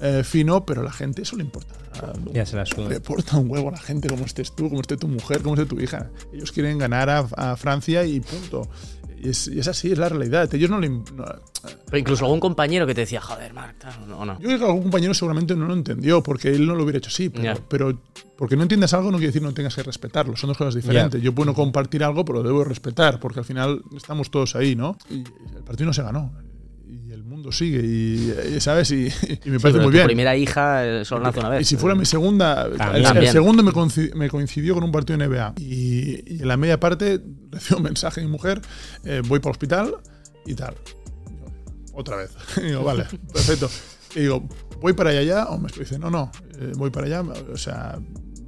eh, 0.00 0.22
fino, 0.22 0.64
pero 0.64 0.82
a 0.82 0.84
la 0.84 0.92
gente 0.92 1.22
eso 1.22 1.34
le 1.34 1.42
importa. 1.42 1.74
Ya 2.32 2.46
se 2.46 2.54
la 2.56 2.64
suda. 2.64 2.90
Le 2.90 2.96
importa 2.96 3.38
un 3.38 3.50
huevo 3.50 3.70
a 3.70 3.72
la 3.72 3.78
gente 3.80 4.06
cómo 4.06 4.24
estés 4.24 4.54
tú, 4.54 4.68
cómo 4.68 4.82
esté 4.82 4.96
tu 4.96 5.08
mujer, 5.08 5.42
cómo 5.42 5.56
esté 5.56 5.66
tu 5.66 5.80
hija. 5.80 6.10
Ellos 6.32 6.52
quieren 6.52 6.78
ganar 6.78 7.10
a, 7.10 7.20
a 7.36 7.56
Francia 7.56 8.04
y 8.04 8.20
punto. 8.20 8.68
Y 9.22 9.30
es, 9.30 9.48
y 9.48 9.58
es 9.58 9.66
así, 9.68 9.90
es 9.92 9.98
la 9.98 10.08
realidad. 10.08 10.52
Ellos 10.54 10.68
no 10.70 10.78
le. 10.78 10.88
no- 10.88 11.04
Pero 11.86 11.98
incluso 11.98 12.24
algún 12.26 12.38
compañero 12.40 12.86
que 12.86 12.94
te 12.94 13.00
decía, 13.02 13.20
joder, 13.20 13.52
Marc, 13.54 13.78
tal, 13.78 14.12
o 14.12 14.24
no. 14.24 14.38
yo 14.38 14.46
creo 14.46 14.58
que 14.58 14.64
algún 14.66 14.82
compañero 14.82 15.14
seguramente 15.14 15.56
no 15.56 15.66
lo 15.66 15.74
entendió 15.74 16.22
porque 16.22 16.48
él 16.54 16.66
no 16.66 16.74
lo 16.74 16.82
hubiera 16.84 16.98
hecho 16.98 17.08
así. 17.08 17.30
Pero, 17.68 17.98
porque 18.36 18.56
no 18.56 18.62
entiendas 18.62 18.92
algo 18.94 19.10
no 19.10 19.16
quiere 19.18 19.28
decir 19.28 19.42
no 19.42 19.52
tengas 19.54 19.74
que 19.74 19.82
respetarlo. 19.82 20.36
Son 20.36 20.48
dos 20.48 20.58
cosas 20.58 20.74
diferentes. 20.74 21.20
Yo 21.22 21.34
puedo 21.34 21.46
no 21.46 21.54
compartir 21.54 22.04
algo, 22.04 22.24
pero 22.24 22.42
lo 22.42 22.48
debo 22.48 22.62
respetar 22.64 23.18
porque 23.18 23.40
al 23.40 23.46
final 23.46 23.82
estamos 23.96 24.30
todos 24.30 24.54
ahí, 24.54 24.76
¿no? 24.76 24.96
Y 25.10 25.24
el 25.56 25.62
partido 25.64 25.86
no 25.86 25.92
se 25.94 26.02
ganó. 26.02 26.32
Mundo 27.46 27.56
sigue 27.56 27.80
y, 27.84 28.60
¿sabes? 28.60 28.90
Y, 28.90 29.06
y 29.06 29.06
me 29.06 29.08
Sí, 29.08 29.40
parece 29.44 29.60
pero 29.60 29.72
muy 29.74 29.84
tu 29.86 29.90
bien. 29.92 30.06
primera 30.06 30.36
hija 30.36 30.84
eh, 30.86 31.04
solo 31.04 31.22
nace 31.24 31.38
una 31.40 31.48
vez. 31.50 31.62
Y 31.62 31.64
si 31.64 31.76
fuera 31.76 31.94
mi 31.94 32.04
segunda, 32.04 32.66
el, 32.66 32.72
el 32.96 33.02
También. 33.02 33.32
segundo 33.32 33.62
me 33.62 33.72
coincidió, 33.72 34.16
me 34.16 34.28
coincidió 34.28 34.74
con 34.74 34.84
un 34.84 34.92
partido 34.92 35.18
de 35.18 35.28
NBA. 35.28 35.54
Y, 35.58 36.34
y 36.36 36.42
en 36.42 36.48
la 36.48 36.56
media 36.56 36.78
parte 36.80 37.20
recibo 37.50 37.78
un 37.78 37.82
mensaje 37.90 38.20
de 38.20 38.26
mi 38.26 38.32
mujer, 38.32 38.60
eh, 39.04 39.22
voy 39.26 39.38
para 39.40 39.50
el 39.50 39.52
hospital 39.52 39.96
y 40.44 40.54
tal. 40.54 40.74
Otra 41.92 42.16
vez. 42.16 42.30
Y 42.58 42.60
digo, 42.62 42.82
vale, 42.84 43.04
perfecto. 43.32 43.70
Y 44.14 44.20
digo, 44.20 44.48
¿voy 44.80 44.92
para 44.92 45.10
allá 45.10 45.22
ya? 45.22 45.44
O 45.46 45.58
me 45.58 45.68
dice, 45.78 45.98
no, 45.98 46.10
no, 46.10 46.30
eh, 46.58 46.72
voy 46.76 46.90
para 46.90 47.06
allá. 47.06 47.22
O 47.52 47.56
sea, 47.56 47.98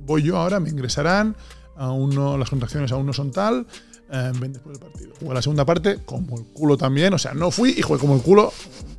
voy 0.00 0.22
yo 0.22 0.36
ahora, 0.36 0.60
me 0.60 0.68
ingresarán, 0.70 1.36
aún 1.76 2.14
no, 2.14 2.36
las 2.38 2.50
contracciones 2.50 2.90
aún 2.92 3.06
no 3.06 3.12
son 3.12 3.30
tal. 3.30 3.66
Eh, 4.10 4.32
ven 4.40 4.52
después 4.54 4.78
del 4.78 4.88
partido. 4.90 5.12
Jugué 5.20 5.34
la 5.34 5.42
segunda 5.42 5.64
parte 5.66 5.98
como 6.04 6.38
el 6.38 6.44
culo 6.46 6.76
también, 6.76 7.12
o 7.12 7.18
sea, 7.18 7.34
no 7.34 7.50
fui 7.50 7.74
y 7.76 7.82
jugué 7.82 7.98
como 8.00 8.14
el 8.16 8.22
culo 8.22 8.52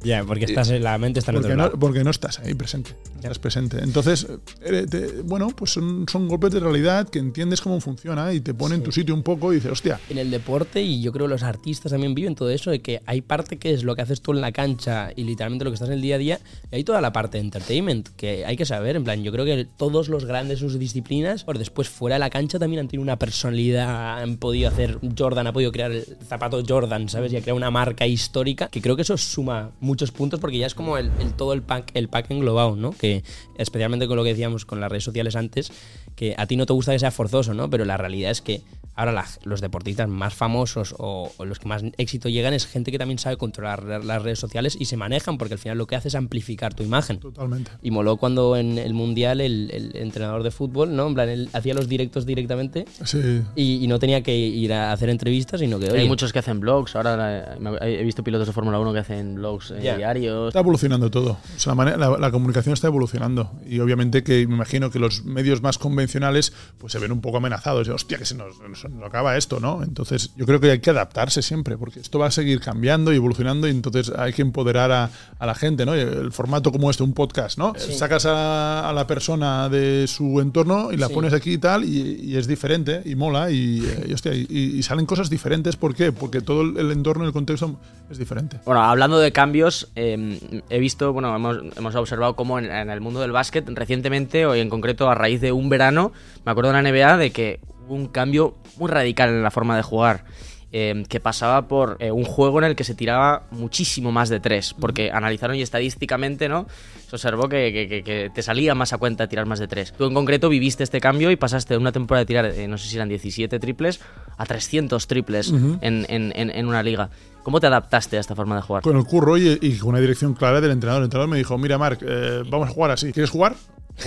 Ya, 0.04 0.24
porque 0.24 0.45
estás 0.45 0.69
en 0.69 0.84
la 0.84 0.98
mente 1.00 1.19
está 1.19 1.32
en 1.32 1.36
porque 1.38 1.48
otro 1.48 1.58
no, 1.58 1.63
lado. 1.63 1.80
porque 1.80 2.04
no 2.04 2.12
estás 2.12 2.39
ahí 2.39 2.54
presente. 2.54 2.91
no 3.15 3.19
Estás 3.22 3.39
presente. 3.39 3.80
Entonces, 3.84 4.28
eh, 4.62 4.86
te- 4.89 5.22
bueno, 5.24 5.48
pues 5.50 5.72
son, 5.72 6.06
son 6.10 6.28
golpes 6.28 6.52
de 6.52 6.60
realidad 6.60 7.10
que 7.10 7.19
entiendes 7.19 7.60
cómo 7.60 7.82
funciona 7.82 8.32
y 8.34 8.39
te 8.39 8.54
pone 8.54 8.76
en 8.76 8.84
tu 8.84 8.91
sitio 8.91 9.13
un 9.15 9.24
poco 9.24 9.52
y 9.52 9.56
dices, 9.56 9.72
hostia, 9.72 10.00
En 10.10 10.19
el 10.19 10.30
deporte, 10.32 10.82
y 10.82 11.02
yo 11.02 11.12
creo 11.12 11.26
que 11.26 11.32
los 11.34 11.43
artistas 11.43 11.91
también 11.91 12.13
viven 12.13 12.36
todo 12.36 12.50
eso, 12.52 12.69
de 12.69 12.82
que 12.82 13.02
hay 13.08 13.22
parte 13.22 13.58
que 13.58 13.74
es 13.74 13.84
lo 13.84 13.95
que 13.95 14.04
haces 14.04 14.22
tú 14.22 14.32
en 14.34 14.41
la 14.41 14.52
cancha 14.52 15.10
y 15.15 15.24
literalmente 15.24 15.65
lo 15.65 15.72
que 15.72 15.76
estás 15.76 15.89
en 15.89 15.95
el 15.95 16.02
día 16.02 16.15
a 16.15 16.19
día, 16.19 16.39
y 16.72 16.76
hay 16.76 16.84
toda 16.84 17.02
la 17.02 17.12
parte 17.12 17.38
de 17.39 17.43
entertainment, 17.45 18.10
que 18.15 18.45
hay 18.45 18.56
que 18.56 18.65
saber, 18.65 18.95
en 18.95 19.04
plan, 19.04 19.24
yo 19.24 19.32
creo 19.32 19.43
que 19.43 19.65
todos 19.65 20.08
los 20.08 20.26
grandes 20.26 20.60
sus 20.60 20.78
disciplinas, 20.80 21.43
por 21.43 21.58
después 21.58 21.89
fuera 21.89 22.15
de 22.15 22.19
la 22.19 22.30
cancha 22.30 22.60
también 22.60 22.82
han 22.82 22.88
tenido 22.88 23.02
una 23.04 23.17
personalidad, 23.19 24.22
han 24.22 24.38
podido 24.38 24.69
hacer, 24.69 24.98
Jordan 25.17 25.47
ha 25.47 25.53
podido 25.53 25.71
crear 25.71 25.91
el 25.91 26.05
zapato 26.27 26.62
Jordan, 26.67 27.09
¿sabes? 27.09 27.31
Y 27.33 27.38
ha 27.38 27.41
creado 27.41 27.57
una 27.57 27.71
marca 27.71 28.05
histórica, 28.07 28.67
que 28.67 28.81
creo 28.81 28.95
que 28.95 29.03
eso 29.03 29.17
suma 29.17 29.71
muchos 29.79 30.12
puntos 30.12 30.39
porque 30.39 30.57
ya 30.57 30.67
es 30.67 30.75
como 30.75 30.97
el, 30.97 31.12
el- 31.19 31.33
todo 31.33 31.53
el 31.53 31.62
pack, 31.62 31.91
el 31.93 32.09
pack 32.09 32.31
englobado, 32.31 32.75
¿no? 32.75 32.91
Que 32.91 33.23
especialmente 33.57 34.07
con 34.07 34.17
lo 34.17 34.23
que 34.23 34.29
decíamos 34.29 34.65
con 34.65 34.79
las 34.79 34.89
redes 34.89 35.03
sociales 35.03 35.35
antes, 35.35 35.71
que 36.15 36.35
a 36.38 36.45
ti 36.47 36.55
no 36.57 36.65
te 36.65 36.73
gusta 36.73 36.91
que 36.91 36.99
sea 36.99 37.12
forzoso, 37.12 37.53
¿no? 37.53 37.69
Pero 37.69 37.85
la 37.85 37.97
realidad 37.97 38.31
es 38.31 38.41
que 38.41 38.62
ahora 38.95 39.12
la- 39.12 39.25
los 39.43 39.62
deportistas 39.62 40.08
más 40.10 40.34
famosos 40.34 40.93
o, 40.97 41.32
o 41.38 41.45
los 41.45 41.60
que 41.60 41.67
más 41.67 41.84
éxito 41.97 42.30
llegan 42.30 42.54
es 42.54 42.65
gente 42.65 42.91
que 42.91 42.97
también 42.97 43.19
sabe 43.19 43.38
controlar 43.38 43.84
la- 43.84 43.99
las 43.99 44.21
redes 44.21 44.39
sociales 44.39 44.75
y 44.80 44.86
se 44.86 44.97
manejan 44.97 45.38
porque 45.38 45.54
al 45.54 45.60
final 45.60 45.78
lo 45.78 45.88
que 45.88 45.95
hace 45.95 46.08
es 46.10 46.15
amplificar 46.15 46.73
tu 46.73 46.84
imagen. 46.84 47.19
totalmente. 47.19 47.71
Y 47.82 47.91
moló 47.91 48.17
cuando 48.17 48.56
en 48.58 48.78
el 48.78 48.93
Mundial 48.93 49.41
el, 49.41 49.71
el 49.71 49.95
entrenador 49.95 50.43
de 50.43 50.52
fútbol, 50.52 50.95
¿no? 50.95 51.08
En 51.08 51.13
plan, 51.13 51.30
él 51.30 51.49
hacía 51.54 51.73
los 51.73 51.88
directos 51.88 52.25
directamente 52.25 52.86
Sí. 53.06 53.41
y, 53.56 53.84
y 53.84 53.88
no 53.88 53.99
tenía 53.99 54.21
que 54.23 54.36
ir 54.38 54.73
a 54.73 54.91
hacer 54.91 55.10
entrevistas, 55.10 55.60
sino 55.62 55.80
que, 55.80 55.86
Hay 55.88 55.91
oye, 55.99 56.08
muchos 56.08 56.34
que 56.34 56.39
hacen 56.39 56.60
blogs. 56.60 56.95
Ahora 56.95 57.58
he 57.82 58.04
visto 58.04 58.23
pilotos 58.23 58.47
de 58.47 58.54
Fórmula 58.54 58.80
1 58.80 58.93
que 58.93 58.99
hacen 58.99 59.36
blogs 59.36 59.71
eh, 59.71 59.80
diarios. 59.95 60.49
Está 60.49 60.60
evolucionando 60.60 61.10
todo. 61.10 61.38
O 61.56 61.60
sea, 61.60 61.71
la, 61.71 61.75
manera- 61.75 61.97
la- 61.97 62.17
la 62.17 62.32
comunicación 62.32 62.73
está 62.73 62.88
evolucionando. 62.88 63.52
Y 63.67 63.80
obviamente 63.80 64.23
que 64.23 64.45
me 64.47 64.56
imagino 64.56 64.91
que 64.91 64.99
los 64.99 65.23
medios 65.23 65.62
más 65.62 65.78
convencionales 65.78 66.54
pues 66.78 66.93
se 66.93 66.99
ven 66.99 67.12
un 67.12 67.21
poco 67.21 67.38
amenazados. 67.38 67.88
Hostia, 67.89 68.17
que 68.17 68.25
se 68.25 68.36
nos, 68.36 68.58
nos 68.89 69.06
acaba 69.08 69.38
esto, 69.38 69.60
¿no? 69.60 69.84
Entonces 69.84 70.32
yo 70.36 70.45
creo 70.45 70.60
que 70.60 70.71
hay 70.71 70.80
que 70.80 70.89
adaptarse 70.89 71.41
siempre, 71.41 71.78
porque 71.78 71.99
esto 71.99 72.19
va 72.19 72.28
a 72.28 72.32
seguir 72.32 72.60
cambiando 72.60 73.13
y 73.13 73.15
evolucionando 73.17 73.67
y 73.67 73.71
entonces 73.71 74.12
hay 74.17 74.34
que 74.34 74.41
empoderar 74.41 74.91
a, 74.91 75.10
a 75.38 75.45
la 75.45 75.56
gente, 75.56 75.86
¿no? 75.86 75.93
El 75.93 76.32
formato 76.32 76.71
como 76.71 76.89
este, 76.89 77.04
un 77.04 77.13
podcast, 77.13 77.58
¿no? 77.58 77.73
Sacas 77.78 78.25
a, 78.25 78.89
a 78.89 78.93
la 78.93 79.06
persona 79.08 79.69
de 79.69 80.06
su 80.08 80.39
entorno 80.41 80.91
y 80.91 80.97
la 80.97 81.08
Sí. 81.08 81.13
pones 81.13 81.34
aquí 81.34 81.54
y 81.54 81.58
tal 81.58 81.84
y, 81.84 82.19
y 82.23 82.36
es 82.38 82.47
diferente 82.47 83.02
y 83.06 83.15
mola 83.15 83.52
y, 83.52 83.84
eh, 83.86 84.06
y, 84.10 84.13
hostia, 84.13 84.34
y- 84.34 84.47
y 84.49 84.84
salen 84.84 85.06
cosas 85.06 85.30
diferentes. 85.30 85.75
¿Por 85.75 85.95
qué? 85.95 86.12
Porque 86.12 86.41
todo 86.41 86.62
el, 86.62 86.78
el 86.78 86.91
entorno 86.91 87.23
y 87.23 87.28
el 87.28 87.34
contexto 87.34 87.80
es 88.10 88.17
diferente. 88.17 88.60
Bueno, 88.65 88.82
hablando 88.84 89.19
de 89.19 89.32
cambios, 89.32 89.89
eh, 89.95 90.39
he 90.69 90.80
visto, 90.80 91.13
bueno, 91.13 91.36
hemos, 91.36 91.58
hemos 91.78 91.95
observado 91.95 92.36
cómo 92.36 92.60
en, 92.60 92.65
en 92.65 92.89
el 92.89 93.02
mundo 93.02 93.19
del 93.19 93.32
básquet 93.32 93.67
recientemente, 93.69 94.45
o 94.45 94.56
en 94.56 94.69
concreto 94.69 95.10
a 95.10 95.15
raíz 95.15 95.41
de 95.41 95.52
un 95.52 95.69
verano, 95.69 96.12
me 96.45 96.52
acuerdo 96.52 96.71
de 96.71 96.82
la 96.82 96.89
NBA 96.91 97.17
de 97.17 97.32
que 97.32 97.60
hubo 97.89 97.95
un 97.95 98.08
cambio 98.08 98.56
muy 98.78 98.89
radical 98.89 99.30
en 99.30 99.43
la 99.43 99.52
forma 99.52 99.75
de 99.75 99.84
jugar. 99.84 100.23
eh, 100.71 101.04
que 101.10 101.19
pasaba 101.19 101.67
por 101.67 101.97
eh, 101.99 102.12
un 102.12 102.23
juego 102.25 102.60
en 102.60 102.65
el 102.65 102.75
que 102.75 102.84
se 102.84 102.93
tiraba 102.93 103.47
muchísimo 103.49 104.12
más 104.12 104.30
de 104.30 104.39
tres, 104.39 104.75
porque 104.80 105.10
analizaron 105.12 105.56
y 105.56 105.63
estadísticamente, 105.63 106.47
¿no? 106.47 106.67
Se 107.08 107.15
observó 107.15 107.49
que, 107.49 108.04
que- 108.06 108.30
te 108.32 108.41
salía 108.43 108.75
más 108.75 108.93
a 108.93 108.99
cuenta 108.99 109.28
tirar 109.28 109.47
más 109.47 109.58
de 109.58 109.67
tres. 109.67 109.91
Tú 109.93 110.06
en 110.06 110.13
concreto 110.13 110.47
viviste 110.47 110.84
este 110.84 111.02
cambio 111.02 111.32
y 111.32 111.38
pasaste 111.38 111.73
de 111.73 111.80
una 111.80 111.91
temporada 111.91 112.19
de 112.21 112.25
tirar, 112.28 112.45
eh, 112.45 112.67
no 112.67 112.78
sé 112.78 112.88
si 112.88 112.97
eran 112.97 113.10
17 113.10 113.58
triples, 113.60 113.99
a 114.38 114.45
300 114.45 115.08
triples 115.08 115.49
en, 115.49 115.80
en- 116.08 116.32
en- 116.36 116.52
en 116.52 116.67
una 116.67 116.84
liga. 116.84 117.10
¿Cómo 117.41 117.60
te 117.60 117.65
adaptaste 117.65 118.17
a 118.17 118.19
esta 118.19 118.36
forma 118.36 118.56
de 118.58 118.62
jugar? 118.62 118.84
con 118.84 118.95
el 118.95 119.06
curro 119.06 119.39
y, 119.39 119.58
y 119.60 119.75
con 119.80 119.89
una 119.89 119.99
dirección 119.99 120.36
clara 120.36 120.62
del 120.62 120.69
entrenador. 120.69 121.02
El 121.02 121.06
entrenador 121.06 121.30
me 121.32 121.38
dijo, 121.38 121.58
mira 121.58 121.80
Marc, 121.80 122.04
eh, 122.08 122.43
vamos 122.47 122.69
a 122.69 122.71
jugar 122.71 122.91
así. 122.91 123.12
¿Quieres 123.12 123.32
jugar 123.32 123.56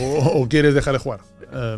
o, 0.01 0.43
o 0.43 0.49
quieres 0.49 0.75
dejar 0.75 0.93
de 0.93 1.01
jugar? 1.01 1.21
Eh, 1.55 1.77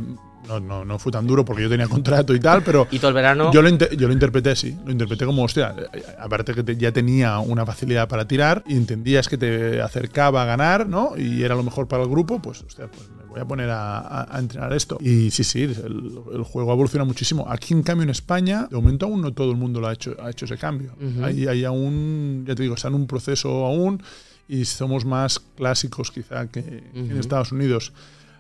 no, 0.49 0.61
no, 0.61 0.85
no 0.85 0.99
fue 0.99 1.11
tan 1.13 1.27
duro 1.27 1.45
porque 1.45 1.63
yo 1.63 1.69
tenía 1.69 1.89
contrato 1.89 2.35
y 2.35 2.41
tal, 2.41 2.63
pero 2.63 2.87
Y 2.91 2.99
todo 2.99 3.09
el 3.09 3.15
verano. 3.15 3.51
yo 3.53 3.63
lo, 3.63 3.69
yo 3.71 4.07
lo 4.09 4.13
interpreté 4.13 4.51
así. 4.51 4.77
Lo 4.85 4.93
interpreté 4.93 5.25
como, 5.27 5.43
hostia, 5.45 5.75
aparte 6.19 6.55
que 6.55 6.63
te- 6.63 6.77
ya 6.77 6.93
tenía 6.93 7.39
una 7.39 7.65
facilidad 7.67 8.09
para 8.09 8.27
tirar 8.27 8.63
y 8.67 8.77
entendías 8.77 9.29
que 9.29 9.39
te 9.39 9.81
acercaba 9.81 10.43
a 10.43 10.45
ganar, 10.45 10.89
¿no? 10.89 11.17
Y 11.17 11.43
era 11.43 11.55
lo 11.55 11.63
mejor 11.63 11.89
para 11.89 12.03
el 12.03 12.09
grupo, 12.09 12.41
pues, 12.41 12.63
hostia, 12.63 12.89
pues 12.89 13.09
me 13.11 13.25
voy 13.31 13.41
a 13.41 13.45
poner 13.47 13.71
a, 13.71 13.99
a- 13.99 14.37
a 14.37 14.39
entrenar 14.39 14.73
esto. 14.73 14.99
Y 15.01 15.31
sí, 15.31 15.43
sí, 15.45 15.63
el, 15.63 16.13
el 16.35 16.43
juego 16.43 16.73
evoluciona 16.73 17.05
muchísimo. 17.05 17.47
Aquí, 17.49 17.75
en 17.75 17.83
cambio, 17.83 18.05
en 18.05 18.11
España, 18.11 18.67
de 18.71 18.77
momento 18.77 19.07
aún 19.07 19.23
no 19.23 19.33
todo 19.33 19.51
el 19.51 19.57
mundo 19.57 19.81
lo 19.81 19.89
ha 19.89 19.93
hecho, 19.93 20.15
ha 20.23 20.31
hecho 20.31 20.45
ese 20.45 20.57
cambio. 20.57 20.95
hay, 21.23 21.47
hay 21.47 21.65
aún, 21.65 22.45
ya 22.47 22.55
te 22.55 22.63
digo, 22.63 22.75
está 22.75 22.89
en 22.89 22.95
un 22.95 23.07
proceso 23.07 23.65
aún 23.67 24.03
y 24.47 24.67
somos 24.67 25.05
más 25.07 25.41
clásicos 25.57 26.11
quizá 26.11 26.47
que, 26.49 26.61
en. 26.95 27.17
Estados 27.19 27.51
Unidos. 27.51 27.93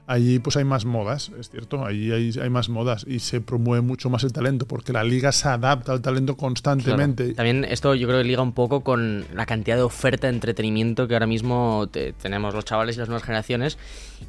Allí 0.07 0.39
pues 0.39 0.57
hay 0.59 0.65
más 0.65 0.85
modas, 0.85 1.31
es 1.41 1.49
cierto, 1.49 1.83
allí 1.87 2.13
hay, 2.13 2.31
hay 2.43 2.51
más 2.51 2.69
modas 2.69 3.07
y 3.09 3.21
se 3.21 3.41
promueve 3.41 3.81
mucho 3.81 4.11
más 4.11 4.23
el 4.23 4.35
talento 4.35 4.67
porque 4.67 4.93
la 4.93 5.03
liga 5.03 5.33
se 5.33 5.49
adapta 5.49 5.93
al 5.93 6.03
talento 6.03 6.37
constantemente. 6.37 7.33
También 7.33 7.65
esto 7.65 7.95
yo 7.95 8.07
creo 8.07 8.21
que 8.21 8.25
liga 8.29 8.43
un 8.43 8.53
poco 8.53 8.83
con 8.83 9.25
la 9.33 9.47
cantidad 9.47 9.77
de 9.77 9.83
oferta 9.83 10.27
de 10.27 10.35
entretenimiento 10.35 11.09
que 11.09 11.15
ahora 11.15 11.27
mismo 11.27 11.89
te- 11.91 12.13
tenemos 12.13 12.53
los 12.55 12.67
chavales 12.67 12.97
y 12.97 12.99
las 12.99 13.09
nuevas 13.09 13.23
generaciones. 13.25 13.79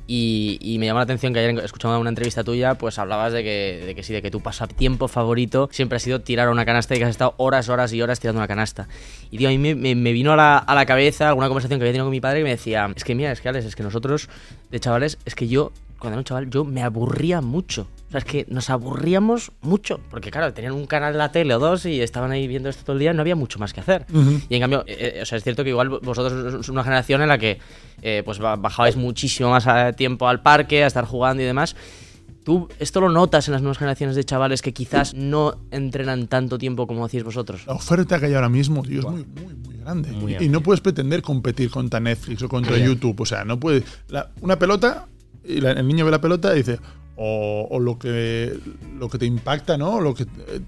Y, 0.07 0.75
me 0.79 0.85
llama 0.85 0.99
la 0.99 1.03
atención 1.05 1.33
que 1.33 1.39
ayer 1.39 1.57
escuchando 1.63 1.99
una 1.99 2.09
entrevista 2.09 2.43
tuya, 2.43 2.75
pues 2.75 2.99
hablabas 2.99 3.33
de 3.33 3.43
que, 3.43 3.83
de 3.85 3.95
que 3.95 4.03
sí, 4.03 4.13
de 4.13 4.21
que 4.21 4.29
tu 4.29 4.41
pasatiempo 4.41 5.07
favorito 5.07 5.69
siempre 5.71 5.95
ha 5.97 5.99
sido 5.99 6.21
tirar 6.21 6.49
una 6.49 6.65
canasta 6.65 6.95
y 6.95 6.99
que 6.99 7.05
has 7.05 7.09
estado 7.11 7.33
horas, 7.37 7.69
horas 7.69 7.91
y 7.93 8.01
horas 8.01 8.19
tirando 8.19 8.39
una 8.39 8.47
canasta. 8.47 8.87
Y 9.31 9.37
tío, 9.37 9.47
a 9.47 9.51
mí 9.51 9.57
me, 9.57 9.73
me- 9.73 9.95
me 9.95 10.11
vino 10.11 10.33
a 10.33 10.35
la, 10.35 10.57
a 10.57 10.75
la 10.75 10.85
cabeza 10.85 11.29
alguna 11.29 11.47
conversación 11.47 11.79
que 11.79 11.83
había 11.83 11.93
tenido 11.93 12.05
con 12.05 12.11
mi 12.11 12.21
padre 12.21 12.39
que 12.39 12.43
me 12.43 12.49
decía, 12.51 12.89
es 12.95 13.03
que 13.03 13.15
mira, 13.15 13.31
es 13.31 13.41
que 13.41 13.49
Alex, 13.49 13.65
es 13.65 13.75
que 13.75 13.83
nosotros 13.83 14.29
de 14.69 14.79
chavales, 14.79 15.17
es 15.25 15.33
que 15.35 15.47
yo, 15.47 15.64
cuando 16.05 16.15
era 16.15 16.19
un 16.21 16.25
chaval, 16.25 16.49
yo 16.49 16.63
me 16.63 16.81
aburría 16.83 17.41
mucho. 17.41 17.87
O 18.07 18.11
sea, 18.11 18.19
es 18.19 18.25
que 18.25 18.45
nos 18.49 18.69
aburríamos 18.69 19.51
mucho. 19.61 19.99
Porque, 20.09 20.31
claro, 20.31 20.53
tenían 20.53 20.73
un 20.73 20.85
canal 20.85 21.11
en 21.13 21.17
la 21.17 21.31
tele 21.31 21.53
o 21.55 21.59
dos 21.59 21.85
y 21.85 22.01
estaban 22.01 22.31
ahí 22.31 22.47
viendo 22.47 22.69
esto 22.69 22.83
todo 22.83 22.93
el 22.93 22.99
día, 22.99 23.13
no 23.13 23.21
había 23.21 23.35
mucho 23.35 23.59
más 23.59 23.73
que 23.73 23.81
hacer. 23.81 24.05
Y 24.49 24.55
en 24.55 24.61
cambio, 24.61 24.83
eh, 24.87 25.15
eh, 25.17 25.21
o 25.21 25.25
sea, 25.25 25.37
es 25.37 25.43
cierto 25.43 25.63
que 25.63 25.69
igual 25.71 25.89
vosotros 25.89 26.53
sois 26.53 26.69
una 26.69 26.83
generación 26.83 27.21
en 27.21 27.27
la 27.29 27.37
que 27.37 27.59
eh, 28.01 28.21
pues 28.23 28.39
ba- 28.39 28.55
bajabais 28.55 28.95
muchísimo 28.95 29.49
más 29.49 29.67
a 29.67 29.91
tiempo 29.93 30.27
al 30.27 30.41
parque, 30.41 30.83
a 30.83 30.87
estar 30.87 31.05
jugando 31.05 31.41
y 31.43 31.45
demás. 31.45 31.75
¿Tú 32.43 32.69
esto 32.79 33.01
lo 33.01 33.09
notas 33.09 33.47
en 33.47 33.53
las 33.53 33.63
nuevas 33.63 33.79
generaciones 33.79 34.15
de 34.15 34.23
chavales 34.23 34.61
que 34.61 34.71
quizás 34.71 35.15
no 35.15 35.55
entrenan 35.71 36.27
tanto 36.27 36.59
tiempo 36.59 36.85
como 36.85 37.03
hacéis 37.03 37.23
vosotros? 37.23 37.65
La 37.65 37.73
oferta 37.73 38.19
que 38.19 38.27
hay 38.27 38.35
ahora 38.35 38.49
mismo, 38.49 38.83
tío, 38.83 38.99
es 38.99 39.05
muy, 39.07 39.25
muy, 39.25 39.55
muy 39.55 39.77
grande. 39.77 40.11
Muy 40.11 40.35
y, 40.39 40.43
y 40.43 40.49
no 40.49 40.61
puedes 40.61 40.79
pretender 40.79 41.23
competir 41.23 41.71
contra 41.71 41.99
Netflix 41.99 42.43
o 42.43 42.47
contra. 42.49 42.77
YouTube. 42.77 43.19
O 43.19 43.25
sea, 43.25 43.45
no 43.45 43.59
puedes. 43.59 43.83
la- 44.09 44.29
una 44.41 44.59
pelota, 44.59 45.07
y 45.47 45.61
la- 45.61 45.71
el 45.71 45.87
niño 45.87 46.05
ve 46.05 46.11
la 46.11 46.21
pelota 46.21 46.53
y 46.53 46.57
dice, 46.59 46.79
o, 47.15 47.67
o 47.69 47.79
lo, 47.79 47.97
que, 47.97 48.57
lo 48.99 49.09
que 49.09 49.17
te 49.17 49.25
impacta, 49.25 49.77
¿no? 49.77 50.01
Lo 50.01 50.13
que 50.13 50.23
eh, 50.23 50.59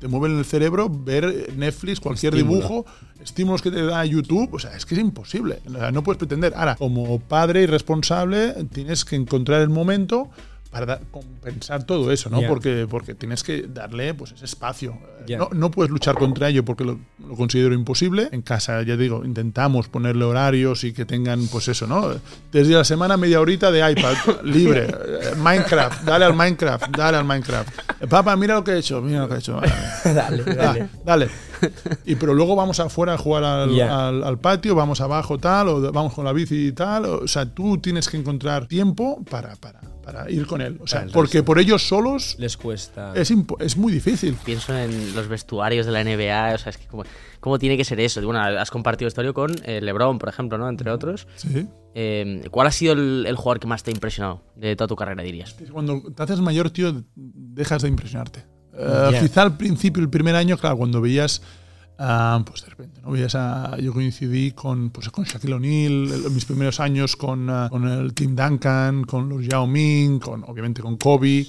te 0.00 0.08
mueve 0.08 0.32
en 0.32 0.38
el 0.38 0.44
cerebro, 0.44 0.88
ver 0.90 1.52
Netflix, 1.56 2.00
cualquier 2.00 2.34
Estímulo. 2.34 2.60
dibujo, 2.60 2.86
estímulos 3.22 3.62
que 3.62 3.70
te 3.70 3.82
da 3.84 4.04
YouTube. 4.04 4.52
O 4.52 4.58
sea, 4.58 4.76
es 4.76 4.84
que 4.84 4.94
es 4.94 5.00
imposible. 5.00 5.60
O 5.66 5.70
sea, 5.72 5.90
no 5.92 6.02
puedes 6.02 6.18
pretender. 6.18 6.52
Ahora, 6.56 6.74
como 6.76 7.20
padre 7.20 7.62
y 7.62 7.66
responsable, 7.66 8.52
tienes 8.72 9.04
que 9.04 9.16
encontrar 9.16 9.62
el 9.62 9.70
momento. 9.70 10.28
Para 10.74 10.98
compensar 11.10 11.84
todo 11.84 12.10
eso, 12.12 12.28
¿no? 12.30 12.40
Porque, 12.48 12.86
porque 12.88 13.14
tienes 13.14 13.42
que 13.42 13.62
darle 13.68 14.12
pues, 14.14 14.32
ese 14.32 14.44
espacio. 14.44 14.98
Ya. 15.26 15.38
No, 15.38 15.48
no 15.54 15.70
puedes 15.70 15.90
luchar 15.90 16.16
contra 16.16 16.48
ello 16.50 16.64
porque 16.64 16.84
lo, 16.84 16.98
lo 17.26 17.34
considero 17.34 17.74
imposible. 17.74 18.28
En 18.32 18.42
casa, 18.42 18.82
ya 18.82 18.96
digo, 18.96 19.24
intentamos 19.24 19.88
ponerle 19.88 20.24
horarios 20.24 20.84
y 20.84 20.92
que 20.92 21.04
tengan, 21.06 21.46
pues 21.48 21.68
eso, 21.68 21.86
¿no? 21.86 22.08
Desde 22.52 22.74
la 22.74 22.84
semana, 22.84 23.16
media 23.16 23.40
horita 23.40 23.70
de 23.70 23.90
iPad 23.90 24.14
libre. 24.44 24.86
Eh, 24.88 25.34
Minecraft, 25.38 26.02
dale 26.04 26.24
al 26.26 26.34
Minecraft, 26.34 26.88
dale 26.96 27.16
al 27.16 27.24
Minecraft. 27.24 27.68
Eh, 28.02 28.06
Papá, 28.06 28.36
mira 28.36 28.54
lo 28.54 28.64
que 28.64 28.72
he 28.72 28.78
hecho, 28.78 29.00
mira 29.00 29.20
lo 29.20 29.28
que 29.28 29.34
he 29.36 29.38
hecho. 29.38 29.54
Vale, 29.56 29.72
dale, 30.14 30.42
Ah, 30.48 30.54
dale. 30.56 30.88
dale. 31.04 31.28
Y 32.04 32.16
pero 32.16 32.34
luego 32.34 32.54
vamos 32.56 32.78
afuera 32.80 33.14
a 33.14 33.18
jugar 33.18 33.44
al, 33.44 33.80
al- 33.80 34.22
al 34.24 34.38
patio, 34.38 34.74
vamos 34.74 35.00
abajo 35.00 35.38
tal, 35.38 35.68
o 35.68 35.92
vamos 35.92 36.12
con 36.12 36.24
la 36.26 36.32
bici 36.32 36.66
y 36.68 36.72
tal. 36.72 37.06
O 37.06 37.28
sea, 37.28 37.46
tú 37.46 37.78
tienes 37.78 38.08
que 38.08 38.18
encontrar 38.18 38.66
tiempo 38.66 39.24
para, 39.30 39.56
para, 39.56 39.80
para 40.04 40.30
ir 40.30 40.46
con 40.46 40.60
él. 40.60 40.78
O 40.80 40.86
sea, 40.86 41.06
porque 41.12 41.42
por 41.42 41.58
ellos 41.58 41.86
solos 41.86 42.36
Les 42.38 42.56
cuesta. 42.56 43.12
es, 43.14 43.32
es 43.60 43.76
muy 43.76 43.92
difícil. 43.92 44.36
Pienso 44.44 44.76
en 44.76 45.14
los 45.14 45.28
vestuarios 45.28 45.86
de 45.86 45.92
la 45.92 46.04
NBA, 46.04 46.54
o 46.54 46.58
sea, 46.58 46.70
es 46.70 46.78
que 46.78 46.86
como, 46.86 47.04
¿cómo 47.40 47.58
tiene 47.58 47.76
que 47.76 47.84
ser 47.84 48.00
eso? 48.00 48.20
Bueno, 48.22 48.40
has 48.40 48.70
compartido 48.70 49.06
vestuario 49.06 49.34
con 49.34 49.50
eh, 49.64 49.80
LeBron, 49.80 50.18
por 50.18 50.28
ejemplo, 50.28 50.58
¿no? 50.58 50.68
Entre 50.68 50.90
otros. 50.90 51.26
Sí. 51.36 51.66
Eh, 51.94 52.46
¿Cuál 52.50 52.66
ha 52.66 52.72
sido 52.72 52.92
el, 52.92 53.24
el 53.26 53.36
jugador 53.36 53.60
que 53.60 53.66
más 53.66 53.82
te 53.82 53.90
ha 53.90 53.94
impresionado 53.94 54.42
de 54.56 54.76
toda 54.76 54.88
tu 54.88 54.96
carrera, 54.96 55.22
dirías? 55.22 55.54
Cuando 55.72 56.02
te 56.12 56.22
haces 56.22 56.40
mayor, 56.40 56.70
tío, 56.70 57.04
dejas 57.14 57.82
de 57.82 57.88
impresionarte. 57.88 58.44
Eh. 58.76 59.18
Quizá 59.20 59.42
al 59.42 59.56
principio, 59.56 60.02
el 60.02 60.10
primer 60.10 60.34
año, 60.34 60.58
claro, 60.58 60.76
cuando 60.76 61.00
veías, 61.00 61.42
ah, 61.98 62.42
pues 62.46 62.62
de 62.62 62.70
repente, 62.70 63.00
¿no? 63.02 63.14
Yo 63.78 63.92
coincidí 63.92 64.52
con, 64.52 64.90
pues, 64.90 65.08
con 65.10 65.24
Shaquille 65.24 65.54
O'Neal, 65.54 66.30
mis 66.32 66.44
primeros 66.44 66.80
años 66.80 67.16
con, 67.16 67.48
ah, 67.50 67.68
con 67.70 67.86
el 67.88 68.12
Tim 68.14 68.34
Duncan, 68.36 69.04
con 69.04 69.28
los 69.28 69.46
Yao 69.46 69.66
Ming, 69.66 70.18
con, 70.18 70.44
obviamente 70.44 70.82
con 70.82 70.96
Kobe. 70.96 71.46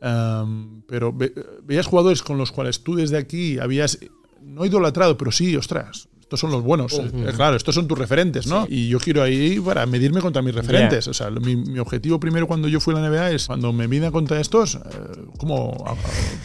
Um, 0.00 0.82
pero 0.88 1.12
ve- 1.12 1.32
veías 1.62 1.86
jugadores 1.86 2.22
con 2.22 2.36
los 2.36 2.50
cuales 2.50 2.82
tú 2.82 2.96
desde 2.96 3.16
aquí 3.16 3.58
habías, 3.60 3.98
no 4.42 4.64
idolatrado, 4.66 5.16
pero 5.16 5.30
sí, 5.30 5.54
ostras, 5.56 6.08
estos 6.20 6.40
son 6.40 6.50
los 6.50 6.62
buenos. 6.64 6.92
Eh, 6.94 7.32
claro, 7.36 7.54
estos 7.54 7.74
son 7.76 7.86
tus 7.86 7.96
referentes, 7.96 8.48
¿no? 8.48 8.66
Y 8.68 8.88
yo 8.88 8.98
quiero 8.98 9.22
ahí 9.22 9.60
para 9.60 9.86
medirme 9.86 10.20
contra 10.20 10.42
mis 10.42 10.54
referentes. 10.56 11.06
O 11.06 11.14
sea, 11.14 11.30
mi, 11.30 11.54
mi 11.54 11.78
objetivo 11.78 12.18
primero 12.18 12.48
cuando 12.48 12.66
yo 12.66 12.80
fui 12.80 12.96
a 12.96 12.98
la 13.00 13.08
NBA 13.08 13.30
es 13.30 13.46
cuando 13.46 13.72
me 13.72 13.86
mida 13.86 14.10
contra 14.10 14.40
estos, 14.40 14.74
eh, 14.74 14.80
¿cómo, 15.38 15.84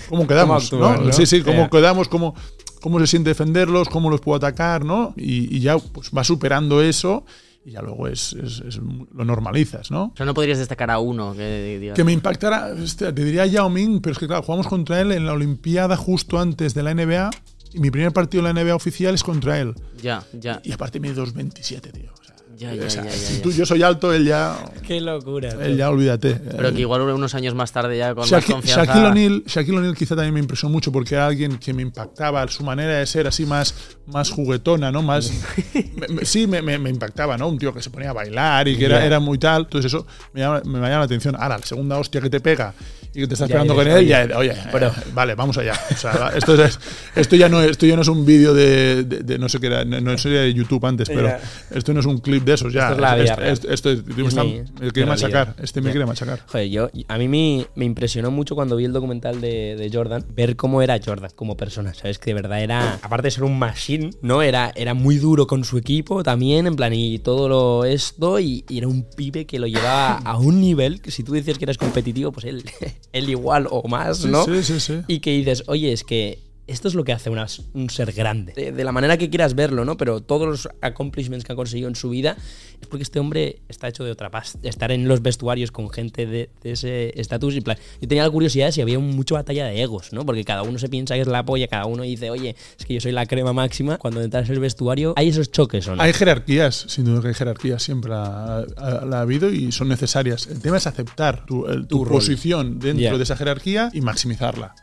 cómo 0.08 0.28
quedamos? 0.28 0.70
¿Cómo 0.70 0.86
actúan, 0.86 1.00
¿no? 1.02 1.08
no? 1.08 1.14
Sí, 1.14 1.26
sí, 1.26 1.42
cómo 1.42 1.68
quedamos, 1.72 2.08
cómo, 2.10 2.36
cómo 2.82 3.00
se 3.00 3.08
siente 3.08 3.30
defenderlos, 3.30 3.90
cómo 3.90 4.10
los 4.10 4.22
puedo 4.22 4.38
atacar, 4.38 4.86
¿no? 4.86 5.14
Y, 5.18 5.56
y 5.56 5.60
ya 5.60 5.78
pues 5.78 6.12
va 6.16 6.24
superando 6.24 6.82
eso 6.82 7.26
y 7.66 7.72
ya 7.72 7.82
luego 7.82 8.08
es, 8.08 8.34
es- 8.34 8.62
es- 8.66 8.78
lo 8.78 9.26
normalizas, 9.26 9.92
¿no? 9.92 10.06
O 10.06 10.14
sea, 10.16 10.26
no 10.26 10.34
podrías 10.34 10.58
destacar 10.58 10.90
a 10.92 11.00
uno 11.00 11.34
que 11.36 11.78
digas. 11.82 11.96
Que 11.96 12.04
me 12.04 12.14
impactara, 12.14 12.74
te 12.98 13.12
diría 13.12 13.46
Yao 13.46 13.70
Ming, 13.70 14.00
pero 14.02 14.14
es 14.14 14.20
que 14.20 14.28
claro, 14.28 14.42
jugamos 14.44 14.68
contra 14.68 15.02
él 15.02 15.12
en 15.12 15.26
la 15.26 15.34
Olimpiada 15.34 15.98
justo 15.98 16.40
antes 16.40 16.74
de 16.74 16.84
la 16.84 16.94
NBA 16.94 17.30
y 17.74 17.80
mi 17.80 17.92
primer 17.92 18.14
partido 18.14 18.48
en 18.48 18.56
la 18.56 18.64
NBA 18.64 18.74
oficial 18.76 19.14
es 19.16 19.24
contra 19.24 19.60
él. 19.60 19.74
Ya, 20.02 20.24
ya. 20.32 20.62
Y 20.64 20.72
aparte 20.72 21.00
me 21.02 21.14
2.27, 21.14 21.92
tío. 21.92 22.12
Ya, 22.58 22.74
ya, 22.74 22.86
o 22.86 22.90
sea, 22.90 23.04
ya, 23.04 23.10
ya, 23.12 23.16
si 23.16 23.40
tú, 23.40 23.52
yo 23.52 23.66
soy 23.68 23.84
alto, 23.84 24.12
él 24.12 24.26
ya, 24.26 24.58
Qué 24.86 25.00
locura. 25.00 25.50
tío. 25.52 25.62
él 25.62 25.78
ya 25.78 25.90
olvídate. 25.92 26.34
Pero 26.36 26.74
que 26.74 26.82
igual 26.82 27.02
unos 27.02 27.36
años 27.36 27.54
más 27.54 27.72
tarde 27.72 27.98
ya 27.98 28.16
con 28.16 28.30
más 28.30 28.32
Shaqui- 28.32 28.52
confianza. 28.52 28.86
Shaquille 28.86 29.06
O'Neal, 29.08 29.44
Shaquille 29.46 29.78
O'Neal 29.78 29.96
quizá 29.96 30.16
también 30.16 30.34
me 30.34 30.40
impresionó 30.40 30.72
mucho 30.74 30.92
porque 30.92 31.14
era 31.14 31.28
alguien 31.28 31.58
que 31.60 31.72
me 31.74 31.84
impactaba, 31.84 32.48
su 32.48 32.64
manera 32.64 32.94
de 32.98 33.06
ser 33.06 33.28
así 33.28 33.46
más, 33.46 33.76
más 34.08 34.32
juguetona, 34.32 34.92
¿no? 34.92 35.04
Más, 35.04 35.32
me- 35.96 36.08
me- 36.08 36.26
sí, 36.26 36.48
me, 36.48 36.62
me- 36.64 36.80
me 36.80 36.90
impactaba, 36.90 37.38
¿no? 37.38 37.48
Un 37.48 37.60
tío 37.60 37.72
que 37.74 37.82
se 37.84 37.92
ponía 37.92 38.10
a 38.10 38.14
bailar 38.14 38.68
y 38.68 38.76
que 38.78 38.86
era, 38.86 39.00
Ya. 39.00 39.06
era 39.06 39.20
muy 39.20 39.38
tal. 39.38 39.64
Entonces 39.64 39.94
eso 39.94 40.08
me 40.34 40.42
llama, 40.42 40.62
me 40.66 40.74
llama 40.80 40.90
la 40.90 41.04
atención. 41.04 41.36
Ahora, 41.36 41.60
la 41.60 41.66
segunda 41.66 42.00
hostia 42.00 42.22
que 42.22 42.30
te 42.32 42.40
pega 42.40 42.74
y 43.18 43.22
que 43.22 43.28
te 43.28 43.34
estás 43.34 43.50
pegando 43.50 43.74
con 43.74 43.88
él, 43.88 44.06
ya, 44.06 44.28
oye, 44.36 44.54
pero- 44.72 44.88
eh, 44.90 44.92
vale, 45.14 45.34
vamos 45.34 45.58
allá. 45.58 45.74
O 45.92 45.96
sea, 45.98 46.32
esto, 46.36 46.64
es, 46.64 46.80
esto, 47.16 47.36
ya 47.36 47.50
no, 47.50 47.62
esto 47.64 47.88
ya 47.88 47.96
no 47.96 48.04
es 48.04 48.08
un 48.08 48.24
vídeo 48.26 48.54
de, 48.54 49.04
de- 49.04 49.20
de 49.24 49.40
no 49.40 49.50
sé 49.50 49.60
qué 49.60 49.68
era, 49.68 49.84
no, 49.84 50.00
no 50.00 50.16
sería 50.20 50.42
de 50.42 50.54
YouTube 50.54 50.86
antes, 50.86 51.10
pero 51.10 51.32
esto 51.72 51.94
no 51.94 52.00
es 52.00 52.06
un 52.06 52.20
clip 52.20 52.44
de 52.44 52.54
esos 52.54 52.72
ya. 52.72 52.82
Esto 52.84 52.94
es 52.94 53.00
la 53.02 53.16
vida 53.16 53.24
Esto- 53.26 53.36
real. 53.42 53.54
esto- 53.54 53.72
esto- 53.72 53.90
me, 53.90 54.22
Es 54.22 54.28
está- 54.30 54.44
mi- 54.44 54.52
me 54.80 54.86
mi 54.86 54.92
quiere 54.92 55.10
machacar. 55.10 55.56
Este 55.62 55.82
me 55.82 55.90
quiere 55.90 56.06
machacar. 56.06 56.42
Joder, 56.48 56.70
yo, 56.70 56.90
a 57.08 57.18
mí 57.18 57.28
me, 57.28 57.66
me 57.76 57.86
impresionó 57.86 58.30
mucho 58.30 58.54
cuando 58.54 58.76
vi 58.76 58.86
el 58.86 58.94
documental 58.94 59.42
de, 59.42 59.76
de 59.76 59.90
Jordan, 59.92 60.24
ver 60.36 60.56
cómo 60.56 60.84
era 60.84 61.00
Jordan 61.04 61.32
como 61.36 61.58
persona, 61.58 61.96
¿sabes? 61.96 62.20
Que 62.20 62.30
de 62.30 62.34
verdad 62.36 62.62
era, 62.62 63.00
aparte 63.02 63.28
de 63.28 63.32
ser 63.32 63.44
un 63.46 63.58
machine, 63.58 64.12
¿no? 64.22 64.44
Era, 64.44 64.72
era 64.76 64.94
muy 64.94 65.18
duro 65.18 65.48
con 65.48 65.64
su 65.64 65.80
equipo 65.80 66.22
también, 66.22 66.68
en 66.68 66.76
plan, 66.76 66.94
y 66.94 67.18
todo 67.18 67.50
lo 67.50 67.84
esto, 67.86 68.40
y, 68.40 68.64
y 68.70 68.78
era 68.78 68.88
un 68.88 69.04
pibe 69.16 69.46
que 69.48 69.58
lo 69.58 69.66
llevaba 69.66 70.18
a 70.18 70.38
un 70.38 70.62
nivel 70.62 71.02
que 71.02 71.10
si 71.10 71.24
tú 71.24 71.32
decías 71.34 71.58
que 71.58 71.66
eras 71.66 71.78
competitivo, 71.80 72.32
pues 72.32 72.46
él, 72.46 72.64
él 73.14 73.30
igual 73.30 73.68
o 73.70 73.88
más, 73.88 74.26
¿no? 74.26 74.44
sí, 74.46 74.64
sí, 74.64 74.80
sí. 74.80 75.02
Y 75.08 75.20
que 75.20 75.32
dices, 75.32 75.64
oye, 75.68 75.92
es 75.92 76.04
que 76.04 76.40
esto 76.68 76.88
es 76.88 76.94
lo 76.96 77.04
que 77.04 77.14
hace 77.14 77.30
una- 77.30 77.48
un 77.74 77.90
ser 77.90 78.12
grande. 78.12 78.54
De, 78.54 78.72
de 78.72 78.84
la 78.84 78.92
manera 78.92 79.18
que 79.18 79.30
quieras 79.30 79.56
verlo, 79.56 79.86
¿no? 79.86 79.98
Pero 79.98 80.22
todos 80.22 80.48
los 80.48 80.70
accomplishments 80.82 81.46
que 81.46 81.54
ha 81.54 81.56
conseguido 81.56 81.88
en 81.90 81.96
su 81.96 82.10
vida 82.10 82.36
es 82.82 82.88
porque 82.88 83.04
este 83.04 83.20
hombre 83.20 83.60
está 83.70 83.88
hecho 83.88 84.04
de 84.04 84.12
otra 84.12 84.30
pasta. 84.30 84.60
Estar 84.64 84.92
en 84.92 85.08
los 85.08 85.22
vestuarios 85.22 85.72
con 85.72 85.90
gente 85.90 86.26
de, 86.26 86.50
de 86.62 86.72
ese 86.72 87.20
estatus. 87.20 87.56
y 87.56 87.62
plan, 87.62 87.78
Yo 88.02 88.08
tenía 88.08 88.24
la 88.24 88.30
curiosidad 88.30 88.68
de 88.68 88.72
si 88.74 88.82
había 88.82 89.00
mucha 89.00 89.36
batalla 89.36 89.66
de 89.66 89.82
egos, 89.82 90.14
¿no? 90.14 90.26
Porque 90.26 90.44
cada 90.44 90.62
uno 90.64 90.78
se 90.78 90.90
piensa 90.90 91.16
que 91.16 91.22
es 91.22 91.28
la 91.28 91.44
polla, 91.46 91.68
cada 91.68 91.86
uno 91.86 92.04
dice, 92.04 92.30
oye, 92.30 92.56
es 92.78 92.86
que 92.86 92.94
yo 92.96 93.02
soy 93.02 93.14
la 93.14 93.26
crema 93.26 93.54
máxima. 93.54 93.98
Cuando 93.98 94.22
entras 94.22 94.48
en 94.50 94.56
el 94.56 94.60
vestuario, 94.60 95.14
hay 95.16 95.30
esos 95.30 95.52
choques, 95.52 95.88
¿o 95.88 95.96
no? 95.96 96.02
Hay 96.04 96.14
jerarquías, 96.14 96.86
sin 96.90 97.06
duda 97.06 97.22
que 97.22 97.30
hay 97.30 97.34
jerarquías, 97.34 97.82
siempre 97.82 98.12
la, 98.12 98.66
la- 98.78 99.06
la 99.06 99.18
ha 99.20 99.22
habido 99.22 99.50
y 99.52 99.72
son 99.72 99.88
necesarias. 99.88 100.48
El 100.48 100.62
tema 100.62 100.78
es 100.78 100.86
aceptar 100.88 101.46
tu, 101.46 101.66
el- 101.68 101.88
tu 101.88 101.98
Tu 102.00 102.06
rol. 102.06 102.14
posición 102.14 102.80
dentro 102.80 103.18
de 103.18 103.24
esa 103.24 103.36
jerarquía 103.38 103.90
y 103.94 104.02
maximizarla. 104.02 104.76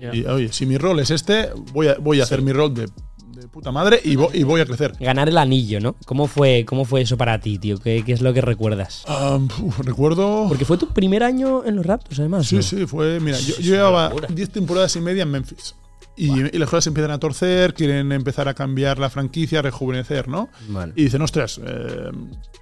Ya. 0.00 0.14
Y 0.14 0.24
oye, 0.26 0.52
si 0.52 0.66
mi 0.66 0.78
rol 0.78 0.98
es 1.00 1.10
este, 1.10 1.50
voy 1.72 1.88
a, 1.88 1.94
voy 1.98 2.20
a 2.20 2.24
hacer 2.24 2.40
mi 2.42 2.52
rol 2.52 2.72
de, 2.74 2.86
de 2.86 3.48
puta 3.48 3.70
madre 3.70 4.00
y, 4.02 4.16
vo- 4.16 4.30
y 4.32 4.42
voy 4.44 4.60
a 4.60 4.66
crecer. 4.66 4.94
Ganar 4.98 5.28
el 5.28 5.36
anillo, 5.38 5.78
¿no? 5.80 5.94
¿Cómo 6.06 6.26
fue, 6.26 6.64
cómo 6.66 6.84
fue 6.84 7.02
eso 7.02 7.16
para 7.16 7.38
ti, 7.40 7.58
tío? 7.58 7.78
¿Qué, 7.78 8.02
qué 8.04 8.12
es 8.12 8.20
lo 8.22 8.32
que 8.32 8.40
recuerdas? 8.40 9.04
Ah, 9.06 9.38
uf, 9.62 9.78
recuerdo. 9.80 10.46
Porque 10.48 10.64
fue 10.64 10.78
tu 10.78 10.88
primer 10.88 11.22
año 11.22 11.64
en 11.64 11.76
los 11.76 11.84
Raptors, 11.86 12.18
además. 12.20 12.46
Sí, 12.46 12.56
¿no? 12.56 12.62
sí, 12.62 12.86
fue. 12.86 13.20
Mira, 13.20 13.38
yo, 13.38 13.56
yo 13.56 13.74
llevaba 13.74 14.08
locura. 14.08 14.28
10 14.30 14.50
temporadas 14.50 14.96
y 14.96 15.00
media 15.00 15.22
en 15.24 15.30
Memphis. 15.30 15.74
Y, 16.16 16.28
y 16.54 16.58
las 16.58 16.68
cosas 16.68 16.86
empiezan 16.88 17.12
a 17.12 17.18
torcer, 17.18 17.72
quieren 17.72 18.12
empezar 18.12 18.46
a 18.48 18.52
cambiar 18.52 18.98
la 18.98 19.08
franquicia, 19.08 19.62
rejuvenecer, 19.62 20.28
¿no? 20.28 20.50
Vale. 20.68 20.92
Y 20.96 21.04
dicen, 21.04 21.22
ostras, 21.22 21.58
eh, 21.64 22.10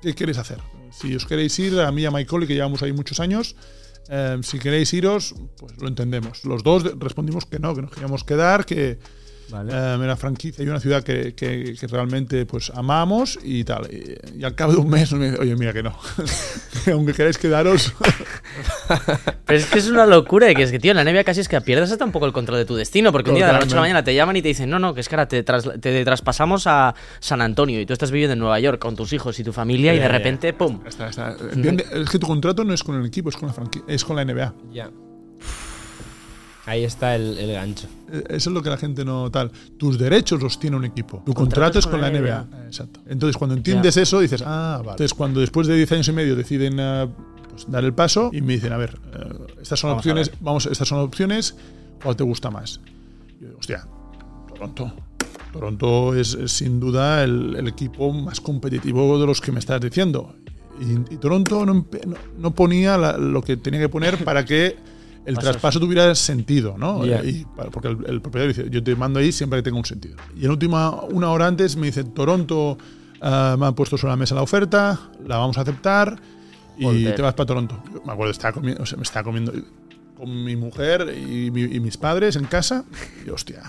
¿qué 0.00 0.14
queréis 0.14 0.38
hacer? 0.38 0.58
Si 0.92 1.12
os 1.16 1.26
queréis 1.26 1.58
ir, 1.58 1.80
a 1.80 1.90
mí 1.90 2.02
y 2.02 2.04
a 2.06 2.10
Michael, 2.12 2.46
que 2.46 2.54
llevamos 2.54 2.82
ahí 2.82 2.92
muchos 2.92 3.18
años, 3.18 3.56
eh, 4.08 4.38
si 4.42 4.58
queréis 4.58 4.92
iros, 4.92 5.34
pues 5.56 5.80
lo 5.80 5.88
entendemos. 5.88 6.44
Los 6.44 6.62
dos 6.62 6.84
respondimos 6.98 7.46
que 7.46 7.58
no, 7.58 7.74
que 7.74 7.82
nos 7.82 7.90
queríamos 7.90 8.24
quedar, 8.24 8.64
que 8.64 8.98
Vale. 9.50 9.72
eh, 9.72 9.98
era 10.04 10.16
franquicia 10.16 10.64
y 10.64 10.68
una 10.68 10.80
ciudad 10.80 11.02
que, 11.02 11.34
que- 11.34 11.74
que 11.78 11.86
realmente 11.86 12.44
pues 12.46 12.70
amamos 12.74 13.38
y 13.42 13.64
tal. 13.64 13.88
Y, 13.92 14.38
y 14.40 14.44
al 14.44 14.54
cabo 14.54 14.72
de 14.72 14.78
un 14.78 14.88
mes, 14.90 15.12
oye, 15.12 15.56
mira 15.56 15.72
que 15.72 15.82
no. 15.82 15.96
Que 16.84 16.92
Aunque 16.92 17.12
queráis 17.12 17.36
quedaros, 17.38 17.92
Pero 19.46 19.58
es 19.58 19.66
que 19.66 19.78
es 19.78 19.88
una 19.88 20.06
locura, 20.06 20.54
que 20.54 20.62
es 20.62 20.70
que, 20.70 20.78
tío, 20.78 20.92
en 20.92 20.96
la 20.96 21.04
NBA 21.04 21.24
casi 21.24 21.40
es 21.40 21.48
que 21.48 21.60
pierdes 21.60 21.90
hasta 21.90 22.04
un 22.04 22.12
poco 22.12 22.26
el 22.26 22.32
control 22.32 22.58
de 22.58 22.64
tu 22.64 22.76
destino, 22.76 23.12
porque 23.12 23.30
un 23.30 23.36
día 23.36 23.46
de 23.46 23.52
la 23.52 23.58
noche 23.60 23.72
a 23.72 23.76
la 23.76 23.80
mañana 23.82 24.04
te 24.04 24.14
llaman 24.14 24.36
y 24.36 24.42
te 24.42 24.48
dicen, 24.48 24.70
no, 24.70 24.78
no, 24.78 24.94
que 24.94 25.00
es 25.00 25.08
que 25.08 25.14
ahora 25.14 25.26
te, 25.28 25.44
tras- 25.44 25.80
te 25.80 26.04
traspasamos 26.04 26.66
a 26.66 26.94
San 27.20 27.40
Antonio 27.42 27.80
y 27.80 27.86
tú 27.86 27.92
estás 27.92 28.10
viviendo 28.10 28.34
en 28.34 28.38
Nueva 28.38 28.60
York 28.60 28.78
con 28.78 28.96
tus 28.96 29.12
hijos 29.12 29.38
y 29.40 29.44
tu 29.44 29.52
familia 29.52 29.92
y 29.94 29.96
Ya, 29.96 30.02
de 30.04 30.08
repente, 30.08 30.52
¡pum! 30.52 30.80
Está, 30.86 31.08
está. 31.08 31.36
Es 31.92 32.08
que 32.10 32.18
tu 32.18 32.26
contrato 32.26 32.64
no 32.64 32.72
es 32.72 32.82
con 32.82 32.96
el 33.00 33.06
equipo, 33.06 33.28
es 33.28 33.36
con 33.36 33.48
la, 33.48 33.54
es 33.86 34.04
con 34.04 34.16
la 34.16 34.24
NBA. 34.24 34.54
Ya. 34.72 34.90
Ahí 36.68 36.84
está 36.84 37.16
el, 37.16 37.38
el 37.38 37.52
gancho. 37.52 37.86
Eh, 38.12 38.24
Eso 38.28 38.50
es 38.50 38.54
lo 38.54 38.62
que 38.62 38.70
la 38.70 38.76
gente 38.76 39.04
no 39.04 39.30
tal. 39.30 39.50
Tus 39.78 39.98
derechos 39.98 40.42
los 40.42 40.58
tiene 40.60 40.76
un 40.76 40.84
equipo. 40.84 41.22
Tu 41.24 41.32
contrato 41.34 41.78
es 41.78 41.86
con 41.86 42.00
la 42.00 42.10
NBA. 42.10 42.46
Exacto. 42.66 43.00
Entonces, 43.08 43.36
cuando 43.36 43.54
entiendes 43.56 43.96
eso, 43.96 44.20
dices, 44.20 44.42
ah, 44.44 44.76
vale. 44.78 44.90
Entonces, 44.92 45.14
cuando 45.14 45.40
después 45.40 45.66
de 45.66 45.76
10 45.76 45.92
años 45.92 46.08
y 46.08 46.12
medio 46.12 46.36
deciden 46.36 46.76
eh, 46.78 47.08
pues, 47.50 47.70
dar 47.70 47.84
el 47.84 47.94
paso 47.94 48.30
y 48.32 48.40
me 48.42 48.52
dicen, 48.54 48.72
a 48.72 48.76
ver, 48.76 48.98
eh, 49.14 49.54
estas 49.62 49.80
son 49.80 49.90
Vamos 49.90 50.00
opciones, 50.00 50.30
vamos, 50.40 50.66
estas 50.66 50.86
son 50.88 50.98
opciones, 51.00 51.56
¿cuál 52.02 52.16
te 52.16 52.24
gusta 52.24 52.50
más? 52.50 52.80
Yo 53.40 53.46
digo, 53.48 53.58
hostia, 53.60 53.86
Toronto. 54.54 54.92
Toronto 55.52 56.14
es, 56.14 56.34
es 56.34 56.52
sin 56.52 56.78
duda 56.80 57.24
el, 57.24 57.56
el 57.56 57.68
equipo 57.68 58.12
más 58.12 58.40
competitivo 58.40 59.18
de 59.18 59.26
los 59.26 59.40
que 59.40 59.50
me 59.52 59.58
estás 59.60 59.80
diciendo. 59.80 60.34
Y, 60.80 61.14
y 61.14 61.16
Toronto 61.16 61.64
no, 61.64 61.74
no- 61.74 61.86
no 62.38 62.50
ponía 62.54 62.96
la- 62.98 63.16
lo 63.16 63.42
que 63.42 63.56
tenía 63.56 63.80
que 63.80 63.88
poner 63.88 64.22
para 64.24 64.44
que 64.44 64.76
el 65.24 65.34
traspaso 65.38 65.78
tuviera 65.80 66.14
sentido, 66.14 66.76
¿no? 66.78 67.04
Y 67.24 67.46
porque 67.70 67.88
el, 67.88 67.98
el 68.06 68.20
propietario 68.22 68.48
dice, 68.48 68.70
yo 68.70 68.82
te 68.82 68.96
mando 68.96 69.18
ahí 69.20 69.30
siempre 69.32 69.58
que 69.58 69.64
tenga 69.64 69.76
un 69.78 69.84
sentido. 69.84 70.16
Y 70.36 70.44
en 70.44 70.50
última, 70.50 70.90
una 71.02 71.30
hora 71.30 71.46
antes 71.46 71.76
me 71.76 71.86
dice, 71.88 72.04
Toronto 72.04 72.78
ah, 73.20 73.56
me 73.58 73.66
ha 73.66 73.72
puesto 73.72 73.98
sobre 73.98 74.12
la 74.12 74.16
mesa 74.16 74.34
la 74.34 74.42
oferta, 74.42 74.98
la 75.26 75.36
vamos 75.36 75.58
a 75.58 75.62
aceptar 75.62 76.18
y 76.78 77.04
te 77.16 77.22
vas 77.22 77.34
para 77.34 77.46
Toronto. 77.46 77.82
Yo 77.92 78.02
me 78.06 78.12
acuerdo, 78.12 78.30
estaba 78.30 78.52
comiendo, 78.52 78.82
o 78.82 78.86
sea, 78.86 78.96
me 78.96 79.02
estaba 79.02 79.24
comiendo 79.24 79.52
con 80.16 80.44
mi 80.44 80.56
mujer 80.56 81.14
y, 81.16 81.50
mi- 81.50 81.62
y 81.76 81.80
mis 81.80 81.96
padres 81.96 82.36
en 82.36 82.44
casa 82.46 82.84
y 83.26 83.30
hostia, 83.30 83.62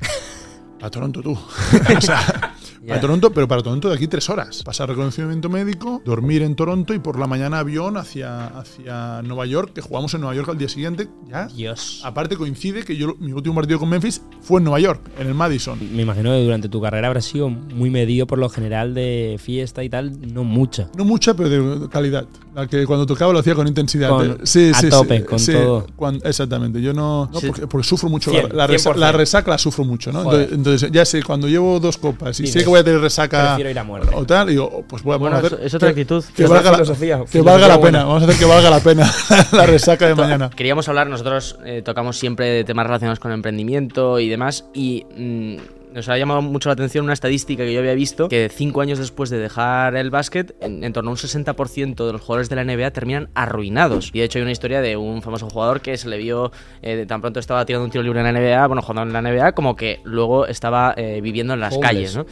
a 0.82 0.90
Toronto 0.90 1.22
tú. 1.22 1.32
o 1.96 2.00
sea, 2.00 2.54
A 2.88 2.98
Toronto, 2.98 3.30
pero 3.32 3.46
para 3.46 3.62
Toronto 3.62 3.88
de 3.88 3.94
aquí 3.94 4.06
tres 4.06 4.30
horas. 4.30 4.62
Pasar 4.62 4.88
reconocimiento 4.88 5.50
médico, 5.50 6.00
dormir 6.04 6.42
en 6.42 6.54
Toronto 6.54 6.94
y 6.94 6.98
por 6.98 7.18
la 7.18 7.26
mañana 7.26 7.58
avión 7.58 7.96
hacia, 7.96 8.46
hacia 8.46 9.20
Nueva 9.22 9.44
York, 9.46 9.72
que 9.74 9.82
jugamos 9.82 10.14
en 10.14 10.22
Nueva 10.22 10.34
York 10.34 10.48
al 10.48 10.58
día 10.58 10.68
siguiente. 10.68 11.08
Ya. 11.28 11.46
Dios. 11.48 12.00
Aparte 12.04 12.36
coincide 12.36 12.82
que 12.82 12.96
yo 12.96 13.16
mi 13.18 13.32
último 13.32 13.54
partido 13.54 13.78
con 13.78 13.90
Memphis 13.90 14.22
fue 14.40 14.58
en 14.58 14.64
Nueva 14.64 14.80
York, 14.80 15.10
en 15.18 15.26
el 15.26 15.34
Madison. 15.34 15.78
Me 15.94 16.02
imagino 16.02 16.30
que 16.30 16.42
durante 16.42 16.68
tu 16.68 16.80
carrera 16.80 17.08
habrás 17.08 17.26
sido 17.26 17.50
muy 17.50 17.90
medido 17.90 18.26
por 18.26 18.38
lo 18.38 18.48
general 18.48 18.94
de 18.94 19.36
fiesta 19.38 19.84
y 19.84 19.90
tal, 19.90 20.32
no 20.32 20.44
mucha. 20.44 20.88
No 20.96 21.04
mucha, 21.04 21.34
pero 21.34 21.80
de 21.80 21.88
calidad. 21.88 22.26
La 22.54 22.66
que 22.66 22.84
cuando 22.84 23.06
tocaba 23.06 23.32
lo 23.32 23.38
hacía 23.38 23.54
con 23.54 23.68
intensidad. 23.68 24.08
Con- 24.08 24.38
sí, 24.44 24.70
a 24.74 24.78
sí, 24.80 24.88
tope, 24.88 25.18
sí, 25.18 25.24
con 25.24 25.38
sí, 25.38 25.52
todo. 25.52 25.86
cuan- 25.96 26.20
exactamente. 26.24 26.82
Yo 26.82 26.92
no. 26.92 27.30
no, 27.32 27.40
Sí. 27.40 27.46
porque, 27.46 27.66
porque 27.68 27.86
sufro 27.86 28.08
mucho. 28.08 28.32
La, 28.32 28.42
la 28.48 28.66
resa- 28.66 28.90
100%. 28.92 28.96
la 28.96 29.12
resaca 29.12 29.50
la 29.52 29.58
sufro 29.58 29.84
mucho, 29.84 30.10
¿no? 30.10 30.22
Entonces, 30.22 30.52
entonces, 30.52 30.90
ya 30.92 31.04
sé, 31.04 31.22
cuando 31.22 31.46
llevo 31.48 31.78
dos 31.78 31.96
copas 31.96 32.40
y 32.40 32.46
sé 32.48 32.60
que 32.64 32.68
voy 32.68 32.80
a 32.80 32.84
tener 32.84 33.00
resaca 33.00 33.56
ir 33.60 33.78
a 33.78 33.84
muerte. 33.84 34.10
o 34.14 34.24
tal, 34.26 34.48
digo, 34.48 34.68
oh, 34.72 34.82
pues 34.82 35.02
voy 35.02 35.14
a 35.14 35.18
Bueno, 35.18 35.36
vamos 35.36 35.44
a 35.44 35.46
es- 35.46 35.52
hacer 35.54 35.66
es 35.66 35.74
otra 35.74 35.88
que- 35.88 36.00
actitud. 36.00 36.24
Que, 36.34 36.42
Es 36.44 36.48
valga, 36.50 36.70
la, 36.72 36.76
filosofía, 36.78 37.18
que 37.20 37.26
filosofía 37.26 37.42
valga 37.52 37.68
la 37.68 37.76
buena. 37.76 37.98
pena. 37.98 38.04
Vamos 38.08 38.22
a 38.22 38.26
hacer 38.26 38.38
que 38.38 38.44
valga 38.44 38.70
la 38.70 38.80
pena 38.80 39.12
la 39.52 39.66
resaca 39.66 40.06
de 40.08 40.14
mañana. 40.16 40.50
Queríamos 40.50 40.88
hablar, 40.88 41.08
nosotros 41.08 41.56
eh, 41.64 41.82
tocamos 41.84 42.18
siempre 42.18 42.48
de 42.48 42.64
temas 42.64 42.84
relacionados 42.86 43.20
con 43.20 43.30
emprendimiento 43.32 44.18
y 44.18 44.28
demás, 44.28 44.64
y 44.74 45.04
mm, 45.16 45.56
nos 45.92 46.08
ha 46.08 46.16
llamado 46.16 46.42
mucho 46.42 46.68
la 46.68 46.74
atención 46.74 47.04
una 47.04 47.12
estadística 47.12 47.64
que 47.64 47.72
yo 47.72 47.80
había 47.80 47.94
visto, 47.94 48.28
que 48.28 48.48
cinco 48.48 48.80
años 48.80 48.98
después 48.98 49.30
de 49.30 49.38
dejar 49.38 49.96
el 49.96 50.10
básquet, 50.10 50.54
en, 50.60 50.84
en 50.84 50.92
torno 50.92 51.10
a 51.10 51.12
un 51.12 51.16
60% 51.16 52.06
de 52.06 52.12
los 52.12 52.20
jugadores 52.20 52.48
de 52.48 52.56
la 52.56 52.64
NBA 52.64 52.90
terminan 52.92 53.28
arruinados. 53.34 54.10
Y 54.12 54.18
de 54.18 54.24
hecho 54.24 54.38
hay 54.38 54.42
una 54.42 54.52
historia 54.52 54.80
de 54.80 54.96
un 54.96 55.22
famoso 55.22 55.48
jugador 55.48 55.80
que 55.80 55.96
se 55.96 56.08
le 56.08 56.18
vio, 56.18 56.52
eh, 56.82 57.04
tan 57.06 57.20
pronto 57.20 57.40
estaba 57.40 57.64
tirando 57.64 57.84
un 57.84 57.90
tiro 57.90 58.02
libre 58.02 58.20
en 58.20 58.32
la 58.32 58.32
NBA, 58.32 58.66
bueno, 58.66 58.82
jugando 58.82 59.02
en 59.18 59.24
la 59.24 59.30
NBA, 59.30 59.52
como 59.52 59.76
que 59.76 60.00
luego 60.04 60.46
estaba 60.46 60.94
eh, 60.96 61.20
viviendo 61.22 61.54
en 61.54 61.60
las 61.60 61.74
Homeless. 61.74 61.90
calles, 61.90 62.16
¿no? 62.16 62.26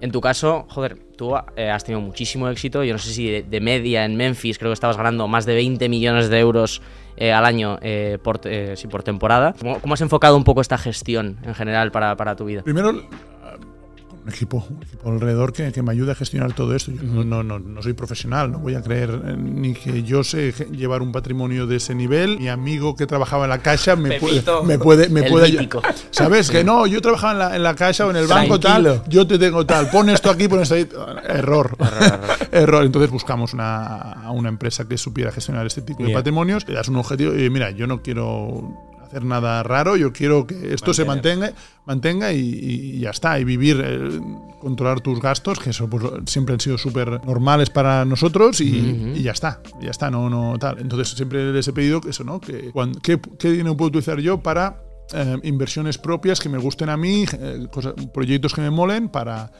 En 0.00 0.10
tu 0.10 0.20
caso, 0.20 0.66
joder, 0.68 0.98
tú 1.16 1.36
eh, 1.56 1.70
has 1.70 1.84
tenido 1.84 2.00
muchísimo 2.00 2.48
éxito. 2.48 2.82
Yo 2.82 2.92
no 2.92 2.98
sé 2.98 3.12
si 3.12 3.30
de, 3.30 3.42
de 3.44 3.60
media 3.60 4.04
en 4.04 4.16
Memphis 4.16 4.58
creo 4.58 4.70
que 4.70 4.74
estabas 4.74 4.96
ganando 4.96 5.28
más 5.28 5.46
de 5.46 5.54
20 5.54 5.88
millones 5.88 6.28
de 6.28 6.40
euros 6.40 6.82
eh, 7.16 7.32
al 7.32 7.44
año 7.44 7.78
eh, 7.82 8.18
por, 8.22 8.40
eh, 8.44 8.74
sí, 8.76 8.88
por 8.88 9.02
temporada. 9.02 9.54
¿Cómo, 9.80 9.94
has 9.94 10.00
enfocado 10.00 10.36
un 10.36 10.44
poco 10.44 10.60
esta 10.60 10.78
gestión 10.78 11.38
en 11.42 11.54
general 11.54 11.92
para, 11.92 12.16
para 12.16 12.36
tu 12.36 12.44
vida? 12.44 12.62
Primero, 12.62 12.92
un 14.24 14.28
equipo, 14.30 14.64
un 14.70 14.82
equipo 14.82 15.10
alrededor 15.10 15.52
que, 15.52 15.72
que 15.72 15.82
me 15.82 15.92
ayude 15.92 16.12
a 16.12 16.14
gestionar 16.14 16.52
todo 16.52 16.74
esto. 16.76 16.92
Yo 16.92 17.02
no, 17.02 17.24
no, 17.24 17.42
no, 17.42 17.58
no 17.58 17.82
soy 17.82 17.92
profesional, 17.92 18.52
no 18.52 18.58
voy 18.58 18.74
a 18.74 18.82
creer 18.82 19.10
eh, 19.24 19.36
ni 19.36 19.74
que 19.74 20.02
yo 20.04 20.22
sé 20.22 20.52
llevar 20.70 21.02
un 21.02 21.12
patrimonio 21.12 21.66
de 21.66 21.76
ese 21.76 21.94
nivel. 21.94 22.38
Mi 22.38 22.48
amigo 22.48 22.94
que 22.94 23.06
trabajaba 23.06 23.44
en 23.44 23.50
la 23.50 23.58
caixa 23.58 23.96
me 23.96 24.20
puede, 24.20 24.42
me 24.64 24.78
puede, 24.78 25.08
me 25.08 25.20
El 25.20 25.30
puede 25.30 25.50
mítico. 25.50 25.82
¿Sabes? 26.10 26.50
Que 26.50 26.62
no, 26.62 26.86
yo 26.86 27.00
trabajaba 27.00 27.32
en 27.32 27.38
la, 27.38 27.56
en 27.56 27.62
la 27.62 27.74
caixa 27.74 28.06
o 28.06 28.10
en 28.10 28.16
el 28.16 28.26
banco 28.26 28.60
Tranquilo. 28.60 29.00
tal, 29.00 29.10
yo 29.10 29.26
te 29.26 29.38
tengo 29.38 29.66
tal, 29.66 29.90
pon 29.90 30.08
esto 30.08 30.30
aquí, 30.30 30.46
pon 30.46 30.60
esto 30.60 30.74
ahí. 30.74 30.88
Error. 31.28 31.76
Error. 32.52 32.84
Entonces 32.84 33.10
buscamos 33.10 33.52
una, 33.54 34.12
a 34.12 34.30
una 34.30 34.48
empresa 34.48 34.86
que 34.86 34.96
supiera 34.98 35.32
gestionar 35.32 35.66
este 35.66 35.82
tipo 35.82 36.04
de 36.04 36.12
patrimonios, 36.12 36.66
le 36.68 36.74
das 36.74 36.88
un 36.88 36.96
objetivo 36.96 37.36
y 37.36 37.50
mira, 37.50 37.70
yo 37.70 37.86
no 37.86 38.02
quiero 38.02 38.91
hacer 39.12 39.24
nada 39.26 39.62
raro, 39.62 39.96
yo 39.96 40.12
quiero 40.12 40.46
que 40.46 40.72
esto 40.74 40.94
se 40.94 41.04
mantenga, 41.04 41.52
mantenga 41.84 42.32
y, 42.32 42.38
y 42.40 43.00
ya 43.00 43.10
está, 43.10 43.38
y 43.38 43.44
vivir, 43.44 43.80
eh, 43.84 44.20
controlar 44.58 45.00
tus 45.00 45.20
gastos, 45.20 45.58
que 45.58 45.70
eso 45.70 45.88
pues, 45.90 46.02
siempre 46.26 46.54
han 46.54 46.60
sido 46.60 46.78
súper 46.78 47.24
normales 47.26 47.68
para 47.68 48.04
nosotros 48.06 48.60
y, 48.62 49.12
y 49.14 49.22
ya 49.22 49.32
está, 49.32 49.60
ya 49.82 49.90
está, 49.90 50.10
no, 50.10 50.30
no 50.30 50.58
tal. 50.58 50.78
Entonces 50.78 51.08
siempre 51.10 51.52
les 51.52 51.68
he 51.68 51.72
pedido 51.74 52.00
que 52.00 52.10
eso, 52.10 52.24
¿no? 52.24 52.40
Que, 52.40 52.72
¿qué, 53.02 53.20
qué 53.38 53.50
dinero 53.50 53.76
puedo 53.76 53.88
utilizar 53.88 54.18
yo 54.20 54.42
para 54.42 54.82
eh, 55.12 55.36
inversiones 55.42 55.98
propias 55.98 56.40
que 56.40 56.48
me 56.48 56.56
gusten 56.58 56.88
a 56.88 56.96
mí, 56.96 57.26
eh, 57.38 57.66
cosas- 57.70 57.94
proyectos 58.14 58.54
que 58.54 58.62
me 58.62 58.70
molen 58.70 59.08
para, 59.10 59.50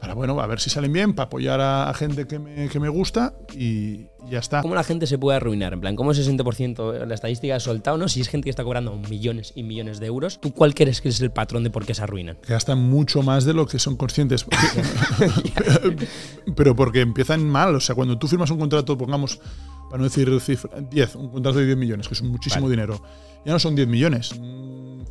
para, 0.00 0.14
bueno, 0.14 0.38
a 0.40 0.46
ver 0.46 0.60
si 0.60 0.70
salen 0.70 0.92
bien, 0.92 1.14
para 1.14 1.26
apoyar 1.26 1.60
a, 1.60 1.90
a 1.90 1.94
gente 1.94 2.26
que 2.26 2.38
me, 2.38 2.68
que 2.68 2.78
me 2.78 2.88
gusta 2.88 3.34
y, 3.52 4.06
y 4.26 4.30
ya 4.30 4.38
está. 4.38 4.62
¿Cómo 4.62 4.76
la 4.76 4.84
gente 4.84 5.08
se 5.08 5.18
puede 5.18 5.36
arruinar? 5.38 5.72
En 5.72 5.80
plan, 5.80 5.96
¿cómo 5.96 6.12
ese 6.12 6.22
60% 6.22 7.04
la 7.04 7.14
estadística 7.14 7.56
ha 7.56 7.60
soltado, 7.60 7.98
no? 7.98 8.08
Si 8.08 8.20
es 8.20 8.28
gente 8.28 8.44
que 8.44 8.50
está 8.50 8.62
cobrando 8.62 8.96
millones 8.96 9.52
y 9.56 9.64
millones 9.64 9.98
de 9.98 10.06
euros, 10.06 10.40
¿tú 10.40 10.52
cuál 10.52 10.74
crees 10.74 11.00
que 11.00 11.08
es 11.08 11.20
el 11.20 11.32
patrón 11.32 11.64
de 11.64 11.70
por 11.70 11.84
qué 11.84 11.94
se 11.94 12.02
arruinan? 12.02 12.36
que 12.36 12.52
gastan 12.52 12.78
mucho 12.78 13.22
más 13.22 13.44
de 13.44 13.54
lo 13.54 13.66
que 13.66 13.80
son 13.80 13.96
conscientes. 13.96 14.46
Pero 16.56 16.76
porque 16.76 17.00
empiezan 17.00 17.48
mal. 17.48 17.74
O 17.74 17.80
sea, 17.80 17.94
cuando 17.94 18.18
tú 18.18 18.28
firmas 18.28 18.50
un 18.50 18.58
contrato, 18.58 18.96
pongamos, 18.96 19.40
para 19.90 19.98
no 19.98 20.04
decir 20.04 20.28
cifra, 20.40 20.80
10, 20.80 21.16
un 21.16 21.30
contrato 21.30 21.58
de 21.58 21.66
10 21.66 21.76
millones, 21.76 22.08
que 22.08 22.14
es 22.14 22.22
muchísimo 22.22 22.66
Vale. 22.66 22.76
dinero, 22.76 23.02
ya 23.44 23.52
no 23.52 23.58
son 23.58 23.74
10 23.74 23.88
millones, 23.88 24.34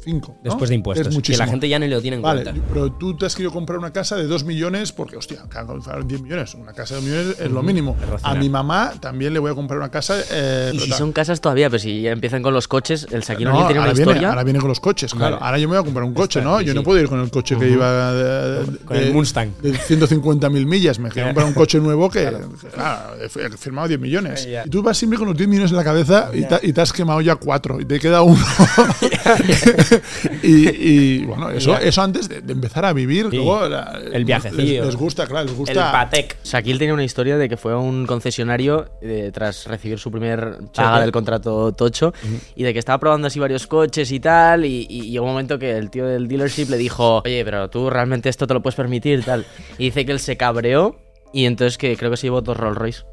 5. 0.08 0.38
Después 0.42 0.70
de 0.70 0.76
impuestos. 0.76 1.08
Es 1.08 1.10
que 1.12 1.16
muchísimo. 1.16 1.46
la 1.46 1.52
gente 1.52 1.68
ya 1.68 1.80
ni 1.80 1.88
lo 1.90 2.02
tiene 2.02 2.16
en 2.18 2.24
Vale, 2.24 2.44
cuenta. 2.44 2.62
pero 2.70 2.92
tú 2.94 3.18
te 3.18 3.26
has 3.26 3.36
querido 3.36 3.52
comprar 3.52 3.78
una 3.78 3.92
casa 3.92 4.16
de 4.16 4.26
2 4.26 4.46
millones 4.46 4.94
porque, 4.94 5.18
hostia, 5.18 5.44
claro, 5.50 5.78
10 6.06 6.22
millones. 6.22 6.56
Una 6.56 6.72
casa 6.72 6.96
de 6.96 7.02
2 7.02 7.10
millones 7.10 7.40
es 7.42 7.52
lo 7.52 7.62
mínimo. 7.62 7.98
es 8.16 8.24
A 8.24 8.34
mi 8.36 8.48
mamá 8.50 8.94
también 9.02 9.34
le 9.34 9.40
voy 9.40 9.52
a 9.52 9.56
comprar 9.56 9.78
una 9.80 9.92
casa. 9.92 10.16
eh, 10.32 10.72
Y 10.74 10.80
si 10.80 10.90
tal. 10.90 10.98
son 10.98 11.12
casas 11.12 11.42
todavía, 11.42 11.70
pero 11.70 11.80
si 11.80 12.02
ya 12.04 12.12
empiezan 12.12 12.42
con 12.42 12.54
los 12.54 12.70
coches, 12.70 13.06
el 13.12 13.24
Saquino 13.24 13.52
No, 13.52 13.58
tiene 13.68 13.74
una 13.74 13.82
ahora, 13.82 13.94
viene, 13.94 14.12
historia. 14.12 14.30
ahora 14.30 14.44
viene 14.46 14.60
con 14.60 14.70
los 14.70 14.80
coches, 14.80 15.14
claro. 15.14 15.36
Vale. 15.36 15.46
Ahora 15.46 15.58
yo 15.60 15.68
me 15.68 15.76
voy 15.76 15.82
a 15.82 15.84
comprar 15.84 16.06
un 16.06 16.14
coche, 16.14 16.40
Está, 16.40 16.50
¿no? 16.52 16.60
sí, 16.60 16.66
Yo 16.66 16.74
no 16.74 16.84
puedo 16.84 17.02
ir 17.02 17.10
con 17.10 17.20
el 17.20 17.30
coche 17.30 17.58
que 17.58 17.70
iba 17.70 18.14
de, 18.14 18.64
de- 18.64 18.78
Con 18.86 18.96
el 18.96 19.12
Mustang. 19.14 19.50
de 19.62 19.74
150.000 19.74 20.66
millas. 20.66 21.00
Me 21.00 21.10
quiero 21.10 21.28
comprar 21.30 21.48
un 21.48 21.54
coche 21.54 21.80
nuevo 21.80 22.10
que, 22.10 22.20
que, 22.62 22.68
claro, 22.70 23.16
he 23.22 23.28
firmado 23.58 23.90
10 23.90 24.00
millones. 24.00 24.48
Y 24.66 24.70
tú 24.70 24.82
vas 24.82 24.98
siempre 24.98 25.20
con 25.20 25.28
los 25.28 25.36
10 25.36 25.50
millones 25.50 25.72
en 25.72 25.78
la 25.78 25.84
cabeza 25.84 26.30
y 26.34 26.44
te, 26.46 26.60
y 26.64 26.72
te 26.72 26.80
has 26.82 26.94
quemado 26.94 27.20
ya 27.20 27.36
4 27.36 27.82
y 27.82 27.86
te 27.86 28.00
queda 28.00 28.22
uno. 28.22 28.38
y, 30.44 30.70
y, 30.70 31.26
bueno, 31.26 31.50
eso, 31.50 31.72
Ya. 31.72 31.78
eso 31.80 32.02
antes 32.02 32.30
de, 32.30 32.42
de 32.42 32.54
empezar 32.54 32.86
a 32.86 32.94
vivir. 32.94 33.28
Sí. 33.30 33.38
luego 33.38 33.68
la- 33.68 34.00
El 34.14 34.26
viajecillo. 34.26 34.84
Les, 34.84 34.86
les 34.86 34.96
gusta, 34.96 35.26
claro, 35.28 35.44
les 35.46 35.52
El 35.54 35.58
gusta. 35.58 35.92
Patec. 35.92 36.38
Shaquille 36.44 36.80
tenía 36.80 36.94
una 36.94 37.04
historia 37.04 37.38
de 37.38 37.48
que 37.50 37.58
fue 37.58 37.74
a 37.74 37.78
un 37.78 38.06
concesionario 38.06 38.86
eh, 39.02 39.32
tras 39.34 39.66
recibir 39.66 40.00
su 40.00 40.12
primer 40.12 40.58
paga 40.76 41.02
del 41.02 41.12
contrato 41.12 41.72
tocho 41.74 42.14
y 42.56 42.64
de 42.64 42.74
que 42.74 42.80
estaba 42.80 43.00
probando 43.00 43.28
así 43.28 43.40
varios 43.40 43.68
coches 43.68 44.12
y 44.12 44.20
tal 44.20 44.66
y, 44.66 44.86
y 44.90 45.10
llegó 45.12 45.26
un 45.26 45.32
momento 45.32 45.58
que 45.60 45.72
el 45.78 45.90
tío 45.90 46.06
del 46.06 46.28
dealership 46.28 46.70
le 46.70 46.78
dijo 46.78 47.22
oye 47.26 47.44
pero 47.46 47.70
tú 47.70 47.90
realmente 47.90 48.30
esto 48.30 48.48
te 48.48 48.54
lo 48.54 48.62
puedes 48.62 48.76
permitir 48.76 49.24
tal 49.24 49.46
y 49.78 49.86
dice 49.86 50.06
que 50.06 50.12
él 50.12 50.20
se 50.20 50.38
cabreó 50.38 50.98
y 51.34 51.46
entonces 51.46 51.78
que 51.78 51.96
creo 51.98 52.12
que 52.12 52.18
se 52.18 52.28
llevó 52.28 52.42
dos 52.42 52.58
Rolls 52.58 52.78
Royce 52.78 53.04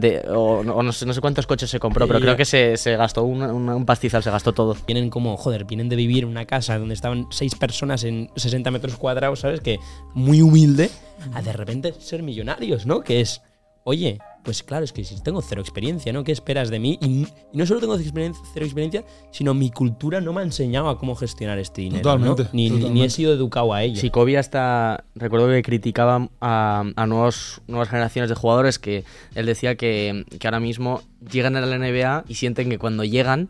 de- 0.00 0.22
o, 0.28 0.62
no- 0.62 0.74
o 0.76 0.82
no, 0.82 0.92
sé, 0.92 1.06
no 1.06 1.12
sé 1.14 1.20
cuántos 1.20 1.46
coches 1.46 1.70
se 1.70 1.78
compró 1.80 2.06
pero 2.06 2.20
creo 2.20 2.36
que 2.36 2.44
se, 2.44 2.76
se 2.76 2.96
gastó 2.96 3.22
un, 3.24 3.42
un- 3.42 3.68
un 3.68 3.86
pastizal 3.86 4.22
se 4.22 4.30
gastó 4.30 4.52
todo 4.52 4.76
Vienen 4.86 5.10
como, 5.10 5.36
joder, 5.36 5.64
vienen 5.64 5.88
de 5.88 5.96
vivir 5.96 6.24
en 6.24 6.30
una 6.30 6.44
casa 6.44 6.78
donde 6.78 6.94
estaban 6.94 7.26
seis 7.30 7.54
personas 7.54 8.04
en 8.04 8.30
60 8.36 8.70
metros 8.70 8.96
cuadrados, 8.96 9.40
¿sabes? 9.40 9.60
Que 9.60 9.78
muy 10.14 10.42
humilde, 10.42 10.90
a 11.32 11.42
de 11.42 11.52
repente 11.52 11.92
ser 11.98 12.22
millonarios, 12.22 12.86
¿no? 12.86 13.00
Que 13.00 13.20
es, 13.20 13.42
oye, 13.84 14.18
pues 14.44 14.62
claro, 14.62 14.84
es 14.84 14.92
que 14.92 15.02
si 15.04 15.20
tengo 15.22 15.40
cero 15.42 15.60
experiencia, 15.60 16.12
¿no? 16.12 16.22
¿Qué 16.22 16.30
esperas 16.32 16.70
de 16.70 16.78
mí? 16.78 16.98
Y, 17.00 17.06
y 17.52 17.56
no 17.56 17.66
solo 17.66 17.80
tengo 17.80 17.96
experiencia- 17.96 18.42
cero 18.52 18.66
experiencia, 18.66 19.04
sino 19.32 19.54
mi 19.54 19.70
cultura 19.70 20.20
no 20.20 20.32
me 20.32 20.40
ha 20.42 20.44
enseñado 20.44 20.88
a 20.90 20.98
cómo 20.98 21.16
gestionar 21.16 21.58
este 21.58 21.80
dinero. 21.82 22.16
¿no? 22.18 22.34
Totalmente, 22.34 22.50
Ni, 22.56 22.70
ni- 22.70 22.90
ni 22.90 23.02
he 23.02 23.10
sido 23.10 23.32
educado 23.32 23.72
a 23.72 23.82
ello. 23.82 24.00
Sí, 24.00 24.10
Kobe 24.10 24.38
hasta. 24.38 25.04
Recuerdo 25.14 25.48
que 25.48 25.62
criticaba 25.62 26.28
a, 26.40 26.84
a 26.94 27.06
nuevos, 27.06 27.62
nuevas 27.66 27.88
generaciones 27.88 28.28
de 28.28 28.34
jugadores 28.36 28.78
que 28.78 29.04
él 29.34 29.46
decía 29.46 29.76
que, 29.76 30.24
que 30.38 30.46
ahora 30.46 30.60
mismo 30.60 31.02
llegan 31.32 31.56
a 31.56 31.60
la 31.62 31.78
NBA 31.78 32.24
y 32.28 32.34
sienten 32.34 32.68
que 32.68 32.78
cuando 32.78 33.02
llegan, 33.04 33.48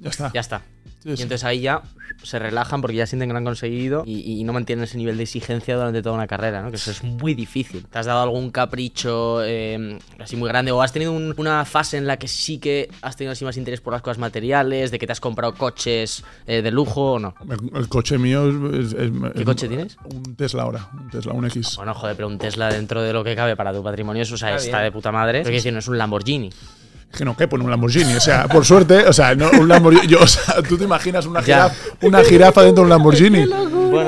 Ya 0.00 0.10
está. 0.10 0.30
ya 0.34 0.40
está. 0.40 0.62
Sí, 1.04 1.10
Y 1.10 1.22
entonces 1.22 1.44
ahí 1.44 1.60
ya 1.60 1.82
se 2.22 2.38
relajan 2.38 2.80
porque 2.80 2.96
ya 2.96 3.06
sienten 3.06 3.28
que 3.28 3.34
lo 3.34 3.38
han 3.38 3.44
conseguido 3.44 4.04
y, 4.06 4.40
y 4.40 4.44
no 4.44 4.54
mantienen 4.54 4.84
ese 4.84 4.96
nivel 4.96 5.18
de 5.18 5.24
exigencia 5.24 5.76
durante 5.76 6.00
toda 6.02 6.14
una 6.14 6.26
carrera, 6.26 6.62
¿no? 6.62 6.70
Que 6.70 6.76
eso 6.76 6.90
es 6.90 7.02
muy 7.04 7.34
difícil. 7.34 7.84
¿Te 7.86 7.98
has 7.98 8.06
dado 8.06 8.22
algún 8.22 8.50
capricho 8.50 9.44
eh, 9.44 9.98
así 10.18 10.36
muy 10.36 10.48
grande 10.48 10.72
o 10.72 10.80
has 10.80 10.92
tenido 10.92 11.12
un- 11.12 11.34
una 11.36 11.64
fase 11.66 11.98
en 11.98 12.06
la 12.06 12.16
que 12.16 12.26
sí 12.26 12.58
que 12.58 12.88
has 13.02 13.16
tenido 13.16 13.32
así 13.32 13.44
más 13.44 13.56
interés 13.58 13.80
por 13.82 13.92
las 13.92 14.00
cosas 14.00 14.16
materiales, 14.18 14.90
de 14.90 14.98
que 14.98 15.06
te 15.06 15.12
has 15.12 15.20
comprado 15.20 15.54
coches 15.54 16.24
eh, 16.46 16.62
de 16.62 16.70
lujo 16.70 17.12
o 17.12 17.18
no? 17.18 17.34
El, 17.50 17.76
el 17.76 17.88
coche 17.88 18.16
mío 18.16 18.48
es. 18.70 18.92
es- 18.94 19.12
¿Qué 19.34 19.40
es- 19.40 19.44
coche 19.44 19.68
tienes? 19.68 19.96
Un 20.04 20.34
Tesla 20.36 20.62
ahora. 20.62 20.88
Un 20.98 21.10
Tesla, 21.10 21.32
un 21.34 21.44
X. 21.46 21.76
Bueno, 21.76 21.92
joder, 21.94 22.16
pero 22.16 22.28
un 22.28 22.38
Tesla 22.38 22.68
dentro 22.72 23.02
de 23.02 23.12
lo 23.12 23.22
que 23.22 23.36
cabe 23.36 23.56
para 23.56 23.72
tu 23.74 23.82
patrimonio, 23.82 24.22
eso, 24.22 24.36
o 24.36 24.38
sea, 24.38 24.56
Está 24.56 24.80
de 24.80 24.90
puta 24.90 25.12
madre. 25.12 25.40
Pero 25.40 25.44
quiero 25.50 25.56
decir, 25.56 25.72
no 25.74 25.80
es 25.80 25.88
un 25.88 25.98
Lamborghini. 25.98 26.50
Es 27.14 27.18
que 27.18 27.24
no 27.24 27.36
quepo 27.36 27.54
en 27.56 27.62
un 27.62 27.70
Lamborghini. 27.70 28.14
O 28.14 28.20
sea, 28.20 28.48
por 28.48 28.64
suerte, 28.64 29.06
o 29.06 29.12
sea, 29.12 29.36
no, 29.36 29.48
un 29.52 29.68
Lamborghini. 29.68 30.08
Yo, 30.08 30.18
o 30.20 30.26
sea, 30.26 30.60
tú 30.68 30.76
te 30.76 30.82
imaginas 30.84 31.26
una 31.26 31.42
jirafa, 31.42 31.74
una 32.02 32.24
jirafa 32.24 32.62
dentro 32.62 32.82
de 32.82 32.86
un 32.86 32.88
Lamborghini. 32.90 33.44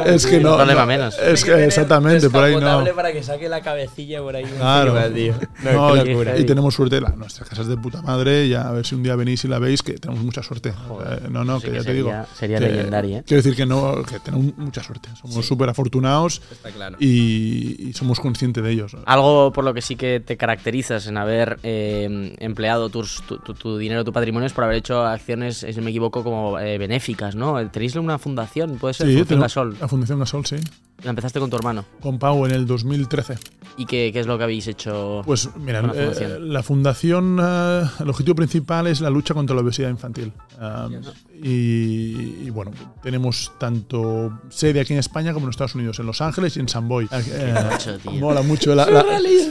es 0.06 0.26
que 0.26 0.40
no. 0.40 0.50
Un 0.50 0.56
problema 0.56 0.80
no, 0.80 0.86
menos. 0.86 1.16
Es 1.18 1.44
que 1.44 1.64
exactamente, 1.64 2.28
por 2.30 2.42
ahí 2.42 2.56
no. 2.56 2.84
para 2.96 3.12
que 3.12 3.22
saque 3.22 3.48
la 3.48 3.60
cabecilla 3.60 4.20
por 4.22 4.34
ahí. 4.34 4.44
Claro. 4.44 4.98
encima, 4.98 5.14
tío. 5.14 5.34
No, 5.62 5.94
No, 5.96 6.02
qué 6.02 6.10
y- 6.10 6.12
locura. 6.14 6.38
y 6.38 6.44
tenemos 6.44 6.74
suerte, 6.74 7.00
la, 7.00 7.10
nuestras 7.10 7.48
casas 7.48 7.68
de 7.68 7.76
puta 7.76 8.02
madre, 8.02 8.48
ya 8.48 8.62
a 8.68 8.72
ver 8.72 8.84
si 8.84 8.96
un 8.96 9.02
día 9.04 9.14
venís 9.14 9.44
y 9.44 9.48
la 9.48 9.60
veis, 9.60 9.82
que 9.84 9.92
tenemos 9.94 10.24
mucha 10.24 10.42
suerte. 10.42 10.70
Eh, 10.70 11.28
no, 11.30 11.44
no, 11.44 11.60
Sí 11.60 11.66
que 11.66 11.72
que 11.72 11.78
ya 11.78 11.84
te 11.84 11.94
digo. 11.94 12.12
sería- 12.36 12.58
que- 12.58 12.68
legendaria, 12.68 13.18
¿eh? 13.18 13.22
Quiero 13.24 13.42
decir 13.42 13.56
que 13.56 13.66
no, 13.66 14.02
que 14.02 14.18
tenemos 14.18 14.56
mucha 14.58 14.82
suerte. 14.82 15.08
Somos 15.20 15.46
súper 15.46 15.68
afortunados 15.68 16.42
Está 16.50 16.70
claro. 16.70 16.96
y, 16.98 17.88
y 17.88 17.92
somos 17.92 18.18
conscientes 18.18 18.64
de 18.64 18.70
ellos. 18.72 18.96
Algo 19.06 19.52
por 19.52 19.64
lo 19.64 19.72
que 19.72 19.82
sí 19.82 19.94
que 19.94 20.18
te 20.18 20.36
caracterizas 20.36 21.06
en 21.06 21.16
haber 21.16 21.58
eh, 21.62 22.34
empleado 22.40 22.88
tus- 23.00 23.22
tu, 23.22 23.38
tu- 23.38 23.54
tu 23.54 23.76
dinero, 23.78 24.04
tu 24.04 24.12
patrimonio, 24.12 24.46
es 24.46 24.52
por 24.52 24.64
haber 24.64 24.76
hecho 24.76 25.04
acciones, 25.04 25.58
si 25.58 25.72
no 25.76 25.82
me 25.82 25.90
equivoco, 25.90 26.22
como 26.24 26.58
eh, 26.58 26.78
benéficas, 26.78 27.34
¿no? 27.36 27.64
Tenéis 27.70 27.94
una 27.96 28.18
fundación, 28.18 28.76
puede 28.78 28.94
ser, 28.94 29.06
Sí, 29.08 29.12
Fundación 29.14 29.40
Gasol. 29.40 29.76
La 29.80 29.88
Fundación 29.88 30.18
Gasol, 30.18 30.46
sí. 30.46 30.56
La 31.02 31.10
empezaste 31.10 31.38
con 31.38 31.50
tu 31.50 31.56
hermano. 31.56 31.84
Con 32.00 32.18
Pau 32.18 32.46
en 32.46 32.52
el 32.52 32.66
2013. 32.66 33.34
¿Y 33.78 33.84
qué, 33.84 34.10
qué 34.12 34.20
es 34.20 34.26
lo 34.26 34.38
que 34.38 34.44
habéis 34.44 34.66
hecho? 34.66 35.22
Pues 35.26 35.50
mira, 35.56 35.82
con 35.82 35.90
la 35.94 35.94
eh, 36.02 36.06
fundación? 36.06 36.52
la 36.52 36.62
fundación, 36.62 37.38
eh, 37.40 37.82
el 38.00 38.08
objetivo 38.10 38.34
principal 38.34 38.86
es 38.86 39.02
la 39.02 39.10
lucha 39.10 39.34
contra 39.34 39.54
la 39.54 39.60
obesidad 39.62 39.90
infantil. 39.90 40.32
Y, 41.42 42.46
y, 42.46 42.50
bueno, 42.50 42.70
tenemos 43.02 43.52
tanto 43.58 44.40
sede 44.48 44.80
aquí 44.80 44.94
en 44.94 44.98
España 45.00 45.34
como 45.34 45.46
en 45.46 45.50
Estados 45.50 45.74
Unidos, 45.74 45.98
en 45.98 46.06
Los 46.06 46.20
Ángeles 46.22 46.56
y 46.56 46.60
en 46.60 46.68
San 46.68 46.88
Boy. 46.88 47.06
Eh, 47.12 47.54
mola 48.18 48.40
mucho, 48.42 48.74
la, 48.74 48.86
la- 48.86 49.02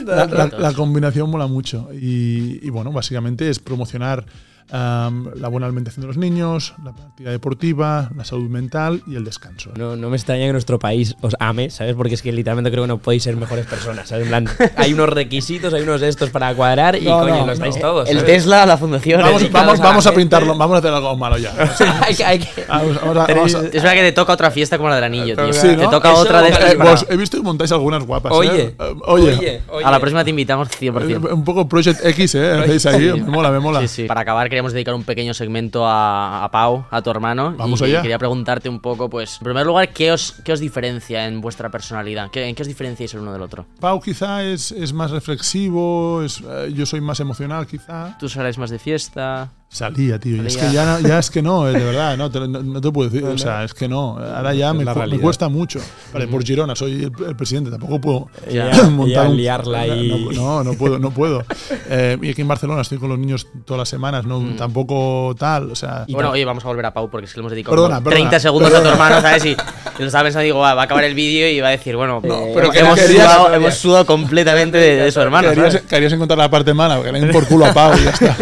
la- 0.04 0.26
la- 0.26 0.58
la 0.58 0.72
combinación 0.72 1.30
mola 1.30 1.46
mucho. 1.46 1.88
Y, 1.94 2.58
y 2.66 2.70
bueno, 2.70 2.90
básicamente 2.90 3.48
es 3.48 3.60
promocionar 3.60 4.26
la 4.70 5.48
buena 5.48 5.66
alimentación 5.66 6.02
de 6.02 6.06
los 6.08 6.16
niños, 6.16 6.74
la 6.82 6.90
actividad 6.90 7.32
deportiva, 7.32 8.10
la 8.16 8.24
salud 8.24 8.48
mental 8.48 9.02
y 9.06 9.14
el 9.16 9.24
descanso. 9.24 9.70
No, 9.76 9.96
no 9.96 10.10
me 10.10 10.16
extraña 10.16 10.46
que 10.46 10.52
nuestro 10.52 10.78
país 10.78 11.14
os 11.20 11.36
ame, 11.40 11.70
¿sabes? 11.70 11.94
Porque 11.94 12.14
es 12.14 12.22
que 12.22 12.32
literalmente 12.32 12.70
creo 12.70 12.84
que 12.84 12.88
no 12.88 12.98
podéis 12.98 13.22
ser 13.22 13.36
mejores 13.36 13.66
personas, 13.66 14.08
¿sabes? 14.08 14.24
En 14.24 14.28
plan, 14.28 14.48
hay 14.76 14.92
unos 14.92 15.08
requisitos, 15.10 15.72
hay 15.72 15.82
unos 15.82 16.02
estos 16.02 16.30
para 16.30 16.54
cuadrar 16.54 16.96
y 16.96 17.04
No, 17.04 17.20
coño, 17.20 17.36
no, 17.38 17.46
lo 17.46 17.52
estáis 17.52 17.76
no. 17.76 17.80
todos. 17.80 18.08
El. 18.08 18.24
Tesla, 18.24 18.66
la 18.66 18.76
fundación. 18.76 19.22
Vamos, 19.22 19.42
el- 19.42 19.50
vamos, 19.50 19.78
a 19.80 19.82
vamos 19.84 20.06
a 20.06 20.10
gente. 20.10 20.22
pintarlo, 20.22 20.56
vamos 20.56 20.74
a 20.74 20.78
hacer 20.78 20.92
algo 20.92 21.16
malo 21.16 21.38
ya. 21.38 21.52
hay 22.04 22.14
que, 22.14 22.24
hay 22.24 22.38
que- 22.40 22.64
Vamos- 22.68 22.96
vamos 23.00 23.16
a- 23.16 23.26
vamos 23.34 23.54
a- 23.54 23.58
Es 23.66 23.72
verdad 23.72 23.92
que 23.92 24.02
te 24.02 24.12
toca 24.12 24.32
otra 24.32 24.50
fiesta 24.50 24.76
como 24.78 24.88
la 24.88 24.96
del 24.96 25.04
anillo, 25.04 25.36
tío. 25.36 25.52
Sí, 25.52 25.68
Te 25.76 25.86
toca 25.88 26.10
Eso 26.12 26.20
otra 26.22 26.42
de 26.42 26.48
Eh, 26.48 26.76
para- 26.76 26.90
vos, 26.90 27.06
he 27.08 27.16
visto 27.16 27.36
que 27.36 27.42
montáis 27.42 27.70
algunas 27.72 28.04
guapas. 28.04 28.32
Oye, 28.32 28.50
¿eh? 28.62 28.74
Eh, 28.78 28.94
oye, 29.06 29.34
oye, 29.36 29.62
oye. 29.68 29.84
A 29.84 29.90
la 29.90 30.00
próxima 30.00 30.24
te 30.24 30.30
invitamos 30.30 30.68
100%. 30.70 31.32
Un 31.32 31.44
poco 31.44 31.68
Project 31.68 32.04
X, 32.04 32.34
¿eh? 32.34 32.50
Hacéis 32.52 32.86
ahí, 32.86 33.12
me 33.12 33.30
mola, 33.30 33.50
me 33.50 33.60
mola. 33.60 33.80
Sí, 33.82 33.88
sí. 33.88 34.04
Para 34.04 34.22
acabar, 34.22 34.48
queríamos 34.56 34.72
dedicar 34.72 34.94
un 34.94 35.04
pequeño 35.04 35.34
segmento 35.34 35.86
a, 35.86 36.42
a 36.42 36.50
Pau, 36.50 36.86
a 36.90 37.02
tu 37.02 37.10
hermano. 37.10 37.54
Vamos 37.58 37.82
y 37.82 37.84
allá. 37.84 38.00
quería 38.00 38.18
preguntarte 38.18 38.70
un 38.70 38.80
poco, 38.80 39.10
pues, 39.10 39.36
en 39.38 39.44
primer 39.44 39.66
lugar, 39.66 39.92
¿qué 39.92 40.12
os, 40.12 40.32
qué 40.46 40.52
os 40.54 40.60
diferencia 40.60 41.26
en 41.26 41.42
vuestra 41.42 41.70
personalidad? 41.70 42.30
¿Qué, 42.30 42.48
¿En 42.48 42.54
qué 42.54 42.62
os 42.62 42.68
diferenciáis 42.68 43.12
el 43.12 43.20
uno 43.20 43.34
del 43.34 43.42
otro? 43.42 43.66
Pau 43.80 44.00
quizá 44.00 44.42
es, 44.42 44.72
es 44.72 44.94
más 44.94 45.10
reflexivo, 45.10 46.22
es, 46.22 46.40
eh, 46.40 46.72
yo 46.72 46.86
soy 46.86 47.02
más 47.02 47.20
emocional 47.20 47.66
quizá. 47.66 48.16
¿Tú 48.18 48.30
sales 48.30 48.56
más 48.56 48.70
de 48.70 48.78
fiesta? 48.78 49.52
Salía, 49.68 50.18
tío. 50.18 50.42
y 50.42 50.46
Es 50.46 50.54
Salía. 50.54 50.68
que 50.68 50.74
ya, 50.74 50.84
no- 50.86 51.00
ya 51.08 51.18
es 51.18 51.30
que 51.30 51.42
no, 51.42 51.68
eh, 51.68 51.72
de 51.72 51.84
verdad, 51.84 52.16
no 52.16 52.30
te, 52.30 52.40
no, 52.40 52.62
no 52.62 52.80
te 52.80 52.90
puedo 52.92 53.10
decir. 53.10 53.26
O 53.26 53.36
sea, 53.36 53.64
es 53.64 53.74
que 53.74 53.88
no. 53.88 54.16
Ahora 54.18 54.54
ya 54.54 54.72
me, 54.72 54.84
cu- 54.86 55.00
me 55.10 55.18
cuesta 55.18 55.48
mucho. 55.48 55.80
Vale, 56.12 56.28
por 56.28 56.42
Girona, 56.44 56.74
soy 56.76 57.04
el, 57.04 57.12
el 57.26 57.36
presidente, 57.36 57.70
tampoco 57.70 58.00
puedo 58.00 58.28
Ya, 58.50 58.70
montar 58.90 59.24
ya 59.24 59.28
un. 59.30 59.36
liarla 59.36 59.80
ahí. 59.80 60.28
No, 60.34 60.62
no, 60.62 60.64
no 60.72 60.74
puedo, 60.78 60.98
no 60.98 61.10
puedo. 61.10 61.44
Eh, 61.88 62.18
y 62.20 62.30
aquí 62.30 62.42
en 62.42 62.48
Barcelona 62.48 62.82
estoy 62.82 62.98
con 62.98 63.08
los 63.10 63.18
niños 63.18 63.46
todas 63.64 63.78
las 63.78 63.88
semanas, 63.88 64.24
no, 64.26 64.40
tampoco 64.56 65.34
tal. 65.38 65.70
O 65.70 65.76
sea, 65.76 66.04
Y 66.08 66.14
bueno, 66.14 66.30
oye, 66.30 66.44
vamos 66.44 66.64
a 66.64 66.68
volver 66.68 66.84
a 66.86 66.92
Pau 66.92 67.08
porque 67.10 67.26
es 67.26 67.32
que 67.32 67.38
le 67.38 67.42
hemos 67.42 67.52
dedicado 67.52 67.76
Perdona, 67.76 67.96
perdona, 67.98 68.16
30 68.16 68.40
segundos 68.40 68.72
a 68.72 68.76
tu 68.78 68.82
perdona. 68.84 69.04
hermano, 69.06 69.20
¿sabes? 69.22 69.44
Y 69.44 69.56
lo 69.98 70.06
estaba 70.06 70.24
pensando 70.24 70.42
digo, 70.44 70.58
"Va, 70.58 70.74
va 70.74 70.82
a 70.82 70.84
acabar 70.86 71.04
el 71.04 71.14
vídeo 71.14 71.48
y 71.48 71.60
va 71.60 71.68
a 71.68 71.70
decir, 71.72 71.94
bueno, 71.96 72.20
eh, 72.24 72.52
pero 72.54 72.72
hemos, 72.74 72.98
querías- 72.98 73.08
sudado, 73.32 73.54
hemos 73.54 73.74
sudado 73.74 74.04
completamente 74.06 74.78
de, 74.78 74.96
de 74.96 75.12
su 75.12 75.20
hermano. 75.20 75.48
querías, 75.50 75.74
¿sabes? 75.74 75.86
querías 75.88 76.12
encontrar 76.12 76.38
la 76.38 76.50
parte 76.50 76.74
mala, 76.74 77.00
que 77.02 77.12
le 77.12 77.20
den 77.20 77.30
por 77.30 77.46
culo 77.46 77.66
a 77.66 77.72
Pau 77.72 77.92
y 77.96 78.04
ya 78.04 78.10
está. 78.10 78.36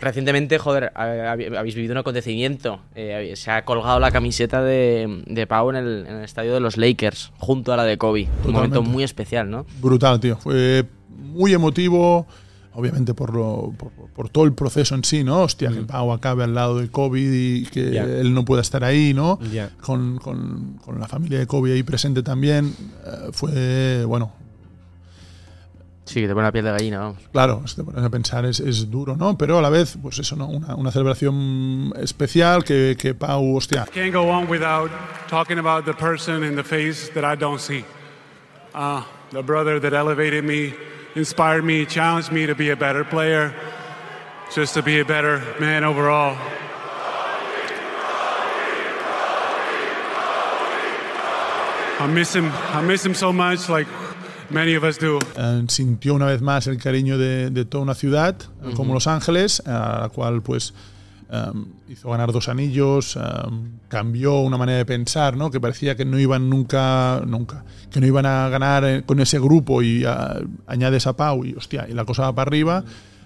Recientemente, 0.00 0.58
joder, 0.58 0.92
ha- 0.94 1.34
hab- 1.34 1.56
habéis 1.58 1.74
vivido 1.74 1.92
un 1.92 1.98
acontecimiento. 1.98 2.80
Eh, 2.94 3.32
se 3.36 3.50
ha 3.50 3.64
colgado 3.64 4.00
la 4.00 4.10
camiseta 4.10 4.62
de, 4.62 5.22
de 5.26 5.46
Pau 5.46 5.70
en 5.70 5.76
el, 5.76 6.06
en 6.08 6.16
el 6.16 6.24
estadio 6.24 6.54
de 6.54 6.60
los 6.60 6.76
Lakers, 6.76 7.32
junto 7.38 7.72
a 7.72 7.76
la 7.76 7.84
de 7.84 7.98
Kobe. 7.98 8.28
Un 8.44 8.52
momento 8.52 8.82
muy 8.82 9.02
especial, 9.04 9.50
¿no? 9.50 9.66
Brutal, 9.80 10.20
tío. 10.20 10.36
Fue 10.36 10.84
muy 11.08 11.52
emotivo, 11.52 12.26
obviamente 12.74 13.14
por, 13.14 13.34
lo, 13.34 13.72
por, 13.76 13.90
por 13.92 14.28
todo 14.28 14.44
el 14.44 14.52
proceso 14.54 14.94
en 14.94 15.04
sí, 15.04 15.24
¿no? 15.24 15.42
Hostia, 15.42 15.70
que 15.70 15.80
Pau 15.82 16.12
acabe 16.12 16.44
al 16.44 16.54
lado 16.54 16.78
de 16.78 16.88
Kobe 16.88 17.20
y 17.20 17.64
que 17.66 17.98
él 17.98 18.34
no 18.34 18.44
pueda 18.44 18.62
estar 18.62 18.84
ahí, 18.84 19.12
¿no? 19.14 19.38
Con, 19.80 20.18
con- 20.18 20.78
con 20.84 20.98
la 21.00 21.08
familia 21.08 21.38
de 21.38 21.46
Kobe 21.46 21.72
ahí 21.72 21.82
presente 21.82 22.22
también. 22.22 22.74
eh, 23.06 23.28
fue, 23.32 24.04
bueno, 24.04 24.32
Sí, 26.04 26.20
que 26.20 26.26
te 26.26 26.34
pone 26.34 26.46
la 26.46 26.52
piel 26.52 26.64
de 26.64 26.72
gallina, 26.72 26.98
vamos. 26.98 27.18
claro, 27.30 27.62
si 27.66 27.76
te 27.76 27.84
pones 27.84 28.04
a 28.04 28.10
pensar 28.10 28.44
es, 28.44 28.58
es 28.58 28.90
duro, 28.90 29.16
¿no? 29.16 29.38
Pero 29.38 29.58
a 29.58 29.62
la 29.62 29.70
vez, 29.70 29.96
pues 30.02 30.18
eso, 30.18 30.34
¿no? 30.34 30.48
Una, 30.48 30.74
una 30.74 30.90
celebración 30.90 31.92
especial 31.96 32.64
que, 32.64 32.96
que 32.98 33.14
Pau, 33.14 33.56
hostia, 33.56 33.86
Can't 33.92 34.12
go 34.12 34.28
on 34.28 34.48
without 34.48 34.90
talking 35.28 35.58
about 35.58 35.84
the 35.84 35.94
person 35.94 36.42
in 36.42 36.56
the 36.56 36.64
face 36.64 37.08
that 37.14 37.24
I 37.24 37.38
don't 37.38 37.60
see. 37.60 37.84
Uh, 38.74 39.04
the 39.30 39.42
brother 39.42 39.78
that 39.78 39.94
elevated 39.94 40.44
me, 40.44 40.74
inspired 41.14 41.64
me, 41.64 41.86
challenged 41.86 42.32
me 42.32 42.46
to 42.46 42.54
be 42.54 42.70
a 42.70 42.76
better 42.76 43.04
player, 43.04 43.54
just 44.52 44.74
to 44.74 44.82
be 44.82 44.98
a 44.98 45.04
better 45.04 45.40
man 45.60 45.84
overall. 45.84 46.36
I 52.00 52.06
miss 52.08 52.34
him. 52.34 52.50
I 52.74 52.82
miss 52.82 53.06
him 53.06 53.14
so 53.14 53.32
much, 53.32 53.68
like 53.68 53.86
many 54.52 54.74
of 54.76 54.84
us 54.84 54.98
do. 54.98 55.18
eh, 55.36 55.64
sintió 55.68 56.14
una 56.14 56.26
vez 56.26 56.42
más 56.42 56.66
el 56.66 56.78
cariño 56.78 57.18
de, 57.18 57.50
de 57.50 57.64
toda 57.64 57.82
una 57.84 57.94
ciudad, 57.94 58.36
eh, 58.64 58.72
como 58.74 58.94
Los 58.94 59.06
Ángeles, 59.06 59.62
a 59.66 60.00
la 60.02 60.08
cual 60.08 60.42
pues 60.42 60.74
em, 61.30 61.64
hizo 61.88 62.10
ganar 62.10 62.30
dos 62.32 62.48
anillos, 62.48 63.16
em, 63.16 63.78
cambió 63.88 64.40
una 64.40 64.56
manera 64.58 64.78
de 64.78 64.84
pensar, 64.86 65.36
¿no? 65.36 65.50
Que 65.50 65.60
parecía 65.60 65.96
que 65.96 66.04
no 66.04 66.18
iban 66.18 66.50
nunca, 66.50 67.22
nunca, 67.26 67.64
que 67.90 68.00
no 68.00 68.06
iban 68.06 68.26
a 68.26 68.48
ganar 68.48 68.84
eh, 68.84 69.02
con 69.04 69.18
ese 69.20 69.38
grupo 69.38 69.82
y 69.82 70.04
añades 70.66 71.06
a 71.06 71.16
Pau 71.16 71.44
y 71.44 71.54
hostia, 71.54 71.86
y 71.88 71.94
la 71.94 72.04
cosa 72.04 72.22
va 72.24 72.34
para 72.34 72.48
arriba. 72.48 72.84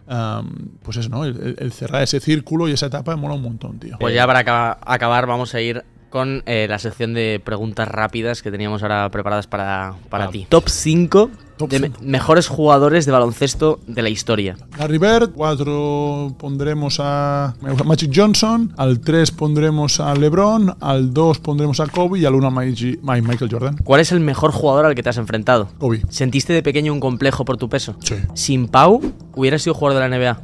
em, 0.09 0.47
pues 0.85 0.97
eso, 0.99 1.09
¿no? 1.09 1.25
El, 1.25 1.57
el- 1.59 1.73
cerrar 1.73 2.01
ese 2.03 2.21
círculo 2.21 2.69
y 2.69 2.73
esa 2.73 2.87
etapa 2.87 3.17
mola 3.17 3.35
un 3.35 3.43
montón, 3.43 3.81
tío. 3.81 3.97
Pues 3.99 4.15
ya 4.15 4.25
para 4.25 4.39
acaba- 4.39 4.79
acabar 4.87 5.27
vamos 5.27 5.53
a 5.55 5.61
ir 5.61 5.83
con 6.17 6.43
eh, 6.47 6.67
la 6.69 6.79
sección 6.79 7.13
de 7.13 7.41
preguntas 7.45 7.87
rápidas 7.89 8.41
que 8.41 8.51
teníamos 8.51 8.83
ahora 8.83 9.11
preparadas 9.11 9.47
para, 9.47 9.93
para 10.09 10.29
ti. 10.31 10.47
Top 10.49 10.69
5 10.69 11.31
Top 11.59 11.69
de 11.71 11.79
me- 11.81 11.91
mejores 12.01 12.49
jugadores 12.49 13.05
de 13.05 13.13
baloncesto 13.13 13.81
de 13.87 14.01
la 14.03 14.09
historia. 14.09 14.57
Larry 14.79 14.97
Bird, 14.99 15.31
4 15.35 16.35
pondremos 16.39 16.99
a 17.01 17.55
Magic 17.85 18.11
Johnson, 18.15 18.73
al 18.79 19.01
3 19.01 19.31
pondremos 19.33 20.01
a 20.01 20.15
LeBron, 20.15 20.75
al 20.81 21.13
2 21.13 21.39
pondremos 21.41 21.81
a 21.81 21.87
Kobe 21.87 22.19
y 22.21 22.25
al 22.25 22.35
1 22.35 22.47
a 22.47 22.51
Mike- 22.51 22.99
Michael 23.03 23.51
Jordan. 23.51 23.77
¿Cuál 23.85 24.01
es 24.01 24.11
el 24.13 24.21
mejor 24.21 24.53
jugador 24.53 24.87
al 24.87 24.95
que 24.95 25.03
te 25.03 25.11
has 25.11 25.19
enfrentado? 25.19 25.69
Kobe. 25.79 26.01
¿Sentiste 26.09 26.53
de 26.55 26.63
pequeño 26.63 26.93
un 26.95 27.01
complejo 27.01 27.45
por 27.45 27.57
tu 27.59 27.69
peso? 27.69 27.97
Sí, 28.01 28.15
Sin 28.35 28.69
Pau, 28.69 29.01
hubieras 29.35 29.61
sido 29.63 29.75
jugador 29.75 30.03
de 30.03 30.09
la 30.09 30.17
NBA. 30.19 30.41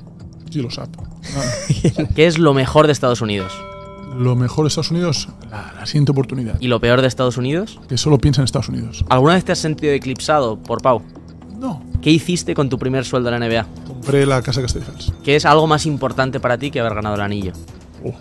sí 0.51 0.61
lo 0.63 0.71
sabe. 0.71 0.91
¿Qué 2.15 2.27
es 2.27 2.39
lo 2.39 2.53
mejor 2.55 2.87
de 2.87 2.93
Estados 2.93 3.21
Unidos? 3.21 3.53
Lo 4.17 4.37
mejor 4.37 4.65
de 4.65 4.69
Estados 4.69 4.91
Unidos, 4.91 5.29
la, 5.51 5.73
la 5.79 5.87
siguiente 5.87 6.13
oportunidad. 6.13 6.57
¿Y 6.61 6.69
lo 6.69 6.81
peor 6.81 7.01
de 7.01 7.09
Estados 7.09 7.37
Unidos? 7.39 7.81
Que 7.89 7.97
solo 7.97 8.19
piensa 8.19 8.41
en 8.41 8.45
Estados 8.45 8.69
Unidos. 8.69 9.05
¿Alguna 9.09 9.35
vez 9.35 9.45
te 9.45 9.53
has 9.53 9.59
sentido 9.59 9.93
eclipsado 9.93 10.59
por 10.63 10.83
Pau? 10.83 11.03
No, 11.59 11.83
¿Qué 12.03 12.11
hiciste 12.11 12.55
con 12.55 12.69
tu 12.69 12.79
primer 12.79 13.05
sueldo 13.05 13.33
en 13.33 13.41
la 13.41 13.49
NBA? 13.49 13.67
compré 13.87 14.27
la 14.27 14.43
casa 14.43 14.61
Castelldefels. 14.61 15.13
¿Qué 15.23 15.37
es 15.37 15.45
algo 15.47 15.67
más 15.69 15.87
importante 15.87 16.41
para 16.41 16.59
ti 16.59 16.71
que 16.73 16.81
haber 16.81 16.95
ganado 16.95 17.15
el 17.15 17.21
anillo? 17.21 17.53
Oh, 18.05 18.13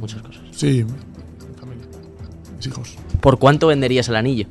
Muchas 0.00 0.20
cosas. 0.22 0.42
sí, 0.50 0.84
mi 0.84 1.54
familia, 1.60 1.86
mis 2.56 2.66
hijos. 2.66 2.96
¿Por 3.20 3.38
cuánto 3.38 3.68
venderías 3.68 4.08
el 4.08 4.16
anillo? 4.16 4.46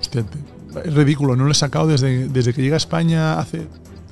Hostia, 0.00 0.24
es 0.84 0.94
ridículo, 0.94 1.36
no 1.36 1.44
lo 1.44 1.50
he 1.50 1.54
sacado 1.54 1.86
desde, 1.88 2.28
desde 2.28 2.54
que 2.54 2.62
llegué 2.62 2.74
a 2.74 2.78
España 2.78 3.38
hace 3.38 3.66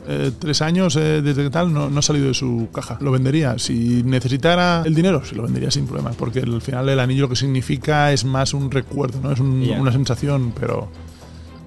eh, 0.06 0.30
tres 0.38 0.62
años, 0.62 0.96
eh, 0.96 1.22
desde 1.22 1.44
que 1.44 1.50
tal, 1.50 1.72
no, 1.72 1.88
no 1.90 1.98
ha 1.98 2.02
salido 2.02 2.26
de 2.28 2.34
su 2.34 2.68
caja. 2.72 2.98
Lo 3.00 3.10
vendería. 3.10 3.58
Si 3.58 4.02
necesitara 4.04 4.82
el 4.84 4.94
dinero, 4.94 5.22
sí 5.24 5.34
lo 5.34 5.42
vendería 5.44 5.70
sin 5.70 5.86
problema, 5.86 6.10
porque 6.12 6.40
al 6.40 6.60
final 6.60 6.88
el 6.88 7.00
anillo 7.00 7.22
lo 7.22 7.28
que 7.30 7.36
significa 7.36 8.12
es 8.12 8.24
más 8.24 8.54
un 8.54 8.70
recuerdo, 8.70 9.20
¿no? 9.20 9.32
Es 9.32 9.40
un- 9.40 9.62
una 9.78 9.92
sensación, 9.92 10.52
pero 10.58 10.88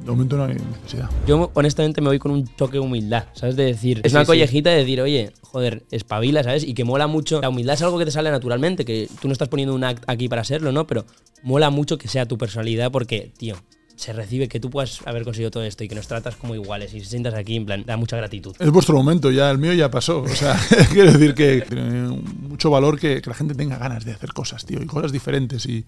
de 0.04 0.12
momento 0.12 0.38
no 0.38 0.46
hay 0.46 0.56
necesidad. 0.56 1.10
Yo 1.28 1.52
honestamente 1.54 2.00
me 2.00 2.08
voy 2.08 2.20
con 2.20 2.32
un 2.32 2.46
toque 2.46 2.74
de 2.74 2.80
humildad, 2.80 3.26
¿sabes? 3.34 3.56
De 3.56 3.66
decir, 3.66 4.02
es 4.04 4.12
una 4.14 4.22
sí. 4.22 4.28
collejita 4.28 4.70
de 4.70 4.78
decir, 4.78 5.02
oye, 5.02 5.34
joder, 5.42 5.84
espabila, 5.92 6.44
¿sabes? 6.44 6.64
Y 6.64 6.74
que 6.74 6.84
mola 6.86 7.08
mucho. 7.08 7.42
La 7.42 7.50
humildad 7.50 7.74
es 7.74 7.82
algo 7.82 7.98
que 8.00 8.06
te 8.06 8.12
sale 8.12 8.32
naturalmente, 8.32 8.86
que 8.86 9.10
tú 9.22 9.28
no 9.28 9.32
estás 9.34 9.50
poniendo 9.50 9.74
un 9.76 9.84
act 9.84 10.04
aquí 10.08 10.30
para 10.30 10.44
serlo, 10.44 10.72
¿no? 10.72 10.88
Pero 10.88 11.06
mola 11.44 11.70
mucho 11.72 11.98
que 11.98 12.08
sea 12.08 12.26
tu 12.26 12.38
personalidad 12.38 12.92
porque, 12.92 13.32
tío, 13.38 13.56
se 13.98 14.14
recibe 14.14 14.48
que 14.48 14.60
tú 14.60 14.70
puedas 14.70 15.00
haber 15.06 15.24
conseguido 15.24 15.52
todo 15.52 15.64
esto 15.64 15.84
y 15.84 15.88
que 15.90 15.96
nos 15.96 16.08
tratas 16.08 16.36
como 16.38 16.56
iguales 16.56 16.94
y 16.94 17.00
se 17.02 17.08
sientas 17.08 17.34
aquí, 17.34 17.56
en 17.58 17.66
plan, 17.66 17.84
da 17.86 17.98
mucha 17.98 18.16
gratitud. 18.16 18.56
Es 18.60 18.70
vuestro 18.72 18.96
momento, 18.96 19.30
ya 19.32 19.52
el 19.52 19.58
mío 19.58 19.74
ya 19.74 19.92
pasó. 19.92 20.22
O 20.22 20.28
sea, 20.30 20.56
quiero 20.94 21.12
decir 21.12 21.34
que 21.34 21.62
tiene 21.68 22.08
mucho 22.48 22.70
valor 22.70 23.00
que, 23.00 23.22
que 23.22 23.30
la 23.30 23.36
gente 23.36 23.56
tenga 23.56 23.78
ganas 23.78 24.06
de 24.06 24.14
hacer 24.14 24.32
cosas, 24.34 24.66
tío, 24.66 24.82
y 24.82 24.86
cosas 24.86 25.12
diferentes 25.12 25.66
y, 25.66 25.84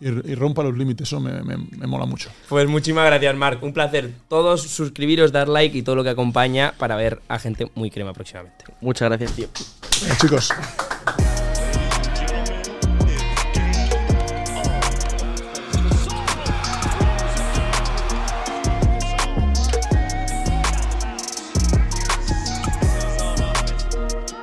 y, 0.00 0.06
y 0.08 0.34
rompa 0.34 0.62
los 0.64 0.76
límites. 0.76 1.06
Eso 1.08 1.20
me, 1.20 1.40
me- 1.42 1.56
me 1.56 1.86
mola 1.86 2.04
mucho. 2.04 2.30
Pues 2.48 2.68
muchísimas 2.68 3.06
gracias, 3.06 3.34
Marc. 3.36 3.62
Un 3.62 3.72
placer. 3.72 4.10
Todos 4.28 4.62
suscribiros, 4.62 5.30
dar 5.32 5.48
like 5.48 5.78
y 5.78 5.82
todo 5.82 5.94
lo 5.96 6.02
que 6.04 6.10
acompaña 6.10 6.74
para 6.76 6.96
ver 6.96 7.20
a 7.28 7.38
gente 7.38 7.70
muy 7.76 7.90
crema 7.90 8.12
próximamente. 8.12 8.64
Muchas 8.80 9.08
gracias, 9.08 9.32
tío. 9.32 9.46
Bueno, 10.00 10.14
chicos, 10.20 10.48